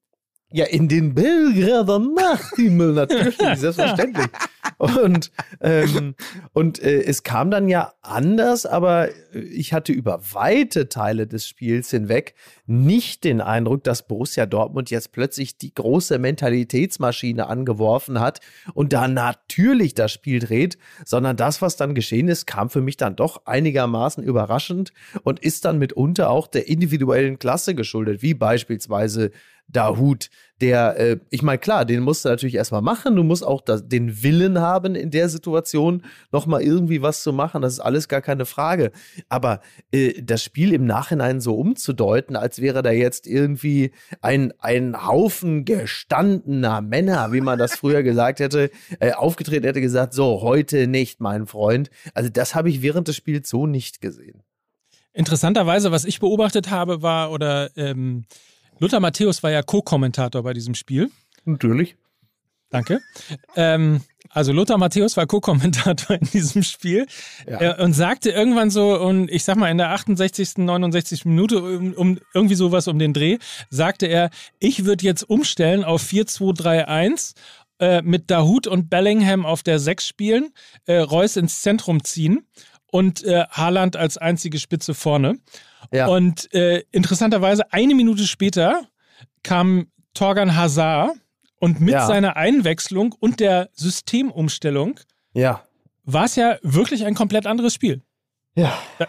Ja, 0.51 0.65
in 0.65 0.87
den 0.87 1.13
Belgrader 1.13 1.99
Nachthimmel 1.99 2.93
natürlich, 2.93 3.37
selbstverständlich. 3.55 4.25
Und, 4.79 5.31
ähm, 5.61 6.15
und 6.53 6.81
äh, 6.81 7.03
es 7.03 7.21
kam 7.21 7.51
dann 7.51 7.67
ja 7.67 7.93
anders, 8.01 8.65
aber 8.65 9.09
ich 9.33 9.73
hatte 9.73 9.91
über 9.91 10.21
weite 10.33 10.89
Teile 10.89 11.27
des 11.27 11.47
Spiels 11.47 11.91
hinweg 11.91 12.33
nicht 12.65 13.25
den 13.25 13.41
Eindruck, 13.41 13.83
dass 13.83 14.07
Borussia 14.07 14.47
Dortmund 14.47 14.89
jetzt 14.89 15.11
plötzlich 15.11 15.57
die 15.57 15.73
große 15.73 16.17
Mentalitätsmaschine 16.17 17.45
angeworfen 17.47 18.19
hat 18.19 18.39
und 18.73 18.91
da 18.91 19.07
natürlich 19.07 19.93
das 19.93 20.11
Spiel 20.11 20.39
dreht, 20.39 20.79
sondern 21.05 21.37
das, 21.37 21.61
was 21.61 21.75
dann 21.75 21.93
geschehen 21.93 22.27
ist, 22.27 22.47
kam 22.47 22.71
für 22.71 22.81
mich 22.81 22.97
dann 22.97 23.15
doch 23.15 23.45
einigermaßen 23.45 24.23
überraschend 24.23 24.93
und 25.23 25.39
ist 25.39 25.65
dann 25.65 25.77
mitunter 25.77 26.31
auch 26.31 26.47
der 26.47 26.67
individuellen 26.67 27.37
Klasse 27.37 27.75
geschuldet, 27.75 28.23
wie 28.23 28.33
beispielsweise 28.33 29.29
Dahut, 29.71 30.29
der, 30.61 30.99
äh, 30.99 31.19
ich 31.29 31.41
meine, 31.41 31.59
klar, 31.59 31.85
den 31.85 32.01
musst 32.01 32.25
du 32.25 32.29
natürlich 32.29 32.55
erstmal 32.55 32.81
machen. 32.81 33.15
Du 33.15 33.23
musst 33.23 33.45
auch 33.45 33.61
das, 33.61 33.87
den 33.87 34.23
Willen 34.23 34.59
haben, 34.59 34.95
in 34.95 35.11
der 35.11 35.29
Situation 35.29 36.03
nochmal 36.31 36.61
irgendwie 36.61 37.01
was 37.01 37.23
zu 37.23 37.31
machen. 37.31 37.61
Das 37.61 37.73
ist 37.73 37.79
alles 37.79 38.07
gar 38.07 38.21
keine 38.21 38.45
Frage. 38.45 38.91
Aber 39.29 39.61
äh, 39.91 40.21
das 40.21 40.43
Spiel 40.43 40.73
im 40.73 40.85
Nachhinein 40.85 41.39
so 41.39 41.55
umzudeuten, 41.55 42.35
als 42.35 42.61
wäre 42.61 42.81
da 42.81 42.91
jetzt 42.91 43.27
irgendwie 43.27 43.91
ein, 44.21 44.53
ein 44.59 45.07
Haufen 45.07 45.65
gestandener 45.65 46.81
Männer, 46.81 47.31
wie 47.31 47.41
man 47.41 47.59
das 47.59 47.75
früher 47.75 48.03
gesagt 48.03 48.39
hätte, 48.39 48.69
äh, 48.99 49.13
aufgetreten 49.13 49.65
hätte 49.65 49.81
gesagt, 49.81 50.13
so, 50.13 50.41
heute 50.41 50.87
nicht, 50.87 51.21
mein 51.21 51.47
Freund. 51.47 51.89
Also 52.13 52.29
das 52.29 52.55
habe 52.55 52.69
ich 52.69 52.81
während 52.81 53.07
des 53.07 53.15
Spiels 53.15 53.49
so 53.49 53.65
nicht 53.65 54.01
gesehen. 54.01 54.43
Interessanterweise, 55.13 55.91
was 55.91 56.05
ich 56.05 56.19
beobachtet 56.19 56.69
habe, 56.69 57.01
war, 57.01 57.31
oder 57.31 57.75
ähm, 57.75 58.25
Lothar 58.79 58.99
Matthäus 58.99 59.43
war 59.43 59.51
ja 59.51 59.61
Co-Kommentator 59.61 60.43
bei 60.43 60.53
diesem 60.53 60.75
Spiel. 60.75 61.11
Natürlich. 61.45 61.95
Danke. 62.69 63.01
Ähm, 63.55 64.01
also 64.29 64.53
Lothar 64.53 64.77
Matthäus 64.77 65.17
war 65.17 65.25
Co-Kommentator 65.25 66.15
in 66.21 66.27
diesem 66.27 66.63
Spiel 66.63 67.07
ja. 67.47 67.77
äh, 67.77 67.83
und 67.83 67.93
sagte 67.93 68.29
irgendwann 68.29 68.69
so, 68.69 68.99
und 68.99 69.29
ich 69.31 69.43
sag 69.43 69.57
mal 69.57 69.71
in 69.71 69.77
der 69.77 69.89
68., 69.89 70.57
69. 70.57 71.25
Minute, 71.25 71.61
um, 71.61 71.93
um 71.93 72.19
irgendwie 72.33 72.55
sowas 72.55 72.87
um 72.87 72.99
den 72.99 73.13
Dreh, 73.13 73.39
sagte 73.69 74.05
er, 74.05 74.29
ich 74.59 74.85
würde 74.85 75.03
jetzt 75.03 75.23
umstellen 75.23 75.83
auf 75.83 76.03
4-2-3-1 76.03 77.33
äh, 77.79 78.01
mit 78.03 78.29
Dahut 78.29 78.67
und 78.67 78.89
Bellingham 78.89 79.45
auf 79.45 79.63
der 79.63 79.79
6 79.79 80.05
spielen, 80.05 80.53
äh, 80.85 80.97
Reus 80.97 81.37
ins 81.37 81.61
Zentrum 81.61 82.03
ziehen 82.03 82.45
und 82.91 83.23
äh, 83.23 83.45
Haaland 83.49 83.95
als 83.95 84.17
einzige 84.17 84.59
Spitze 84.59 84.93
vorne. 84.93 85.39
Ja. 85.91 86.07
Und 86.07 86.53
äh, 86.53 86.83
interessanterweise, 86.91 87.71
eine 87.71 87.95
Minute 87.95 88.25
später 88.25 88.83
kam 89.43 89.87
Torgan 90.13 90.55
Hazard 90.55 91.11
und 91.59 91.79
mit 91.79 91.93
ja. 91.93 92.07
seiner 92.07 92.35
Einwechslung 92.35 93.15
und 93.19 93.39
der 93.39 93.69
Systemumstellung 93.73 94.99
ja. 95.33 95.63
war 96.03 96.25
es 96.25 96.35
ja 96.35 96.57
wirklich 96.61 97.05
ein 97.05 97.15
komplett 97.15 97.45
anderes 97.45 97.73
Spiel. 97.73 98.01
Ja. 98.55 98.77
Da, 98.97 99.07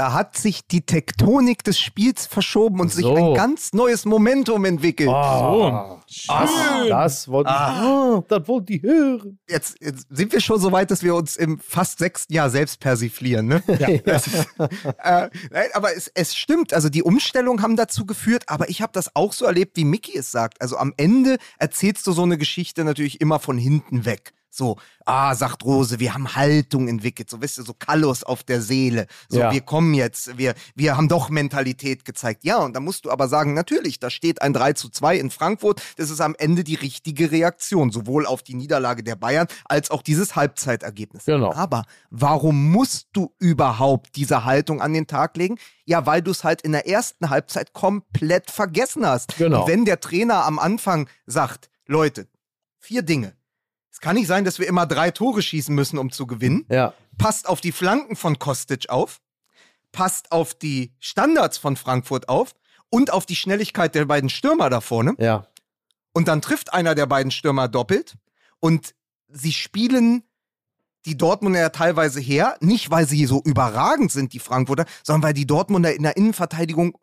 da 0.00 0.14
hat 0.14 0.34
sich 0.34 0.66
die 0.66 0.80
Tektonik 0.80 1.62
des 1.62 1.78
Spiels 1.78 2.24
verschoben 2.24 2.80
und 2.80 2.90
so. 2.90 2.96
sich 2.96 3.06
ein 3.06 3.34
ganz 3.34 3.74
neues 3.74 4.06
Momentum 4.06 4.64
entwickelt. 4.64 5.10
Oh, 5.12 6.00
so. 6.06 6.32
Ach, 6.32 6.86
das 6.88 7.28
wollte 7.28 7.50
ah. 7.50 7.84
oh, 7.84 8.24
das 8.26 8.48
wollte 8.48 8.72
ich 8.72 8.82
hören. 8.82 9.38
Jetzt, 9.46 9.76
jetzt, 9.78 10.06
sind 10.08 10.32
wir 10.32 10.40
schon 10.40 10.58
so 10.58 10.72
weit, 10.72 10.90
dass 10.90 11.02
wir 11.02 11.14
uns 11.14 11.36
im 11.36 11.58
fast 11.58 11.98
sechsten 11.98 12.32
Jahr 12.32 12.48
selbst 12.48 12.80
persiflieren. 12.80 13.44
Ne? 13.44 13.62
Ja. 13.78 13.88
Ist, 14.16 14.30
äh, 15.02 15.28
aber 15.74 15.94
es, 15.94 16.10
es 16.14 16.34
stimmt, 16.34 16.72
also 16.72 16.88
die 16.88 17.02
Umstellungen 17.02 17.60
haben 17.60 17.76
dazu 17.76 18.06
geführt, 18.06 18.44
aber 18.46 18.70
ich 18.70 18.80
habe 18.80 18.92
das 18.94 19.14
auch 19.14 19.34
so 19.34 19.44
erlebt, 19.44 19.76
wie 19.76 19.84
Mickey 19.84 20.16
es 20.16 20.32
sagt. 20.32 20.62
Also 20.62 20.78
am 20.78 20.94
Ende 20.96 21.36
erzählst 21.58 22.06
du 22.06 22.12
so 22.12 22.22
eine 22.22 22.38
Geschichte 22.38 22.84
natürlich 22.84 23.20
immer 23.20 23.38
von 23.38 23.58
hinten 23.58 24.06
weg. 24.06 24.32
So, 24.50 24.78
ah, 25.06 25.34
sagt 25.36 25.64
Rose, 25.64 26.00
wir 26.00 26.12
haben 26.12 26.34
Haltung 26.34 26.88
entwickelt, 26.88 27.30
so 27.30 27.40
wisst 27.40 27.58
ihr, 27.58 27.64
so 27.64 27.72
Kallus 27.72 28.24
auf 28.24 28.42
der 28.42 28.60
Seele. 28.60 29.06
So, 29.28 29.38
ja. 29.38 29.52
wir 29.52 29.60
kommen 29.60 29.94
jetzt, 29.94 30.36
wir, 30.38 30.54
wir 30.74 30.96
haben 30.96 31.08
doch 31.08 31.30
Mentalität 31.30 32.04
gezeigt. 32.04 32.44
Ja, 32.44 32.58
und 32.58 32.74
da 32.74 32.80
musst 32.80 33.04
du 33.04 33.10
aber 33.10 33.28
sagen, 33.28 33.54
natürlich, 33.54 34.00
da 34.00 34.10
steht 34.10 34.42
ein 34.42 34.52
3 34.52 34.72
zu 34.72 34.88
2 34.88 35.16
in 35.16 35.30
Frankfurt. 35.30 35.80
Das 35.96 36.10
ist 36.10 36.20
am 36.20 36.34
Ende 36.36 36.64
die 36.64 36.74
richtige 36.74 37.30
Reaktion, 37.30 37.92
sowohl 37.92 38.26
auf 38.26 38.42
die 38.42 38.54
Niederlage 38.54 39.04
der 39.04 39.14
Bayern 39.14 39.46
als 39.66 39.92
auch 39.92 40.02
dieses 40.02 40.34
Halbzeitergebnis. 40.34 41.26
Genau. 41.26 41.52
Aber 41.52 41.84
warum 42.10 42.72
musst 42.72 43.08
du 43.12 43.32
überhaupt 43.38 44.16
diese 44.16 44.44
Haltung 44.44 44.82
an 44.82 44.92
den 44.92 45.06
Tag 45.06 45.36
legen? 45.36 45.58
Ja, 45.84 46.06
weil 46.06 46.22
du 46.22 46.32
es 46.32 46.42
halt 46.42 46.62
in 46.62 46.72
der 46.72 46.88
ersten 46.88 47.30
Halbzeit 47.30 47.72
komplett 47.72 48.50
vergessen 48.50 49.06
hast. 49.06 49.36
Genau. 49.38 49.62
Und 49.62 49.68
wenn 49.68 49.84
der 49.84 50.00
Trainer 50.00 50.44
am 50.44 50.58
Anfang 50.58 51.08
sagt, 51.26 51.70
Leute, 51.86 52.26
vier 52.78 53.02
Dinge 53.02 53.34
es 54.00 54.02
kann 54.02 54.16
nicht 54.16 54.28
sein, 54.28 54.46
dass 54.46 54.58
wir 54.58 54.66
immer 54.66 54.86
drei 54.86 55.10
Tore 55.10 55.42
schießen 55.42 55.74
müssen, 55.74 55.98
um 55.98 56.10
zu 56.10 56.26
gewinnen. 56.26 56.64
Ja. 56.70 56.94
Passt 57.18 57.46
auf 57.46 57.60
die 57.60 57.70
Flanken 57.70 58.16
von 58.16 58.38
Kostic 58.38 58.88
auf. 58.88 59.20
Passt 59.92 60.32
auf 60.32 60.54
die 60.54 60.94
Standards 61.00 61.58
von 61.58 61.76
Frankfurt 61.76 62.30
auf. 62.30 62.54
Und 62.88 63.12
auf 63.12 63.26
die 63.26 63.36
Schnelligkeit 63.36 63.94
der 63.94 64.06
beiden 64.06 64.30
Stürmer 64.30 64.70
da 64.70 64.80
vorne. 64.80 65.16
Ja. 65.18 65.46
Und 66.14 66.28
dann 66.28 66.40
trifft 66.40 66.72
einer 66.72 66.94
der 66.94 67.04
beiden 67.04 67.30
Stürmer 67.30 67.68
doppelt. 67.68 68.16
Und 68.58 68.94
sie 69.28 69.52
spielen 69.52 70.22
die 71.04 71.18
Dortmunder 71.18 71.60
ja 71.60 71.68
teilweise 71.68 72.20
her, 72.20 72.56
nicht 72.60 72.90
weil 72.90 73.06
sie 73.06 73.26
so 73.26 73.42
überragend 73.44 74.12
sind, 74.12 74.32
die 74.32 74.38
Frankfurter, 74.38 74.86
sondern 75.02 75.24
weil 75.24 75.34
die 75.34 75.46
Dortmunder 75.46 75.94
in 75.94 76.04
der 76.04 76.16
Innenverteidigung 76.16 76.96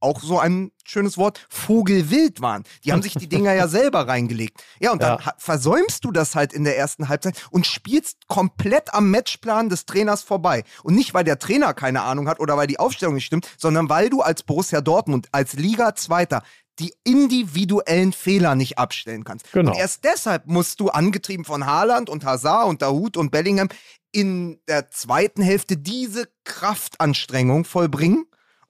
auch 0.00 0.20
so 0.20 0.38
ein 0.38 0.72
schönes 0.84 1.18
Wort, 1.18 1.46
Vogelwild 1.48 2.40
waren. 2.40 2.64
Die 2.84 2.92
haben 2.92 3.02
sich 3.02 3.14
die 3.14 3.28
Dinger 3.28 3.52
ja 3.52 3.68
selber 3.68 4.08
reingelegt. 4.08 4.62
Ja, 4.80 4.92
und 4.92 5.02
dann 5.02 5.18
ja. 5.18 5.34
versäumst 5.38 6.04
du 6.04 6.12
das 6.12 6.34
halt 6.34 6.52
in 6.52 6.64
der 6.64 6.78
ersten 6.78 7.08
Halbzeit 7.08 7.46
und 7.50 7.66
spielst 7.66 8.26
komplett 8.28 8.94
am 8.94 9.10
Matchplan 9.10 9.68
des 9.68 9.86
Trainers 9.86 10.22
vorbei. 10.22 10.64
Und 10.82 10.94
nicht, 10.94 11.14
weil 11.14 11.24
der 11.24 11.38
Trainer 11.38 11.74
keine 11.74 12.02
Ahnung 12.02 12.28
hat 12.28 12.40
oder 12.40 12.56
weil 12.56 12.66
die 12.66 12.78
Aufstellung 12.78 13.14
nicht 13.14 13.26
stimmt, 13.26 13.48
sondern 13.58 13.88
weil 13.88 14.10
du 14.10 14.22
als 14.22 14.42
Borussia 14.42 14.80
Dortmund, 14.80 15.28
als 15.32 15.54
Liga-Zweiter, 15.54 16.42
die 16.78 16.94
individuellen 17.04 18.12
Fehler 18.12 18.54
nicht 18.54 18.78
abstellen 18.78 19.24
kannst. 19.24 19.50
Genau. 19.52 19.72
Und 19.72 19.78
erst 19.78 20.04
deshalb 20.04 20.46
musst 20.46 20.80
du, 20.80 20.90
angetrieben 20.90 21.44
von 21.44 21.66
Haaland 21.66 22.08
und 22.08 22.24
Hazard 22.24 22.68
und 22.68 22.82
Dahut 22.82 23.16
und 23.16 23.30
Bellingham, 23.30 23.68
in 24.12 24.60
der 24.68 24.90
zweiten 24.90 25.42
Hälfte 25.42 25.76
diese 25.76 26.28
Kraftanstrengung 26.44 27.64
vollbringen 27.64 28.27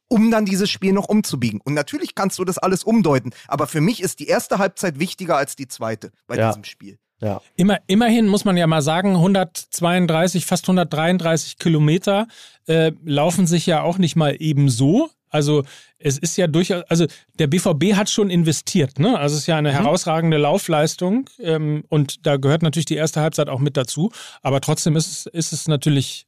um 0.08 0.30
dann 0.30 0.44
dieses 0.44 0.70
Spiel 0.70 0.92
noch 0.92 1.08
umzubiegen. 1.08 1.60
Und 1.62 1.74
natürlich 1.74 2.14
kannst 2.14 2.38
du 2.38 2.44
das 2.44 2.58
alles 2.58 2.84
umdeuten, 2.84 3.30
aber 3.46 3.66
für 3.66 3.80
mich 3.80 4.02
ist 4.02 4.20
die 4.20 4.26
erste 4.26 4.58
Halbzeit 4.58 4.98
wichtiger 4.98 5.36
als 5.36 5.56
die 5.56 5.68
zweite 5.68 6.10
bei 6.26 6.36
ja. 6.36 6.48
diesem 6.48 6.64
Spiel. 6.64 6.98
Ja. 7.20 7.40
Immer, 7.56 7.78
immerhin 7.88 8.28
muss 8.28 8.44
man 8.44 8.56
ja 8.56 8.66
mal 8.66 8.82
sagen, 8.82 9.16
132, 9.16 10.46
fast 10.46 10.64
133 10.64 11.58
Kilometer 11.58 12.28
äh, 12.66 12.92
laufen 13.04 13.46
sich 13.46 13.66
ja 13.66 13.82
auch 13.82 13.98
nicht 13.98 14.14
mal 14.14 14.36
eben 14.38 14.68
so. 14.68 15.10
Also 15.30 15.64
es 15.98 16.16
ist 16.16 16.36
ja 16.36 16.46
durchaus, 16.46 16.84
also 16.88 17.06
der 17.38 17.48
BVB 17.48 17.94
hat 17.94 18.08
schon 18.08 18.30
investiert, 18.30 18.98
ne? 18.98 19.18
Also 19.18 19.34
es 19.34 19.42
ist 19.42 19.46
ja 19.46 19.56
eine 19.56 19.70
mhm. 19.72 19.76
herausragende 19.76 20.38
Laufleistung 20.38 21.28
ähm, 21.40 21.84
und 21.88 22.26
da 22.26 22.36
gehört 22.36 22.62
natürlich 22.62 22.86
die 22.86 22.96
erste 22.96 23.20
Halbzeit 23.20 23.48
auch 23.48 23.58
mit 23.58 23.76
dazu. 23.76 24.10
Aber 24.42 24.60
trotzdem 24.60 24.96
ist 24.96 25.08
es, 25.08 25.26
ist 25.26 25.52
es 25.52 25.68
natürlich 25.68 26.24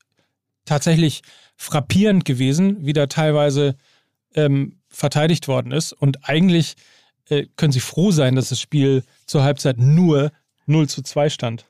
tatsächlich 0.65 1.23
frappierend 1.61 2.25
gewesen, 2.25 2.79
wie 2.87 2.95
da 2.95 3.07
teilweise 3.07 3.77
ähm, 4.35 4.79
verteidigt 4.89 5.47
worden 5.47 5.73
ist. 5.73 5.93
Und 5.93 6.27
eigentlich 6.27 6.75
äh, 7.29 7.49
können 7.57 7.71
Sie 7.71 7.81
froh 7.81 8.13
sein, 8.13 8.35
dass 8.35 8.49
das 8.49 8.59
Spiel 8.59 9.05
zur 9.27 9.43
Halbzeit 9.43 9.77
nur 9.77 10.33
0 10.65 10.89
zu 10.89 11.03
2 11.03 11.29
stand. 11.29 11.67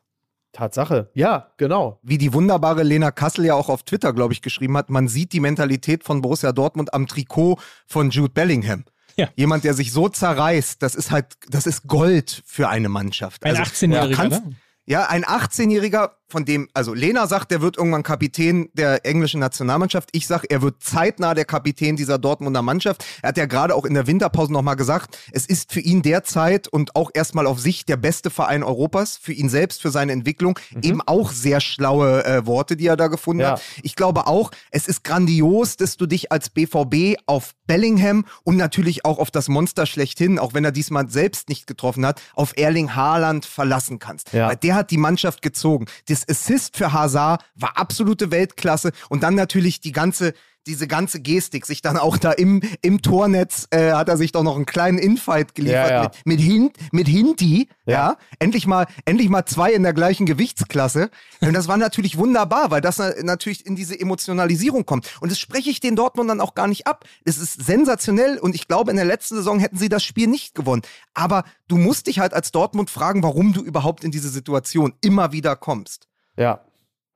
Tatsache, 0.53 1.11
ja, 1.15 1.53
genau. 1.57 1.99
Wie 2.05 2.19
die 2.19 2.33
wunderbare 2.33 2.85
Lena 2.85 3.11
Kassel 3.11 3.47
ja 3.47 3.55
auch 3.55 3.69
auf 3.69 3.83
Twitter, 3.83 4.13
glaube 4.13 4.33
ich, 4.33 4.43
geschrieben 4.43 4.77
hat, 4.77 4.91
man 4.91 5.09
sieht 5.09 5.33
die 5.33 5.41
Mentalität 5.41 6.05
von 6.05 6.23
Borussia 6.23 6.53
Dortmund 6.53 6.95
am 6.95 7.09
Trikot 7.09 7.59
von 7.89 8.11
Jude 8.11 8.33
Bellingham. 8.33 8.85
Ja. 9.17 9.29
Jemand, 9.35 9.65
der 9.65 9.75
sich 9.75 9.91
so 9.91 10.09
zerreißt, 10.09 10.81
das 10.81 10.95
ist 10.95 11.11
halt, 11.11 11.27
das 11.49 11.67
ist 11.67 11.89
Gold 11.89 12.43
für 12.47 12.69
eine 12.69 12.89
Mannschaft. 12.89 13.45
Ein 13.45 13.57
also, 13.57 13.63
18-Jähriger, 13.73 14.29
ne? 14.29 14.57
Ja, 14.91 15.07
ein 15.07 15.25
18-Jähriger, 15.25 16.11
von 16.31 16.45
dem, 16.45 16.69
also 16.75 16.95
Lena 16.95 17.27
sagt, 17.27 17.51
der 17.51 17.61
wird 17.61 17.77
irgendwann 17.77 18.03
Kapitän 18.03 18.71
der 18.73 19.05
englischen 19.05 19.41
Nationalmannschaft. 19.41 20.09
Ich 20.13 20.27
sage, 20.27 20.49
er 20.49 20.63
wird 20.63 20.83
zeitnah 20.83 21.35
der 21.35 21.45
Kapitän 21.45 21.97
dieser 21.97 22.19
Dortmunder 22.19 22.63
Mannschaft. 22.63 23.05
Er 23.23 23.31
hat 23.31 23.37
ja 23.37 23.47
gerade 23.47 23.75
auch 23.75 23.85
in 23.85 23.95
der 23.95 24.07
Winterpause 24.07 24.53
nochmal 24.53 24.77
gesagt, 24.77 25.19
es 25.33 25.47
ist 25.47 25.73
für 25.73 25.81
ihn 25.81 26.03
derzeit 26.03 26.69
und 26.69 26.97
auch 26.97 27.11
erstmal 27.13 27.47
auf 27.47 27.59
sich 27.59 27.85
der 27.85 27.97
beste 27.97 28.31
Verein 28.31 28.63
Europas, 28.63 29.17
für 29.17 29.33
ihn 29.33 29.49
selbst, 29.49 29.83
für 29.83 29.91
seine 29.91 30.13
Entwicklung. 30.13 30.59
Mhm. 30.71 30.81
Eben 30.83 31.01
auch 31.05 31.33
sehr 31.33 31.61
schlaue 31.61 32.25
äh, 32.25 32.47
Worte, 32.47 32.77
die 32.77 32.87
er 32.87 32.97
da 32.97 33.09
gefunden 33.09 33.41
ja. 33.41 33.53
hat. 33.53 33.63
Ich 33.83 33.97
glaube 33.97 34.27
auch, 34.27 34.51
es 34.71 34.87
ist 34.87 35.05
grandios, 35.05 35.77
dass 35.77 35.97
du 35.97 36.07
dich 36.07 36.31
als 36.31 36.51
BVB 36.51 37.19
auf 37.27 37.53
Bellingham 37.67 38.25
und 38.45 38.57
natürlich 38.57 39.05
auch 39.05 39.19
auf 39.19 39.31
das 39.31 39.49
Monster 39.49 39.87
schlechthin, 39.87 40.39
auch 40.39 40.55
wenn 40.55 40.65
er 40.65 40.73
diesmal 40.73 41.09
selbst 41.09 41.49
nicht 41.49 41.67
getroffen 41.67 42.07
hat, 42.07 42.21
auf 42.35 42.57
Erling 42.57 42.95
Haaland 42.95 43.47
verlassen 43.47 43.99
kannst. 43.99 44.33
Ja. 44.33 44.49
Weil 44.49 44.57
der 44.57 44.75
hat 44.81 44.91
die 44.91 44.99
Mannschaft 44.99 45.43
gezogen. 45.43 45.87
Das 46.09 46.29
Assist 46.29 46.77
für 46.77 46.93
Hazard 46.93 47.45
war 47.55 47.77
absolute 47.77 48.31
Weltklasse 48.31 48.93
und 49.09 49.23
dann 49.23 49.35
natürlich 49.35 49.81
die 49.81 49.93
ganze 49.93 50.35
diese 50.67 50.87
ganze 50.87 51.21
Gestik, 51.21 51.67
sich 51.67 51.83
dann 51.83 51.97
auch 51.97 52.19
da 52.19 52.33
im, 52.33 52.63
im 52.83 53.03
Tornetz 53.03 53.67
äh, 53.71 53.93
hat 53.93 54.09
er 54.09 54.17
sich 54.17 54.33
doch 54.33 54.43
noch 54.43 54.57
einen 54.57 54.67
kleinen 54.67 54.99
Infight 54.99 55.55
geliefert 55.55 55.91
ja, 55.91 56.03
ja. 56.03 56.03
mit, 56.03 56.27
mit, 56.27 56.41
Hin, 56.41 56.71
mit 56.93 57.09
Hinti, 57.09 57.69
ja. 57.87 57.93
ja. 57.93 58.17
endlich 58.39 58.67
mal, 58.67 58.87
endlich 59.05 59.29
mal 59.29 59.47
zwei 59.47 59.73
in 59.73 59.83
der 59.83 59.93
gleichen 59.93 60.27
Gewichtsklasse. 60.27 61.11
Und 61.41 61.55
das 61.55 61.69
war 61.69 61.77
natürlich 61.77 62.19
wunderbar, 62.19 62.71
weil 62.71 62.81
das 62.81 62.99
natürlich 62.99 63.67
in 63.67 63.77
diese 63.77 63.99
Emotionalisierung 63.99 64.85
kommt. 64.85 65.11
Und 65.21 65.31
das 65.31 65.39
spreche 65.39 65.71
ich 65.71 65.81
den 65.81 65.97
Dortmundern 65.97 66.41
auch 66.41 66.55
gar 66.55 66.69
nicht 66.69 66.87
ab. 66.87 67.05
Es 67.25 67.39
ist 67.39 67.65
sensationell 67.65 68.39
und 68.39 68.55
ich 68.55 68.69
glaube, 68.69 68.91
in 68.91 68.97
der 68.97 69.07
letzten 69.07 69.37
Saison 69.37 69.59
hätten 69.59 69.79
sie 69.79 69.89
das 69.89 70.05
Spiel 70.05 70.29
nicht 70.29 70.55
gewonnen. 70.55 70.83
Aber 71.15 71.45
du 71.69 71.77
musst 71.77 72.07
dich 72.07 72.19
halt 72.19 72.35
als 72.35 72.53
Dortmund 72.53 72.91
fragen, 72.91 73.23
warum 73.23 73.53
du 73.53 73.63
überhaupt 73.63 74.05
in 74.05 74.11
diese 74.11 74.29
Situation 74.29 74.95
immer 75.01 75.33
wieder 75.33 75.57
kommst. 75.57 76.09
Ja. 76.37 76.61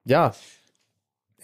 Ja, 0.06 0.34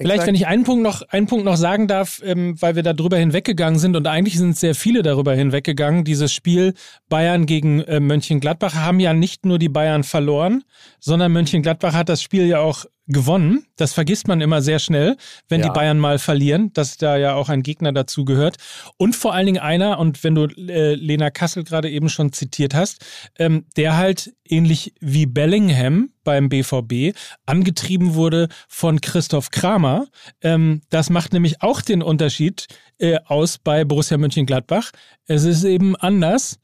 Vielleicht, 0.00 0.26
wenn 0.26 0.34
ich 0.34 0.46
einen 0.46 0.64
Punkt 0.64 0.82
noch, 0.82 1.02
einen 1.02 1.26
Punkt 1.26 1.44
noch 1.44 1.56
sagen 1.56 1.86
darf, 1.86 2.22
ähm, 2.24 2.60
weil 2.60 2.74
wir 2.74 2.82
da 2.82 2.94
drüber 2.94 3.18
hinweggegangen 3.18 3.78
sind 3.78 3.96
und 3.96 4.06
eigentlich 4.06 4.38
sind 4.38 4.56
sehr 4.56 4.74
viele 4.74 5.02
darüber 5.02 5.34
hinweggegangen. 5.34 6.04
Dieses 6.04 6.32
Spiel 6.32 6.74
Bayern 7.08 7.44
gegen 7.44 7.80
äh, 7.82 8.00
Mönchengladbach 8.00 8.74
haben 8.74 8.98
ja 8.98 9.12
nicht 9.12 9.44
nur 9.44 9.58
die 9.58 9.68
Bayern 9.68 10.02
verloren, 10.02 10.64
sondern 11.00 11.32
Mönchengladbach 11.32 11.92
hat 11.92 12.08
das 12.08 12.22
Spiel 12.22 12.46
ja 12.46 12.60
auch 12.60 12.86
gewonnen. 13.12 13.66
Das 13.76 13.92
vergisst 13.92 14.28
man 14.28 14.40
immer 14.40 14.62
sehr 14.62 14.78
schnell, 14.78 15.16
wenn 15.48 15.60
ja. 15.60 15.66
die 15.66 15.72
Bayern 15.72 15.98
mal 15.98 16.18
verlieren, 16.18 16.72
dass 16.72 16.96
da 16.96 17.16
ja 17.16 17.34
auch 17.34 17.48
ein 17.48 17.62
Gegner 17.62 17.92
dazu 17.92 18.24
gehört. 18.24 18.56
Und 18.96 19.16
vor 19.16 19.34
allen 19.34 19.46
Dingen 19.46 19.60
einer, 19.60 19.98
und 19.98 20.24
wenn 20.24 20.34
du 20.34 20.44
äh, 20.44 20.94
Lena 20.94 21.30
Kassel 21.30 21.64
gerade 21.64 21.90
eben 21.90 22.08
schon 22.08 22.32
zitiert 22.32 22.74
hast, 22.74 23.04
ähm, 23.38 23.66
der 23.76 23.96
halt 23.96 24.32
ähnlich 24.44 24.94
wie 25.00 25.26
Bellingham 25.26 26.10
beim 26.24 26.48
BVB 26.48 27.16
angetrieben 27.46 28.14
wurde 28.14 28.48
von 28.68 29.00
Christoph 29.00 29.50
Kramer. 29.50 30.06
Ähm, 30.42 30.82
das 30.90 31.10
macht 31.10 31.32
nämlich 31.32 31.62
auch 31.62 31.80
den 31.80 32.02
Unterschied 32.02 32.66
äh, 32.98 33.18
aus 33.26 33.58
bei 33.58 33.84
Borussia 33.84 34.18
Mönchengladbach. 34.18 34.90
Es 35.26 35.44
ist 35.44 35.64
eben 35.64 35.96
anders 35.96 36.58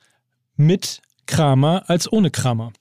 mit 0.57 1.01
Kramer 1.27 1.85
als 1.89 2.11
ohne 2.11 2.31
Kramer. 2.31 2.73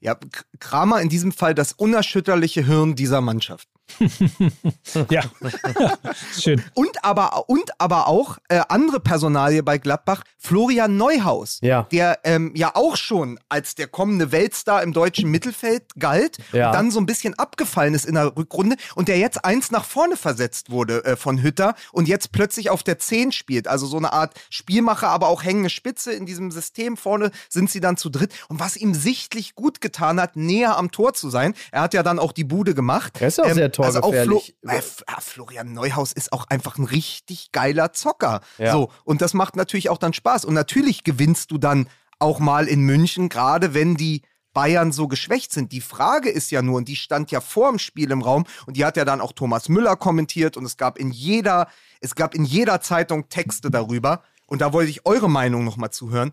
Ja, 0.00 0.16
Kramer 0.58 1.00
in 1.02 1.10
diesem 1.10 1.30
Fall 1.30 1.54
das 1.54 1.72
unerschütterliche 1.72 2.64
Hirn 2.64 2.94
dieser 2.94 3.20
Mannschaft. 3.20 3.68
ja, 5.10 5.22
schön. 6.38 6.62
Und 6.74 7.04
aber, 7.04 7.48
und 7.48 7.70
aber 7.78 8.08
auch 8.08 8.38
äh, 8.48 8.60
andere 8.68 9.00
Personalie 9.00 9.62
bei 9.62 9.78
Gladbach, 9.78 10.22
Florian 10.38 10.96
Neuhaus, 10.96 11.58
ja. 11.62 11.86
der 11.90 12.20
ähm, 12.24 12.52
ja 12.54 12.72
auch 12.74 12.96
schon 12.96 13.38
als 13.48 13.74
der 13.74 13.88
kommende 13.88 14.32
Weltstar 14.32 14.82
im 14.82 14.92
deutschen 14.92 15.30
Mittelfeld 15.30 15.84
galt, 15.98 16.38
ja. 16.52 16.72
dann 16.72 16.90
so 16.90 17.00
ein 17.00 17.06
bisschen 17.06 17.38
abgefallen 17.38 17.94
ist 17.94 18.06
in 18.06 18.14
der 18.14 18.36
Rückrunde 18.36 18.76
und 18.94 19.08
der 19.08 19.18
jetzt 19.18 19.44
eins 19.44 19.70
nach 19.70 19.84
vorne 19.84 20.16
versetzt 20.16 20.70
wurde 20.70 21.04
äh, 21.04 21.16
von 21.16 21.42
Hütter 21.42 21.74
und 21.92 22.08
jetzt 22.08 22.32
plötzlich 22.32 22.70
auf 22.70 22.82
der 22.82 22.98
10 22.98 23.32
spielt. 23.32 23.68
Also 23.68 23.86
so 23.86 23.96
eine 23.96 24.12
Art 24.12 24.34
Spielmacher, 24.50 25.08
aber 25.08 25.28
auch 25.28 25.42
hängende 25.42 25.70
Spitze 25.70 26.12
in 26.12 26.26
diesem 26.26 26.50
System. 26.50 26.96
Vorne 26.96 27.30
sind 27.48 27.70
sie 27.70 27.80
dann 27.80 27.96
zu 27.96 28.10
dritt. 28.10 28.32
Und 28.48 28.60
was 28.60 28.76
ihm 28.76 28.94
sichtlich 28.94 29.54
gut 29.54 29.80
getan 29.80 30.20
hat, 30.20 30.36
näher 30.36 30.76
am 30.76 30.90
Tor 30.90 31.14
zu 31.14 31.30
sein. 31.30 31.54
Er 31.72 31.82
hat 31.82 31.94
ja 31.94 32.02
dann 32.02 32.18
auch 32.18 32.32
die 32.32 32.44
Bude 32.44 32.74
gemacht. 32.74 33.20
Er 33.20 33.28
ist 33.28 33.40
auch 33.40 33.46
ähm, 33.46 33.54
sehr 33.54 33.72
toll 33.72 33.79
also 33.86 34.02
auch 34.02 34.14
Flo 34.14 34.42
äh, 34.62 34.80
Florian 35.20 35.72
Neuhaus 35.72 36.12
ist 36.12 36.32
auch 36.32 36.46
einfach 36.48 36.78
ein 36.78 36.84
richtig 36.84 37.52
geiler 37.52 37.92
Zocker. 37.92 38.40
Ja. 38.58 38.72
So, 38.72 38.90
und 39.04 39.22
das 39.22 39.34
macht 39.34 39.56
natürlich 39.56 39.88
auch 39.90 39.98
dann 39.98 40.12
Spaß. 40.12 40.44
Und 40.44 40.54
natürlich 40.54 41.04
gewinnst 41.04 41.50
du 41.50 41.58
dann 41.58 41.88
auch 42.18 42.38
mal 42.38 42.68
in 42.68 42.82
München, 42.82 43.28
gerade 43.28 43.74
wenn 43.74 43.96
die 43.96 44.22
Bayern 44.52 44.92
so 44.92 45.08
geschwächt 45.08 45.52
sind. 45.52 45.72
Die 45.72 45.80
Frage 45.80 46.28
ist 46.28 46.50
ja 46.50 46.62
nur, 46.62 46.76
und 46.76 46.88
die 46.88 46.96
stand 46.96 47.30
ja 47.30 47.40
vor 47.40 47.70
dem 47.70 47.78
Spiel 47.78 48.10
im 48.10 48.22
Raum, 48.22 48.44
und 48.66 48.76
die 48.76 48.84
hat 48.84 48.96
ja 48.96 49.04
dann 49.04 49.20
auch 49.20 49.32
Thomas 49.32 49.68
Müller 49.68 49.96
kommentiert, 49.96 50.56
und 50.56 50.64
es 50.64 50.76
gab 50.76 50.98
in 50.98 51.10
jeder, 51.10 51.68
es 52.00 52.14
gab 52.14 52.34
in 52.34 52.44
jeder 52.44 52.80
Zeitung 52.80 53.28
Texte 53.28 53.70
darüber. 53.70 54.22
Und 54.46 54.60
da 54.60 54.72
wollte 54.72 54.90
ich 54.90 55.06
eure 55.06 55.30
Meinung 55.30 55.64
nochmal 55.64 55.90
zuhören. 55.90 56.32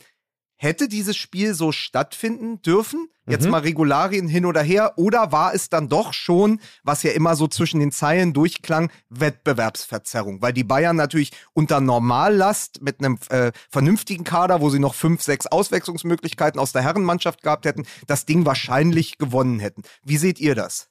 Hätte 0.59 0.87
dieses 0.87 1.15
Spiel 1.15 1.53
so 1.53 1.71
stattfinden 1.71 2.61
dürfen? 2.63 3.09
Jetzt 3.27 3.45
mhm. 3.45 3.51
mal 3.51 3.61
Regularien 3.61 4.27
hin 4.27 4.45
oder 4.45 4.63
her? 4.63 4.93
Oder 4.95 5.31
war 5.31 5.53
es 5.53 5.69
dann 5.69 5.87
doch 5.87 6.13
schon, 6.13 6.59
was 6.83 7.03
ja 7.03 7.11
immer 7.11 7.35
so 7.35 7.47
zwischen 7.47 7.79
den 7.79 7.91
Zeilen 7.91 8.33
durchklang, 8.33 8.89
Wettbewerbsverzerrung? 9.09 10.41
Weil 10.41 10.53
die 10.53 10.63
Bayern 10.63 10.95
natürlich 10.95 11.31
unter 11.53 11.79
Normallast 11.79 12.81
mit 12.81 12.99
einem 12.99 13.19
äh, 13.29 13.51
vernünftigen 13.69 14.23
Kader, 14.23 14.59
wo 14.59 14.71
sie 14.71 14.79
noch 14.79 14.95
fünf, 14.95 15.21
sechs 15.21 15.45
Auswechslungsmöglichkeiten 15.45 16.59
aus 16.59 16.71
der 16.71 16.81
Herrenmannschaft 16.81 17.43
gehabt 17.43 17.65
hätten, 17.65 17.85
das 18.07 18.25
Ding 18.25 18.45
wahrscheinlich 18.45 19.19
gewonnen 19.19 19.59
hätten. 19.59 19.83
Wie 20.03 20.17
seht 20.17 20.39
ihr 20.39 20.55
das? 20.55 20.89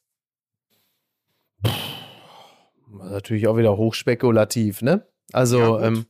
Natürlich 2.89 3.49
auch 3.49 3.57
wieder 3.57 3.77
hochspekulativ, 3.77 4.81
ne? 4.81 5.09
Also, 5.33 5.81
ja, 5.81 5.87
ähm, 5.87 6.07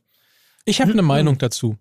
ich 0.65 0.81
habe 0.81 0.91
eine 0.91 1.01
Meinung 1.01 1.37
dazu. 1.37 1.77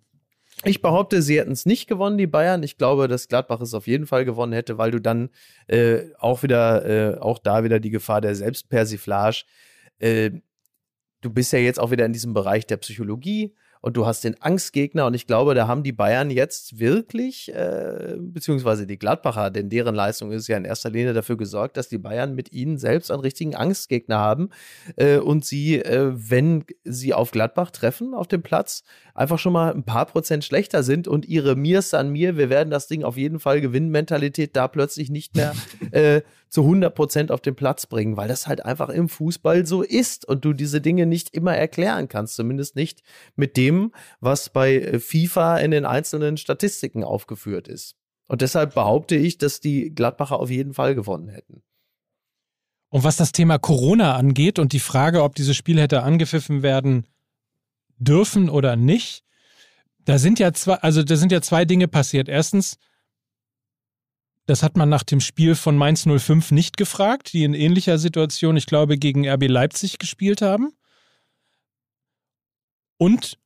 Ich 0.67 0.83
behaupte, 0.83 1.23
sie 1.23 1.39
hätten 1.39 1.53
es 1.53 1.65
nicht 1.65 1.87
gewonnen, 1.87 2.19
die 2.19 2.27
Bayern. 2.27 2.65
Ich 2.65 2.77
glaube, 2.77 3.07
dass 3.07 3.29
Gladbach 3.29 3.61
es 3.61 3.73
auf 3.73 3.87
jeden 3.87 4.05
Fall 4.05 4.25
gewonnen 4.25 4.53
hätte, 4.53 4.79
weil 4.79 4.91
du 4.91 5.01
dann 5.01 5.31
äh, 5.69 6.07
auch 6.19 6.43
wieder, 6.43 6.85
äh, 6.85 7.19
auch 7.19 7.39
da 7.39 7.63
wieder 7.63 7.79
die 7.79 7.91
Gefahr 7.91 8.21
der 8.21 8.35
Selbstpersiflage. 8.35 9.45
Äh, 10.01 10.33
du 11.21 11.31
bist 11.31 11.53
ja 11.53 11.61
jetzt 11.61 11.79
auch 11.79 11.93
wieder 11.93 12.05
in 12.05 12.13
diesem 12.13 12.35
Bereich 12.35 12.67
der 12.67 12.79
Psychologie 12.79 13.55
und 13.81 13.97
du 13.97 14.05
hast 14.05 14.25
den 14.25 14.43
Angstgegner 14.43 15.07
und 15.07 15.15
ich 15.15 15.29
glaube, 15.29 15.55
da 15.55 15.69
haben 15.69 15.85
die 15.85 15.93
Bayern 15.93 16.31
jetzt 16.31 16.81
wirklich, 16.81 17.55
äh, 17.55 18.17
beziehungsweise 18.19 18.85
die 18.85 18.99
Gladbacher, 18.99 19.51
denn 19.53 19.71
deren 19.71 19.95
Leistung 19.95 20.33
ist 20.33 20.49
ja 20.49 20.57
in 20.57 20.65
erster 20.65 20.91
Linie 20.91 21.13
dafür 21.13 21.37
gesorgt, 21.37 21.77
dass 21.77 21.89
die 21.89 21.99
Bayern 21.99 22.35
mit 22.35 22.53
ihnen 22.53 22.79
selbst 22.79 23.13
einen 23.13 23.21
richtigen 23.21 23.55
Angstgegner 23.55 24.19
haben 24.19 24.49
äh, 24.97 25.19
und 25.19 25.45
sie, 25.45 25.77
äh, 25.77 26.11
wenn 26.13 26.65
sie 26.83 27.15
auf 27.15 27.31
Gladbach 27.31 27.71
treffen 27.71 28.13
auf 28.13 28.27
dem 28.27 28.43
Platz, 28.43 28.83
einfach 29.17 29.39
schon 29.39 29.53
mal 29.53 29.73
ein 29.73 29.83
paar 29.83 30.07
Prozent 30.07 30.45
schlechter 30.45 30.83
sind 30.83 31.09
und 31.09 31.27
ihre 31.27 31.57
Mirs 31.57 31.95
an 31.95 32.11
mir, 32.11 32.37
wir 32.37 32.51
werden 32.51 32.71
das 32.71 32.87
Ding 32.87 33.03
auf 33.03 33.17
jeden 33.17 33.41
Fall 33.41 33.61
gewinnen, 33.61 33.91
Mentalität 33.91 34.55
da 34.55 34.69
plötzlich 34.69 35.11
nicht 35.11 35.35
mehr 35.35 35.55
äh, 35.91 36.21
zu 36.49 36.63
100 36.63 36.95
Prozent 36.95 37.33
auf 37.33 37.41
den 37.41 37.57
Platz 37.57 37.87
bringen, 37.87 38.17
weil 38.17 38.29
das 38.29 38.47
halt 38.47 38.65
einfach 38.65 38.91
im 38.91 39.09
Fußball 39.09 39.67
so 39.67 39.83
ist 39.83 40.29
und 40.29 40.45
du 40.45 40.53
diese 40.53 40.81
Dinge 40.81 41.07
nicht 41.07 41.35
immer 41.35 41.57
erklären 41.57 42.09
kannst, 42.09 42.37
zumindest 42.37 42.77
nicht 42.77 43.03
mit 43.35 43.57
dem, 43.57 43.93
was 44.21 44.51
bei 44.51 44.77
äh, 44.77 45.01
FIFA 45.01 45.59
in 45.59 45.71
den 45.71 45.87
einzelnen 45.87 46.37
Statistiken 46.37 47.03
aufgeführt 47.03 47.69
ist. 47.69 47.97
Und 48.29 48.43
deshalb 48.43 48.75
behaupte 48.75 49.17
ich, 49.17 49.39
dass 49.39 49.61
die 49.61 49.95
Gladbacher 49.95 50.39
auf 50.39 50.51
jeden 50.51 50.75
Fall 50.75 50.95
gewonnen 50.95 51.29
hätten. 51.29 51.63
Und 52.91 53.05
was 53.05 53.17
das 53.17 53.33
Thema 53.33 53.59
Corona 53.59 54.15
angeht 54.15 54.59
und 54.59 54.73
die 54.73 54.81
Frage, 54.81 55.23
ob 55.23 55.35
dieses 55.35 55.57
Spiel 55.57 55.81
hätte 55.81 56.03
angepfiffen 56.03 56.63
werden 56.63 57.07
dürfen 57.99 58.49
oder 58.49 58.77
nicht, 58.77 59.25
da 60.05 60.19
sind 60.19 60.39
ja 60.39 60.53
zwei, 60.53 60.75
also 60.75 61.03
da 61.03 61.17
sind 61.17 61.33
ja 61.33 61.43
zwei 61.43 61.65
Dinge 61.65 61.89
passiert. 61.89 62.29
Erstens, 62.29 62.79
das 64.47 64.63
hat 64.63 64.77
man 64.77 64.89
nach 64.89 65.03
dem 65.03 65.21
Spiel 65.21 65.57
von 65.57 65.77
Mainz 65.77 66.07
05 66.07 66.53
nicht 66.53 66.77
gefragt, 66.77 67.33
die 67.33 67.43
in 67.43 67.55
ähnlicher 67.55 67.99
Situation, 67.99 68.57
ich 68.57 68.67
glaube, 68.67 68.97
gegen 68.97 69.29
RB 69.29 69.49
Leipzig 69.49 69.99
gespielt 69.99 70.41
haben. 70.43 70.73
Und 72.99 73.39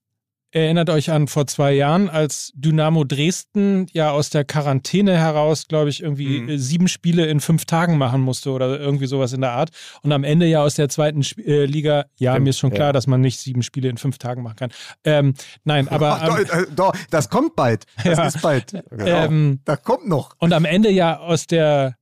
Erinnert 0.52 0.90
euch 0.90 1.12
an 1.12 1.28
vor 1.28 1.46
zwei 1.46 1.72
Jahren, 1.72 2.08
als 2.08 2.50
Dynamo 2.56 3.04
Dresden 3.04 3.86
ja 3.92 4.10
aus 4.10 4.30
der 4.30 4.44
Quarantäne 4.44 5.16
heraus, 5.16 5.68
glaube 5.68 5.90
ich, 5.90 6.02
irgendwie 6.02 6.40
mhm. 6.40 6.58
sieben 6.58 6.88
Spiele 6.88 7.26
in 7.26 7.38
fünf 7.38 7.66
Tagen 7.66 7.96
machen 7.98 8.20
musste 8.20 8.50
oder 8.50 8.80
irgendwie 8.80 9.06
sowas 9.06 9.32
in 9.32 9.42
der 9.42 9.52
Art. 9.52 9.70
Und 10.02 10.10
am 10.10 10.24
Ende 10.24 10.46
ja 10.46 10.62
aus 10.62 10.74
der 10.74 10.88
zweiten 10.88 11.20
Sp 11.22 11.38
äh, 11.46 11.66
Liga, 11.66 12.06
ja, 12.18 12.32
Stimmt, 12.32 12.44
mir 12.44 12.50
ist 12.50 12.58
schon 12.58 12.70
klar, 12.72 12.88
ja. 12.88 12.92
dass 12.92 13.06
man 13.06 13.20
nicht 13.20 13.38
sieben 13.38 13.62
Spiele 13.62 13.88
in 13.88 13.96
fünf 13.96 14.18
Tagen 14.18 14.42
machen 14.42 14.56
kann. 14.56 14.70
Ähm, 15.04 15.34
nein, 15.62 15.86
aber. 15.90 16.20
Ach, 16.20 16.38
ähm, 16.38 16.44
doch, 16.44 16.54
äh, 16.54 16.66
doch, 16.74 16.92
das 17.10 17.30
kommt 17.30 17.54
bald. 17.54 17.84
Das 18.10 18.18
ja, 18.18 18.26
ist 18.26 18.42
bald. 18.42 18.72
Genau. 18.90 19.04
Ähm, 19.04 19.60
das 19.64 19.82
kommt 19.84 20.08
noch. 20.08 20.34
Und 20.38 20.52
am 20.52 20.64
Ende 20.64 20.90
ja 20.90 21.18
aus 21.18 21.46
der 21.46 21.96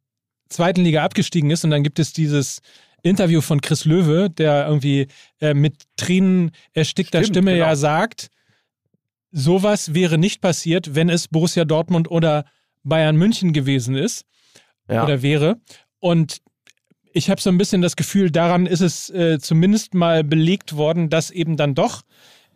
zweiten 0.48 0.82
Liga 0.82 1.04
abgestiegen 1.04 1.50
ist 1.50 1.64
und 1.64 1.70
dann 1.70 1.82
gibt 1.82 1.98
es 1.98 2.14
dieses 2.14 2.60
Interview 3.02 3.40
von 3.40 3.60
Chris 3.60 3.84
Löwe, 3.84 4.30
der 4.30 4.66
irgendwie 4.66 5.08
äh, 5.40 5.52
mit 5.52 5.82
Tränen 5.96 6.52
erstickter 6.72 7.18
Stimmt, 7.18 7.36
Stimme 7.36 7.52
genau. 7.52 7.66
ja 7.66 7.76
sagt, 7.76 8.28
sowas 9.38 9.94
wäre 9.94 10.18
nicht 10.18 10.40
passiert, 10.40 10.94
wenn 10.94 11.08
es 11.08 11.28
Borussia 11.28 11.64
Dortmund 11.64 12.10
oder 12.10 12.44
Bayern 12.82 13.16
München 13.16 13.52
gewesen 13.52 13.94
ist 13.94 14.26
ja. 14.88 15.04
oder 15.04 15.22
wäre. 15.22 15.60
Und 16.00 16.38
ich 17.12 17.30
habe 17.30 17.40
so 17.40 17.50
ein 17.50 17.58
bisschen 17.58 17.80
das 17.80 17.96
Gefühl, 17.96 18.30
daran 18.30 18.66
ist 18.66 18.80
es 18.80 19.10
äh, 19.10 19.38
zumindest 19.38 19.94
mal 19.94 20.24
belegt 20.24 20.76
worden, 20.76 21.08
dass 21.08 21.30
eben 21.30 21.56
dann 21.56 21.74
doch 21.74 22.02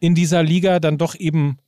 in 0.01 0.15
dieser 0.15 0.43
Liga 0.43 0.81
dann 0.81 0.99
doch 0.99 1.15
eben 1.15 1.59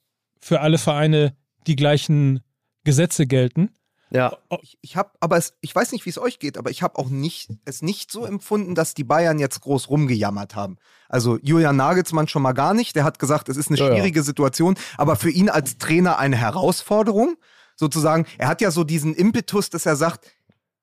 für 0.40 0.60
alle 0.60 0.78
Vereine 0.78 1.34
die 1.66 1.76
gleichen 1.76 2.40
Gesetze 2.84 3.26
gelten. 3.26 3.70
Ja. 4.14 4.38
Ich, 4.62 4.78
ich 4.80 4.96
habe, 4.96 5.10
aber 5.18 5.36
es, 5.36 5.54
ich 5.60 5.74
weiß 5.74 5.90
nicht, 5.90 6.06
wie 6.06 6.10
es 6.10 6.18
euch 6.18 6.38
geht, 6.38 6.56
aber 6.56 6.70
ich 6.70 6.82
habe 6.82 6.98
auch 6.98 7.08
nicht, 7.08 7.50
es 7.64 7.82
nicht 7.82 8.12
so 8.12 8.24
empfunden, 8.24 8.76
dass 8.76 8.94
die 8.94 9.02
Bayern 9.02 9.40
jetzt 9.40 9.60
groß 9.60 9.90
rumgejammert 9.90 10.54
haben. 10.54 10.78
Also 11.08 11.38
Julian 11.42 11.76
Nagelsmann 11.76 12.28
schon 12.28 12.42
mal 12.42 12.52
gar 12.52 12.74
nicht. 12.74 12.94
Der 12.94 13.02
hat 13.02 13.18
gesagt, 13.18 13.48
es 13.48 13.56
ist 13.56 13.68
eine 13.68 13.76
schwierige 13.76 14.20
ja, 14.20 14.22
ja. 14.22 14.22
Situation, 14.22 14.76
aber 14.96 15.16
für 15.16 15.30
ihn 15.30 15.50
als 15.50 15.78
Trainer 15.78 16.18
eine 16.18 16.36
Herausforderung. 16.36 17.36
Sozusagen, 17.74 18.24
er 18.38 18.46
hat 18.46 18.60
ja 18.60 18.70
so 18.70 18.84
diesen 18.84 19.14
Impetus, 19.14 19.68
dass 19.68 19.84
er 19.84 19.96
sagt, 19.96 20.30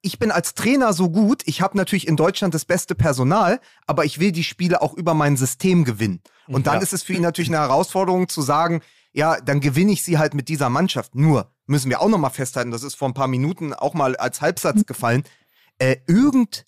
ich 0.02 0.20
bin 0.20 0.30
als 0.30 0.54
Trainer 0.54 0.92
so 0.92 1.10
gut, 1.10 1.44
ich 1.46 1.62
habe 1.62 1.78
natürlich 1.78 2.08
in 2.08 2.18
Deutschland 2.18 2.54
das 2.54 2.66
beste 2.66 2.96
Personal, 2.96 3.62
aber 3.88 4.04
ich 4.04 4.20
will 4.20 4.34
die 4.34 4.44
Spiele 4.44 4.82
auch 4.82 4.94
über 4.94 5.14
mein 5.14 5.38
System 5.38 5.86
gewinnen. 5.86 6.22
Und 6.48 6.68
dann 6.68 6.76
ja. 6.76 6.82
ist 6.82 6.92
es 6.92 7.04
für 7.04 7.14
ihn 7.14 7.22
natürlich 7.22 7.50
eine 7.50 7.60
Herausforderung 7.60 8.28
zu 8.28 8.42
sagen, 8.42 8.82
ja, 9.14 9.40
dann 9.42 9.60
gewinne 9.60 9.92
ich 9.92 10.04
sie 10.04 10.18
halt 10.18 10.34
mit 10.34 10.50
dieser 10.50 10.70
Mannschaft. 10.70 11.16
Nur 11.16 11.54
müssen 11.66 11.90
wir 11.90 12.02
auch 12.02 12.10
noch 12.10 12.18
mal 12.18 12.30
festhalten, 12.30 12.72
das 12.72 12.84
ist 12.84 12.96
vor 12.96 13.10
ein 13.10 13.14
paar 13.14 13.28
Minuten 13.28 13.74
auch 13.74 13.94
mal 13.94 14.16
als 14.16 14.42
Halbsatz 14.42 14.86
gefallen. 14.86 15.24
Äh, 15.80 15.98
irgend, 16.08 16.66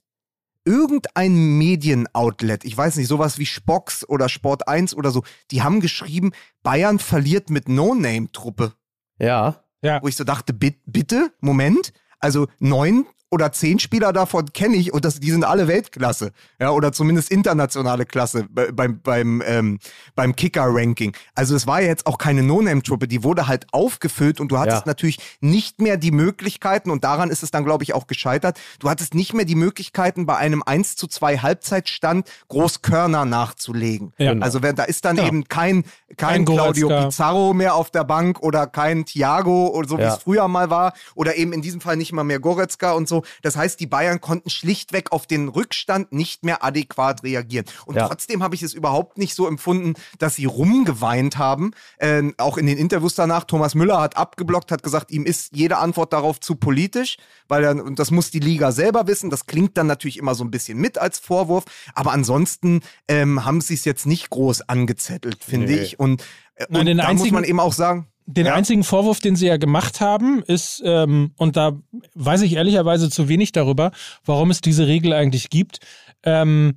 irgendein 0.65 1.57
Medienoutlet, 1.57 2.65
ich 2.65 2.75
weiß 2.75 2.95
nicht, 2.97 3.07
sowas 3.07 3.37
wie 3.37 3.45
Spox 3.45 4.07
oder 4.07 4.29
Sport 4.29 4.67
1 4.67 4.95
oder 4.95 5.11
so, 5.11 5.23
die 5.51 5.61
haben 5.61 5.81
geschrieben, 5.81 6.31
Bayern 6.63 6.99
verliert 6.99 7.49
mit 7.49 7.69
No-Name-Truppe. 7.69 8.73
Ja. 9.19 9.63
Ja. 9.81 10.01
Wo 10.01 10.07
ich 10.07 10.15
so 10.15 10.23
dachte, 10.23 10.53
bitte, 10.53 11.33
Moment. 11.41 11.93
Also 12.19 12.47
neun 12.59 13.05
oder 13.33 13.51
zehn 13.51 13.79
Spieler 13.79 14.13
davon 14.13 14.53
kenne 14.53 14.77
ich 14.77 14.93
und 14.93 15.05
das, 15.05 15.19
die 15.19 15.31
sind 15.31 15.43
alle 15.43 15.67
Weltklasse. 15.67 16.31
Ja, 16.59 16.69
oder 16.69 16.91
zumindest 16.91 17.31
internationale 17.31 18.05
Klasse 18.05 18.45
beim, 18.51 19.01
beim, 19.01 19.41
ähm, 19.45 19.79
beim 20.15 20.35
Kicker-Ranking. 20.35 21.15
Also 21.33 21.55
es 21.55 21.65
war 21.65 21.81
ja 21.81 21.87
jetzt 21.87 22.05
auch 22.05 22.19
keine 22.19 22.43
No-Name-Truppe, 22.43 23.07
die 23.07 23.23
wurde 23.23 23.47
halt 23.47 23.65
aufgefüllt 23.71 24.39
und 24.39 24.51
du 24.51 24.59
hattest 24.59 24.81
ja. 24.81 24.87
natürlich 24.87 25.17
nicht 25.41 25.81
mehr 25.81 25.97
die 25.97 26.11
Möglichkeiten, 26.11 26.91
und 26.91 27.03
daran 27.03 27.31
ist 27.31 27.41
es 27.41 27.49
dann, 27.49 27.65
glaube 27.65 27.83
ich, 27.83 27.95
auch 27.95 28.05
gescheitert, 28.05 28.59
du 28.79 28.89
hattest 28.89 29.15
nicht 29.15 29.33
mehr 29.33 29.45
die 29.45 29.55
Möglichkeiten, 29.55 30.27
bei 30.27 30.37
einem 30.37 30.61
1 30.63 30.95
zu 30.95 31.07
2 31.07 31.39
Halbzeitstand 31.39 32.29
Großkörner 32.49 33.25
nachzulegen. 33.25 34.13
Ja, 34.19 34.33
genau. 34.33 34.45
Also 34.45 34.59
da 34.59 34.83
ist 34.83 35.05
dann 35.05 35.17
ja. 35.17 35.25
eben 35.25 35.47
kein, 35.47 35.83
kein, 36.17 36.45
kein 36.45 36.45
Claudio 36.45 36.87
Pizarro 36.87 37.53
mehr 37.53 37.73
auf 37.73 37.89
der 37.89 38.03
Bank 38.03 38.41
oder 38.41 38.67
kein 38.67 39.05
Thiago 39.05 39.69
oder 39.69 39.87
so 39.87 39.97
wie 39.97 40.03
es 40.03 40.17
früher 40.17 40.47
mal 40.47 40.69
war. 40.69 40.93
Oder 41.15 41.35
eben 41.35 41.51
in 41.53 41.61
diesem 41.61 41.81
Fall 41.81 41.97
nicht 41.97 42.11
mal 42.11 42.23
mehr 42.23 42.39
Goretzka 42.39 42.91
und 42.91 43.07
so. 43.07 43.22
Das 43.41 43.55
heißt, 43.55 43.79
die 43.79 43.87
Bayern 43.87 44.21
konnten 44.21 44.49
schlichtweg 44.49 45.11
auf 45.11 45.27
den 45.27 45.47
Rückstand 45.47 46.11
nicht 46.11 46.43
mehr 46.43 46.63
adäquat 46.63 47.23
reagieren. 47.23 47.65
Und 47.85 47.95
ja. 47.95 48.07
trotzdem 48.07 48.43
habe 48.43 48.55
ich 48.55 48.63
es 48.63 48.73
überhaupt 48.73 49.17
nicht 49.17 49.35
so 49.35 49.47
empfunden, 49.47 49.93
dass 50.19 50.35
sie 50.35 50.45
rumgeweint 50.45 51.37
haben. 51.37 51.71
Äh, 51.97 52.31
auch 52.37 52.57
in 52.57 52.65
den 52.65 52.77
Interviews 52.77 53.15
danach, 53.15 53.43
Thomas 53.45 53.75
Müller 53.75 53.99
hat 54.01 54.17
abgeblockt, 54.17 54.71
hat 54.71 54.83
gesagt, 54.83 55.11
ihm 55.11 55.25
ist 55.25 55.55
jede 55.55 55.77
Antwort 55.77 56.13
darauf 56.13 56.39
zu 56.39 56.55
politisch, 56.55 57.17
weil 57.47 57.61
dann, 57.63 57.79
und 57.79 57.99
das 57.99 58.11
muss 58.11 58.31
die 58.31 58.39
Liga 58.39 58.71
selber 58.71 59.07
wissen. 59.07 59.29
Das 59.29 59.45
klingt 59.45 59.77
dann 59.77 59.87
natürlich 59.87 60.17
immer 60.17 60.35
so 60.35 60.43
ein 60.43 60.51
bisschen 60.51 60.77
mit 60.77 60.97
als 60.97 61.19
Vorwurf. 61.19 61.65
Aber 61.93 62.11
ansonsten 62.11 62.81
ähm, 63.07 63.45
haben 63.45 63.61
sie 63.61 63.73
es 63.73 63.85
jetzt 63.85 64.05
nicht 64.05 64.29
groß 64.29 64.69
angezettelt, 64.69 65.43
finde 65.43 65.67
nee. 65.67 65.79
ich. 65.79 65.99
Und, 65.99 66.23
äh, 66.55 66.65
Nein, 66.69 66.87
und 66.87 66.97
da 66.97 67.13
muss 67.13 67.31
man 67.31 67.43
eben 67.43 67.59
auch 67.59 67.73
sagen, 67.73 68.07
den 68.25 68.45
ja. 68.45 68.53
einzigen 68.53 68.83
Vorwurf, 68.83 69.19
den 69.19 69.35
sie 69.35 69.47
ja 69.47 69.57
gemacht 69.57 70.01
haben, 70.01 70.43
ist, 70.43 70.81
ähm, 70.85 71.31
und 71.37 71.57
da 71.57 71.73
weiß 72.15 72.41
ich 72.41 72.53
ehrlicherweise 72.53 73.09
zu 73.09 73.27
wenig 73.27 73.51
darüber, 73.51 73.91
warum 74.25 74.51
es 74.51 74.61
diese 74.61 74.87
Regel 74.87 75.13
eigentlich 75.13 75.49
gibt, 75.49 75.79
ähm, 76.23 76.75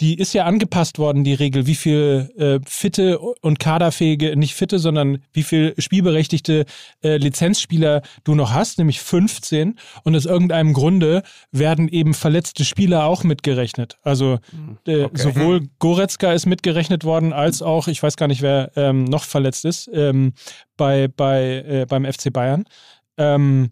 die 0.00 0.18
ist 0.18 0.32
ja 0.32 0.44
angepasst 0.44 0.98
worden, 0.98 1.22
die 1.22 1.34
Regel, 1.34 1.66
wie 1.66 1.74
viel 1.74 2.30
äh, 2.36 2.58
fitte 2.68 3.18
und 3.18 3.58
kaderfähige, 3.58 4.36
nicht 4.36 4.54
fitte, 4.54 4.78
sondern 4.78 5.22
wie 5.32 5.42
viel 5.42 5.74
spielberechtigte 5.78 6.64
äh, 7.02 7.16
Lizenzspieler 7.18 8.02
du 8.24 8.34
noch 8.34 8.52
hast, 8.52 8.78
nämlich 8.78 9.00
15. 9.00 9.78
Und 10.02 10.16
aus 10.16 10.24
irgendeinem 10.24 10.72
Grunde 10.72 11.22
werden 11.50 11.88
eben 11.88 12.14
verletzte 12.14 12.64
Spieler 12.64 13.04
auch 13.04 13.22
mitgerechnet. 13.22 13.98
Also 14.02 14.38
äh, 14.86 15.04
okay. 15.04 15.10
sowohl 15.14 15.68
Goretzka 15.78 16.32
ist 16.32 16.46
mitgerechnet 16.46 17.04
worden, 17.04 17.32
als 17.32 17.62
auch, 17.62 17.86
ich 17.86 18.02
weiß 18.02 18.16
gar 18.16 18.28
nicht, 18.28 18.42
wer 18.42 18.72
ähm, 18.76 19.04
noch 19.04 19.24
verletzt 19.24 19.64
ist, 19.64 19.90
ähm, 19.92 20.32
bei, 20.76 21.08
bei, 21.08 21.64
äh, 21.66 21.86
beim 21.88 22.10
FC 22.10 22.32
Bayern. 22.32 22.64
Ähm, 23.18 23.70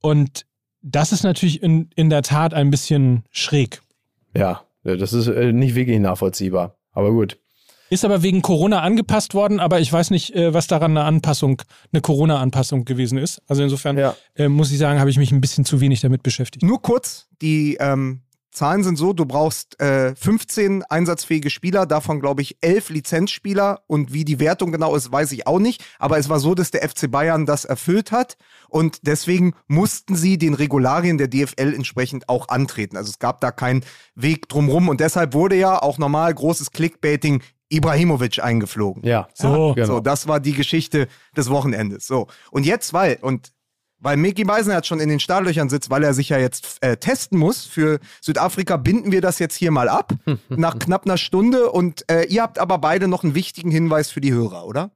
und 0.00 0.46
das 0.82 1.12
ist 1.12 1.22
natürlich 1.22 1.62
in, 1.62 1.90
in 1.94 2.08
der 2.08 2.22
Tat 2.22 2.54
ein 2.54 2.70
bisschen 2.70 3.24
schräg. 3.30 3.82
Ja, 4.34 4.62
das 4.82 5.12
ist 5.12 5.28
äh, 5.28 5.52
nicht 5.52 5.74
wirklich 5.74 6.00
nachvollziehbar. 6.00 6.76
Aber 6.92 7.10
gut. 7.10 7.38
Ist 7.90 8.04
aber 8.04 8.22
wegen 8.22 8.40
Corona 8.40 8.82
angepasst 8.82 9.34
worden, 9.34 9.58
aber 9.58 9.80
ich 9.80 9.92
weiß 9.92 10.10
nicht, 10.10 10.34
äh, 10.34 10.54
was 10.54 10.68
daran 10.68 10.96
eine 10.96 11.04
Anpassung, 11.04 11.60
eine 11.92 12.00
Corona-Anpassung 12.00 12.84
gewesen 12.84 13.18
ist. 13.18 13.42
Also 13.48 13.64
insofern 13.64 13.98
ja. 13.98 14.14
äh, 14.36 14.48
muss 14.48 14.70
ich 14.70 14.78
sagen, 14.78 15.00
habe 15.00 15.10
ich 15.10 15.18
mich 15.18 15.32
ein 15.32 15.40
bisschen 15.40 15.64
zu 15.64 15.80
wenig 15.80 16.00
damit 16.00 16.22
beschäftigt. 16.22 16.64
Nur 16.64 16.80
kurz, 16.80 17.26
die 17.42 17.76
ähm, 17.80 18.22
Zahlen 18.50 18.82
sind 18.82 18.96
so, 18.96 19.12
du 19.12 19.26
brauchst 19.26 19.80
äh, 19.80 20.14
15 20.14 20.82
einsatzfähige 20.84 21.50
Spieler, 21.50 21.86
davon 21.86 22.20
glaube 22.20 22.42
ich 22.42 22.58
11 22.60 22.90
Lizenzspieler 22.90 23.82
und 23.86 24.12
wie 24.12 24.24
die 24.24 24.40
Wertung 24.40 24.72
genau 24.72 24.96
ist, 24.96 25.12
weiß 25.12 25.32
ich 25.32 25.46
auch 25.46 25.60
nicht, 25.60 25.84
aber 25.98 26.18
es 26.18 26.28
war 26.28 26.40
so, 26.40 26.54
dass 26.54 26.70
der 26.70 26.88
FC 26.88 27.10
Bayern 27.10 27.46
das 27.46 27.64
erfüllt 27.64 28.10
hat 28.12 28.36
und 28.68 29.06
deswegen 29.06 29.54
mussten 29.68 30.16
sie 30.16 30.36
den 30.36 30.54
Regularien 30.54 31.16
der 31.16 31.28
DFL 31.28 31.74
entsprechend 31.74 32.28
auch 32.28 32.48
antreten. 32.48 32.96
Also 32.96 33.10
es 33.10 33.18
gab 33.18 33.40
da 33.40 33.52
keinen 33.52 33.84
Weg 34.14 34.48
drumrum 34.48 34.88
und 34.88 35.00
deshalb 35.00 35.32
wurde 35.34 35.56
ja 35.56 35.80
auch 35.80 35.98
normal 35.98 36.34
großes 36.34 36.72
Clickbaiting 36.72 37.42
Ibrahimovic 37.70 38.42
eingeflogen. 38.42 39.04
Ja, 39.06 39.28
so, 39.32 39.68
ja, 39.68 39.74
genau. 39.74 39.86
so, 39.86 40.00
das 40.00 40.26
war 40.26 40.40
die 40.40 40.54
Geschichte 40.54 41.06
des 41.36 41.50
Wochenendes. 41.50 42.06
So, 42.06 42.26
und 42.50 42.66
jetzt, 42.66 42.92
weil, 42.92 43.18
und 43.22 43.52
weil 44.00 44.16
Mickey 44.16 44.44
Beisenherz 44.44 44.86
schon 44.86 45.00
in 45.00 45.08
den 45.08 45.20
Startlöchern 45.20 45.68
sitzt, 45.68 45.90
weil 45.90 46.02
er 46.02 46.14
sich 46.14 46.30
ja 46.30 46.38
jetzt 46.38 46.78
äh, 46.80 46.96
testen 46.96 47.38
muss 47.38 47.64
für 47.64 48.00
Südafrika, 48.20 48.76
binden 48.76 49.12
wir 49.12 49.20
das 49.20 49.38
jetzt 49.38 49.54
hier 49.54 49.70
mal 49.70 49.88
ab 49.88 50.12
nach 50.48 50.78
knapp 50.78 51.04
einer 51.04 51.18
Stunde. 51.18 51.70
Und 51.70 52.10
äh, 52.10 52.24
ihr 52.24 52.42
habt 52.42 52.58
aber 52.58 52.78
beide 52.78 53.08
noch 53.08 53.24
einen 53.24 53.34
wichtigen 53.34 53.70
Hinweis 53.70 54.10
für 54.10 54.20
die 54.20 54.32
Hörer, 54.32 54.66
oder? 54.66 54.90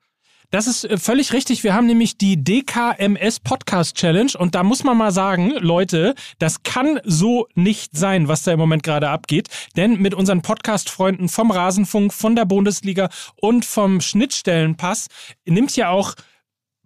Das 0.55 0.68
ist 0.68 0.84
äh, 0.84 0.98
völlig 0.98 1.32
richtig. 1.32 1.64
Wir 1.64 1.74
haben 1.74 1.86
nämlich 1.86 2.16
die 2.16 2.42
DKMS 2.42 3.40
Podcast 3.40 3.96
Challenge 3.96 4.30
und 4.38 4.55
da 4.55 4.62
muss 4.62 4.84
man 4.84 4.96
mal 4.96 5.11
sagen, 5.11 5.50
Leute, 5.59 6.14
das 6.38 6.62
kann 6.62 7.00
so 7.02 7.48
nicht 7.55 7.96
sein, 7.96 8.28
was 8.28 8.44
da 8.44 8.52
im 8.52 8.61
Moment 8.61 8.84
gerade 8.84 9.09
abgeht. 9.09 9.48
Denn 9.76 10.00
mit 10.00 10.14
unseren 10.14 10.42
Podcast-Freunden 10.42 11.28
vom 11.28 11.50
Rasenfunk, 11.50 12.12
von 12.12 12.36
der 12.36 12.44
Bundesliga 12.44 13.09
und 13.34 13.64
vom 13.64 14.00
Schnittstellenpass 14.00 15.09
nimmt 15.44 15.74
ja 15.74 15.88
auch 15.88 16.14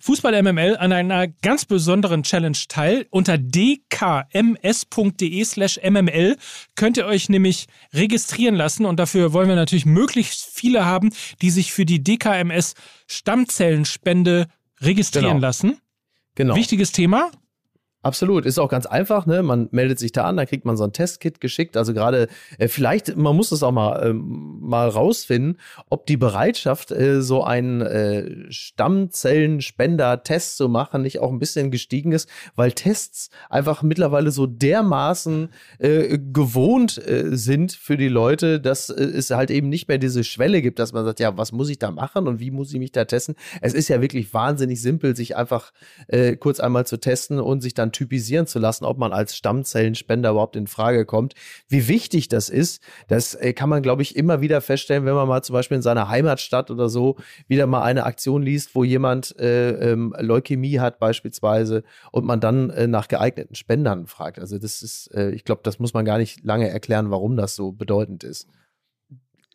Fußball 0.01 0.43
MML 0.43 0.77
an 0.77 0.93
einer 0.93 1.29
ganz 1.29 1.65
besonderen 1.65 2.23
Challenge 2.23 2.59
teil. 2.69 3.07
Unter 3.11 3.39
dkms.de 3.39 5.45
slash 5.45 5.81
mml 5.83 6.37
könnt 6.77 6.97
ihr 6.97 7.07
euch 7.07 7.29
nämlich 7.29 7.67
registrieren 7.93 8.55
lassen 8.55 8.87
und 8.87 8.99
dafür 8.99 9.33
wollen 9.33 9.49
wir 9.49 9.57
natürlich 9.57 9.87
möglichst 9.87 10.45
viele 10.45 10.85
haben, 10.85 11.11
die 11.43 11.51
sich 11.51 11.73
für 11.73 11.85
die 11.85 12.03
DKMS 12.03 12.75
Stammzellenspende 13.07 14.47
registrieren 14.81 15.37
genau. 15.37 15.47
lassen. 15.47 15.79
Genau. 16.35 16.55
Wichtiges 16.55 16.93
Thema. 16.93 17.31
Absolut, 18.09 18.47
ist 18.47 18.59
auch 18.59 18.71
ganz 18.71 18.87
einfach, 18.87 19.27
ne? 19.27 19.43
Man 19.43 19.69
meldet 19.71 19.99
sich 19.99 20.13
da 20.13 20.25
an, 20.25 20.39
dann 20.39 20.47
kriegt 20.47 20.65
man 20.65 20.79
so 20.79 20.85
ein 20.85 20.95
Testkit 20.95 21.43
geschickt. 21.43 21.77
Also 21.77 21.93
gerade, 21.93 22.29
äh, 22.57 22.69
vielleicht, 22.69 23.19
man 23.19 23.37
muss 23.37 23.53
es 23.53 23.63
auch 23.63 23.71
mal, 23.71 24.03
ähm, 24.03 24.61
mal 24.63 24.89
rausfinden, 24.89 25.59
ob 25.91 26.07
die 26.07 26.17
Bereitschaft, 26.17 26.91
äh, 26.91 27.21
so 27.21 27.45
einen 27.45 27.83
äh, 27.83 28.51
Stammzellenspender-Test 28.51 30.57
zu 30.57 30.71
machen, 30.71 31.03
nicht 31.03 31.19
auch 31.19 31.31
ein 31.31 31.39
bisschen 31.39 31.71
gestiegen 31.71 32.13
ist, 32.13 32.31
weil 32.57 32.73
Tests 32.73 33.29
einfach 33.51 33.83
mittlerweile 33.83 34.31
so 34.31 34.47
dermaßen 34.47 35.51
äh, 35.79 36.19
gewohnt 36.19 36.97
äh, 37.07 37.37
sind 37.37 37.73
für 37.73 37.99
die 37.99 38.09
Leute, 38.09 38.59
dass 38.59 38.89
äh, 38.89 39.03
es 39.03 39.29
halt 39.29 39.51
eben 39.51 39.69
nicht 39.69 39.89
mehr 39.89 39.99
diese 39.99 40.25
Schwelle 40.25 40.63
gibt, 40.63 40.79
dass 40.79 40.95
man 40.95 41.05
sagt, 41.05 41.21
ja, 41.21 41.37
was 41.37 41.53
muss 41.53 41.69
ich 41.69 41.79
da 41.79 41.91
machen 41.91 42.27
und 42.27 42.41
wie 42.41 42.53
muss 42.53 42.73
ich 42.73 42.79
mich 42.79 42.93
da 42.93 43.05
testen? 43.05 43.35
Es 43.61 43.75
ist 43.75 43.89
ja 43.89 44.01
wirklich 44.01 44.33
wahnsinnig 44.33 44.81
simpel, 44.81 45.15
sich 45.15 45.37
einfach 45.37 45.75
äh, 46.07 46.37
kurz 46.37 46.59
einmal 46.59 46.87
zu 46.87 46.97
testen 46.97 47.39
und 47.39 47.61
sich 47.61 47.75
dann 47.75 47.89
dann 47.89 47.93
typisieren 47.99 48.47
zu 48.47 48.61
lassen, 48.61 48.85
ob 48.85 48.97
man 48.97 49.13
als 49.13 49.37
Stammzellenspender 49.37 50.31
überhaupt 50.31 50.55
in 50.55 50.69
Frage 50.69 51.05
kommt. 51.05 51.35
Wie 51.69 51.89
wichtig 51.89 52.29
das 52.29 52.49
ist, 52.49 52.81
das 53.09 53.35
äh, 53.35 53.53
kann 53.53 53.69
man, 53.69 53.83
glaube 53.83 54.03
ich, 54.03 54.15
immer 54.15 54.41
wieder 54.41 54.61
feststellen, 54.61 55.05
wenn 55.05 55.15
man 55.15 55.27
mal 55.27 55.43
zum 55.43 55.55
Beispiel 55.55 55.77
in 55.77 55.83
seiner 55.83 56.09
Heimatstadt 56.09 56.71
oder 56.71 56.89
so 56.89 57.17
wieder 57.49 57.67
mal 57.67 57.83
eine 57.83 58.05
Aktion 58.05 58.43
liest, 58.43 58.77
wo 58.77 58.85
jemand 58.85 59.37
äh, 59.41 59.71
ähm, 59.91 60.15
Leukämie 60.17 60.79
hat 60.79 61.01
beispielsweise 61.01 61.83
und 62.13 62.25
man 62.25 62.39
dann 62.41 62.71
äh, 62.71 62.87
nach 62.87 63.09
geeigneten 63.09 63.57
Spendern 63.57 64.07
fragt. 64.07 64.39
Also 64.39 64.59
das 64.59 64.83
ist, 64.83 65.13
äh, 65.13 65.31
ich 65.31 65.43
glaube, 65.43 65.63
das 65.65 65.81
muss 65.81 65.93
man 65.93 66.05
gar 66.05 66.19
nicht 66.19 66.45
lange 66.45 66.69
erklären, 66.69 67.11
warum 67.11 67.37
das 67.37 67.57
so 67.57 67.73
bedeutend 67.73 68.23
ist. 68.23 68.47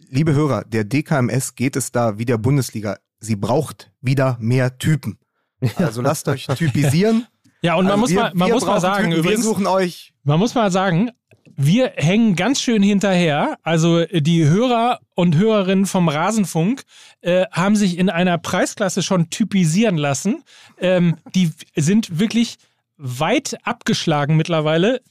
Liebe 0.10 0.34
Hörer, 0.34 0.66
der 0.66 0.84
DKMS 0.84 1.56
geht 1.56 1.78
es 1.78 1.94
da 1.94 2.18
wie 2.18 2.26
der 2.26 2.38
Bundesliga. 2.38 2.98
Sie 3.22 3.38
braucht 3.38 3.94
wieder 4.02 4.38
mehr 4.42 4.78
Typen. 4.78 5.18
Also 5.78 6.02
lasst 6.02 6.28
euch 6.28 6.46
typisieren 6.46 7.26
Ja, 7.64 7.76
und 7.76 7.86
man 7.86 7.94
also 7.94 8.02
muss 8.02 8.10
wir, 8.12 8.20
mal, 8.20 8.32
man 8.36 8.52
muss 8.52 8.66
mal 8.66 8.82
sagen, 8.82 9.06
Typen, 9.06 9.20
übrigens, 9.20 9.40
wir 9.40 9.44
suchen 9.44 9.68
euch. 9.68 10.14
Man 10.24 10.38
muss 10.38 10.54
mal 10.54 10.70
sagen, 10.70 11.12
wir 11.56 11.94
hängen 11.96 12.36
ganz 12.36 12.62
schön 12.62 12.84
hinterher. 12.84 13.58
Also 13.64 14.06
die 14.06 14.46
Hörer 14.46 15.00
und 15.16 15.38
Hörerinnen 15.38 15.86
vom 15.86 16.10
Rasenfunk 16.10 16.84
äh, 17.22 17.46
haben 17.52 17.76
sich 17.76 17.98
in 17.98 18.10
einer 18.10 18.38
Preisklasse 18.38 19.02
schon 19.02 19.30
typisieren 19.30 19.98
lassen. 19.98 20.44
Ähm, 20.78 21.16
die 21.36 21.52
sind 21.76 22.20
wirklich 22.20 22.58
weit 22.98 23.58
abgeschlagen 23.64 24.36
mittlerweile. 24.36 25.02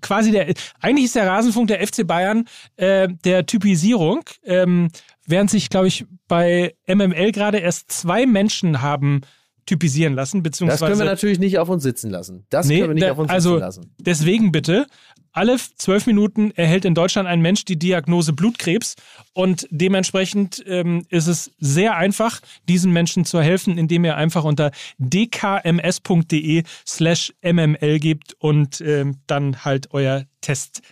Quasi 0.00 0.30
der, 0.32 0.52
eigentlich 0.80 1.06
ist 1.06 1.16
der 1.16 1.26
Rasenfunk 1.28 1.68
der 1.68 1.86
FC 1.86 2.06
Bayern 2.06 2.46
äh, 2.76 3.08
der 3.24 3.46
Typisierung, 3.46 4.22
ähm, 4.44 4.88
während 5.26 5.50
sich, 5.50 5.68
glaube 5.68 5.88
ich, 5.88 6.06
bei 6.28 6.74
MML 6.86 7.32
gerade 7.32 7.58
erst 7.58 7.90
zwei 7.90 8.26
Menschen 8.26 8.82
haben 8.82 9.22
typisieren 9.66 10.14
lassen, 10.14 10.42
beziehungsweise. 10.42 10.80
Das 10.80 10.88
können 10.88 11.00
wir 11.00 11.06
natürlich 11.06 11.38
nicht 11.38 11.58
auf 11.58 11.68
uns 11.68 11.82
sitzen 11.82 12.10
lassen. 12.10 12.46
Das 12.50 12.66
nee, 12.66 12.78
können 12.78 12.90
wir 12.90 12.94
nicht 12.94 13.06
da, 13.06 13.12
auf 13.12 13.18
uns 13.18 13.30
also 13.30 13.50
sitzen 13.50 13.60
lassen. 13.60 13.94
Deswegen 13.98 14.52
bitte, 14.52 14.86
alle 15.32 15.56
zwölf 15.76 16.06
Minuten 16.06 16.50
erhält 16.52 16.84
in 16.84 16.94
Deutschland 16.94 17.28
ein 17.28 17.40
Mensch 17.40 17.64
die 17.64 17.78
Diagnose 17.78 18.32
Blutkrebs 18.32 18.96
und 19.32 19.66
dementsprechend 19.70 20.62
ähm, 20.66 21.06
ist 21.08 21.28
es 21.28 21.52
sehr 21.58 21.96
einfach, 21.96 22.40
diesen 22.68 22.92
Menschen 22.92 23.24
zu 23.24 23.40
helfen, 23.40 23.78
indem 23.78 24.04
ihr 24.04 24.16
einfach 24.16 24.44
unter 24.44 24.72
dkms.de 24.98 26.64
slash 26.86 27.32
mml 27.42 28.00
gebt 28.00 28.34
und 28.38 28.80
ähm, 28.80 29.18
dann 29.26 29.64
halt 29.64 29.88
euer 29.92 30.24
Testset 30.40 30.84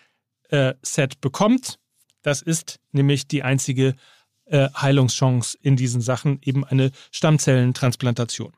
äh, 0.50 1.08
bekommt. 1.20 1.78
Das 2.22 2.42
ist 2.42 2.78
nämlich 2.92 3.26
die 3.26 3.42
einzige 3.42 3.94
äh, 4.50 4.68
Heilungschance 4.74 5.56
in 5.60 5.76
diesen 5.76 6.00
Sachen, 6.00 6.40
eben 6.42 6.64
eine 6.64 6.90
Stammzellentransplantation. 7.10 8.52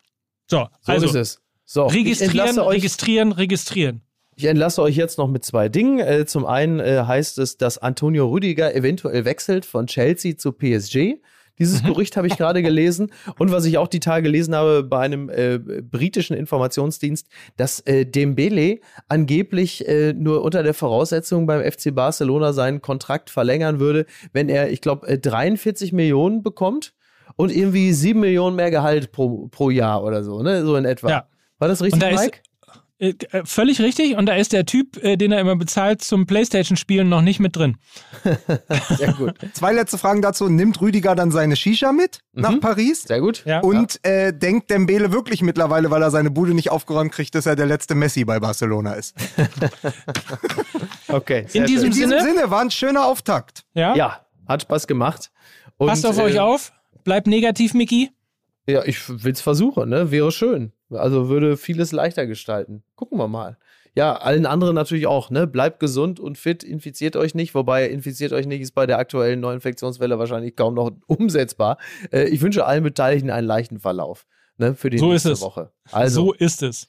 So, 0.47 0.69
so 0.81 0.93
also 0.93 1.07
ist 1.07 1.15
es. 1.15 1.41
So, 1.65 1.87
registrieren, 1.87 2.59
registrieren, 2.59 3.33
registrieren. 3.33 4.03
Ich 4.35 4.47
entlasse 4.47 4.83
euch 4.83 4.97
jetzt 4.97 5.19
noch 5.19 5.29
mit 5.29 5.45
zwei 5.45 5.69
Dingen. 5.69 5.99
Äh, 6.01 6.27
zum 6.27 6.47
einen 6.47 6.81
äh, 6.81 7.05
heißt 7.07 7.39
es, 7.39 7.59
dass 7.59 7.79
Antonio 7.79 8.29
Rüdiger 8.29 8.75
eventuell 8.75 9.25
wechselt 9.25 9.67
von 9.67 9.87
Chelsea 9.87 10.37
zu 10.37 10.53
PSG. 10.53 11.21
Dieses 11.61 11.83
mhm. 11.83 11.89
Gerücht 11.89 12.17
habe 12.17 12.27
ich 12.27 12.37
gerade 12.39 12.63
gelesen. 12.63 13.13
Und 13.39 13.53
was 13.53 13.65
ich 13.67 13.79
auch 13.79 13.87
die 13.87 14.01
Tage 14.01 14.25
gelesen 14.25 14.55
habe 14.55 14.83
bei 14.83 15.01
einem 15.01 15.29
äh, 15.29 15.59
britischen 15.59 16.37
Informationsdienst, 16.37 17.29
dass 17.57 17.81
äh, 17.81 18.05
Dembele 18.05 18.81
angeblich 19.09 19.87
äh, 19.87 20.13
nur 20.13 20.43
unter 20.43 20.63
der 20.63 20.75
Voraussetzung 20.75 21.47
beim 21.47 21.63
FC 21.63 21.95
Barcelona 21.95 22.53
seinen 22.53 22.81
Kontrakt 22.81 23.31
verlängern 23.31 23.79
würde, 23.79 24.07
wenn 24.33 24.49
er, 24.49 24.71
ich 24.71 24.81
glaube, 24.81 25.19
43 25.19 25.93
Millionen 25.93 26.43
bekommt 26.43 26.95
und 27.37 27.55
irgendwie 27.55 27.93
7 27.93 28.19
Millionen 28.19 28.57
mehr 28.57 28.71
Gehalt 28.71 29.13
pro, 29.13 29.49
pro 29.49 29.71
Jahr 29.71 30.03
oder 30.03 30.25
so, 30.25 30.43
ne? 30.43 30.65
So 30.65 30.77
in 30.77 30.85
etwa. 30.85 31.11
Ja. 31.11 31.27
War 31.59 31.69
das 31.69 31.83
richtig, 31.83 32.03
Mike? 32.03 32.17
Äh, 32.17 32.27
äh, 32.27 32.50
völlig 33.45 33.81
richtig. 33.81 34.17
Und 34.17 34.27
da 34.27 34.35
ist 34.35 34.53
der 34.53 34.67
Typ, 34.67 35.03
äh, 35.03 35.17
den 35.17 35.33
er 35.33 35.41
immer 35.41 35.57
bezahlt 35.57 36.03
zum 36.03 36.27
Playstation-Spielen, 36.27 37.09
noch 37.09 37.23
nicht 37.23 37.41
mit 37.41 37.57
drin. 37.57 37.77
Sehr 38.97 39.13
gut. 39.15 39.35
Zwei 39.55 39.73
letzte 39.73 39.99
Fragen 39.99 40.23
dazu. 40.23 40.49
Nimmt 40.49 40.81
Rüdiger 40.81 41.15
dann 41.15 41.31
seine 41.31 41.57
Shisha 41.57 41.93
mit 41.93 42.21
mhm. 42.33 42.43
nach 42.43 42.61
Paris? 42.61 43.03
Sehr 43.03 43.21
gut. 43.21 43.45
Ja. 43.45 43.61
Und 43.61 44.05
äh, 44.05 44.33
denkt 44.33 44.71
Dembele 44.71 45.13
wirklich 45.13 45.43
mittlerweile, 45.43 45.91
weil 45.91 46.03
er 46.03 46.11
seine 46.11 46.31
Bude 46.31 46.55
nicht 46.55 46.71
aufgeräumt 46.71 47.13
kriegt, 47.13 47.35
dass 47.35 47.47
er 47.47 47.57
der 47.57 47.67
letzte 47.67 47.95
Messi 47.95 48.25
bei 48.25 48.39
Barcelona 48.41 48.95
ist? 48.95 49.15
okay. 51.09 51.47
In 51.53 51.67
diesem, 51.67 51.87
In 51.87 51.93
diesem, 51.93 52.11
Sinne, 52.11 52.23
Sinne 52.23 52.51
war 52.51 52.61
ein 52.61 52.71
schöner 52.71 53.07
Auftakt. 53.07 53.65
Ja, 53.75 53.95
ja 53.95 54.21
hat 54.51 54.63
Spaß 54.63 54.87
gemacht. 54.87 55.31
Und, 55.79 55.89
Passt 55.89 56.05
auf 56.05 56.19
äh, 56.19 56.23
euch 56.23 56.41
auf. 56.41 56.73
Bleibt 57.05 57.27
negativ, 57.27 57.73
Miki. 57.73 58.11
Ja, 58.67 58.85
ich 58.85 59.09
will 59.09 59.33
es 59.33 59.41
versuchen, 59.41 59.89
ne? 59.89 60.11
Wäre 60.11 60.31
schön. 60.31 60.73
Also 60.91 61.29
würde 61.29 61.57
vieles 61.57 61.93
leichter 61.93 62.27
gestalten. 62.27 62.83
Gucken 62.97 63.19
wir 63.19 63.29
mal. 63.29 63.59
Ja, 63.97 64.15
allen 64.17 64.47
anderen 64.47 64.75
natürlich 64.75 65.07
auch, 65.07 65.31
ne? 65.31 65.47
Bleibt 65.47 65.81
gesund 65.81 66.21
und 66.21 66.39
fit, 66.39 66.63
infiziert 66.63 67.17
euch 67.17 67.35
nicht, 67.35 67.55
wobei 67.55 67.89
infiziert 67.89 68.33
euch 68.33 68.47
nicht 68.47 68.61
ist 68.61 68.73
bei 68.73 68.87
der 68.87 68.99
aktuellen 68.99 69.41
Neuinfektionswelle 69.41 70.19
wahrscheinlich 70.19 70.55
kaum 70.55 70.75
noch 70.75 70.93
umsetzbar. 71.07 71.79
Äh, 72.13 72.29
ich 72.29 72.41
wünsche 72.41 72.65
allen 72.65 72.85
Beteiligten 72.85 73.31
einen 73.31 73.47
leichten 73.47 73.81
Verlauf, 73.81 74.27
ne? 74.59 74.75
Für 74.75 74.91
die 74.91 74.99
so 74.99 75.11
nächste 75.11 75.31
ist 75.31 75.39
es. 75.39 75.43
Woche. 75.43 75.73
Also, 75.91 76.27
so 76.27 76.33
ist 76.35 76.63
es. 76.63 76.87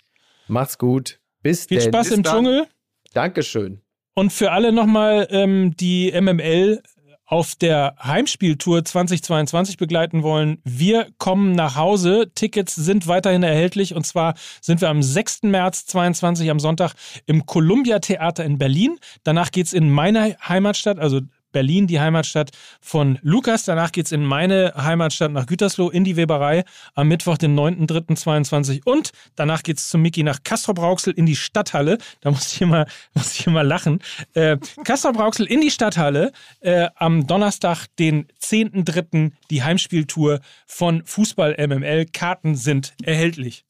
Macht's 0.47 0.77
gut. 0.77 1.19
Bis 1.41 1.65
Viel 1.65 1.79
denn. 1.79 1.87
Spaß 1.87 2.09
Bis 2.09 2.17
im 2.17 2.23
dann. 2.23 2.33
Dschungel. 2.35 2.67
Dankeschön. 3.13 3.81
Und 4.13 4.31
für 4.31 4.51
alle 4.51 4.71
nochmal, 4.71 5.27
ähm, 5.31 5.75
die 5.77 6.11
MML 6.11 6.83
auf 7.31 7.55
der 7.55 7.95
Heimspieltour 8.03 8.83
2022 8.83 9.77
begleiten 9.77 10.21
wollen. 10.21 10.57
Wir 10.65 11.07
kommen 11.17 11.53
nach 11.53 11.77
Hause. 11.77 12.29
Tickets 12.35 12.75
sind 12.75 13.07
weiterhin 13.07 13.41
erhältlich 13.41 13.95
und 13.95 14.05
zwar 14.05 14.33
sind 14.59 14.81
wir 14.81 14.89
am 14.89 15.01
6. 15.01 15.43
März 15.43 15.85
22 15.85 16.51
am 16.51 16.59
Sonntag 16.59 16.93
im 17.27 17.45
Columbia 17.45 17.99
Theater 17.99 18.43
in 18.43 18.57
Berlin. 18.57 18.99
Danach 19.23 19.51
geht 19.51 19.67
es 19.67 19.73
in 19.73 19.89
meine 19.89 20.35
Heimatstadt, 20.45 20.99
also 20.99 21.21
Berlin, 21.51 21.87
die 21.87 21.99
Heimatstadt 21.99 22.51
von 22.79 23.19
Lukas. 23.21 23.65
Danach 23.65 23.91
geht 23.91 24.05
es 24.05 24.11
in 24.11 24.25
meine 24.25 24.73
Heimatstadt 24.75 25.31
nach 25.31 25.45
Gütersloh 25.45 25.89
in 25.89 26.03
die 26.03 26.15
Weberei 26.15 26.63
am 26.93 27.07
Mittwoch, 27.07 27.37
den 27.37 27.57
9.3.22. 27.57 28.81
Und 28.85 29.11
danach 29.35 29.63
geht 29.63 29.77
es 29.77 29.89
zum 29.89 30.01
Mickey 30.01 30.23
nach 30.23 30.43
Castrop-Rauxel 30.43 31.13
in 31.13 31.25
die 31.25 31.35
Stadthalle. 31.35 31.97
Da 32.21 32.31
muss 32.31 32.53
ich 32.53 32.61
immer, 32.61 32.85
muss 33.13 33.33
ich 33.39 33.47
immer 33.47 33.63
lachen. 33.63 34.01
Äh, 34.33 34.57
Castrop-Rauxel 34.83 35.45
in 35.45 35.61
die 35.61 35.71
Stadthalle 35.71 36.31
äh, 36.61 36.89
am 36.95 37.27
Donnerstag, 37.27 37.87
den 37.99 38.27
10.3. 38.41 39.31
die 39.49 39.63
Heimspieltour 39.63 40.39
von 40.65 41.05
Fußball 41.05 41.55
MML. 41.67 42.05
Karten 42.05 42.55
sind 42.55 42.93
erhältlich. 43.03 43.65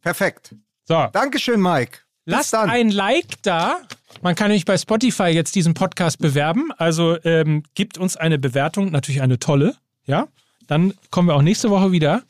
Perfekt. 0.00 0.54
So. 0.84 1.08
Dankeschön, 1.12 1.60
Mike. 1.60 2.00
Lasst 2.24 2.54
ein 2.54 2.90
Like 2.90 3.42
da. 3.42 3.80
Man 4.20 4.34
kann 4.34 4.48
nämlich 4.48 4.64
bei 4.64 4.78
Spotify 4.78 5.28
jetzt 5.28 5.54
diesen 5.54 5.74
Podcast 5.74 6.18
bewerben. 6.18 6.70
Also 6.78 7.16
ähm, 7.24 7.64
gibt 7.74 7.98
uns 7.98 8.16
eine 8.16 8.38
Bewertung, 8.38 8.90
natürlich 8.90 9.22
eine 9.22 9.38
tolle. 9.38 9.74
Ja, 10.04 10.28
dann 10.68 10.94
kommen 11.10 11.28
wir 11.28 11.34
auch 11.34 11.42
nächste 11.42 11.70
Woche 11.70 11.90
wieder 11.92 12.22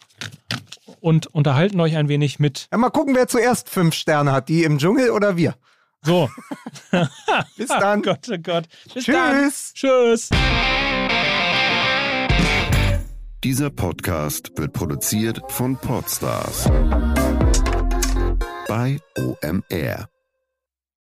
und 1.01 1.26
unterhalten 1.26 1.80
euch 1.80 1.97
ein 1.97 2.09
wenig 2.09 2.38
mit. 2.38 2.68
Ja, 2.72 2.78
mal 2.78 2.90
gucken, 2.90 3.14
wer 3.14 3.28
zuerst 3.28 3.68
fünf 3.68 3.95
Sterne 3.95 4.32
hat, 4.32 4.49
die 4.49 4.64
im 4.64 4.78
Dschungel 4.78 5.11
oder 5.11 5.36
wir. 5.36 5.55
So. 6.03 6.30
Bis 7.57 7.68
dann. 7.68 8.01
Oh 8.01 8.03
Gott, 8.03 8.28
oh 8.30 8.38
Gott. 8.43 8.64
Bis 8.95 9.05
Tschüss. 9.05 9.14
Dann. 9.14 9.53
Tschüss. 9.74 10.30
Dieser 13.45 13.70
Podcast 13.70 14.53
wird 14.57 14.72
produziert 14.72 15.40
von 15.49 15.76
Podstars 15.76 16.70
bei 18.73 18.99
OMR. 19.18 20.11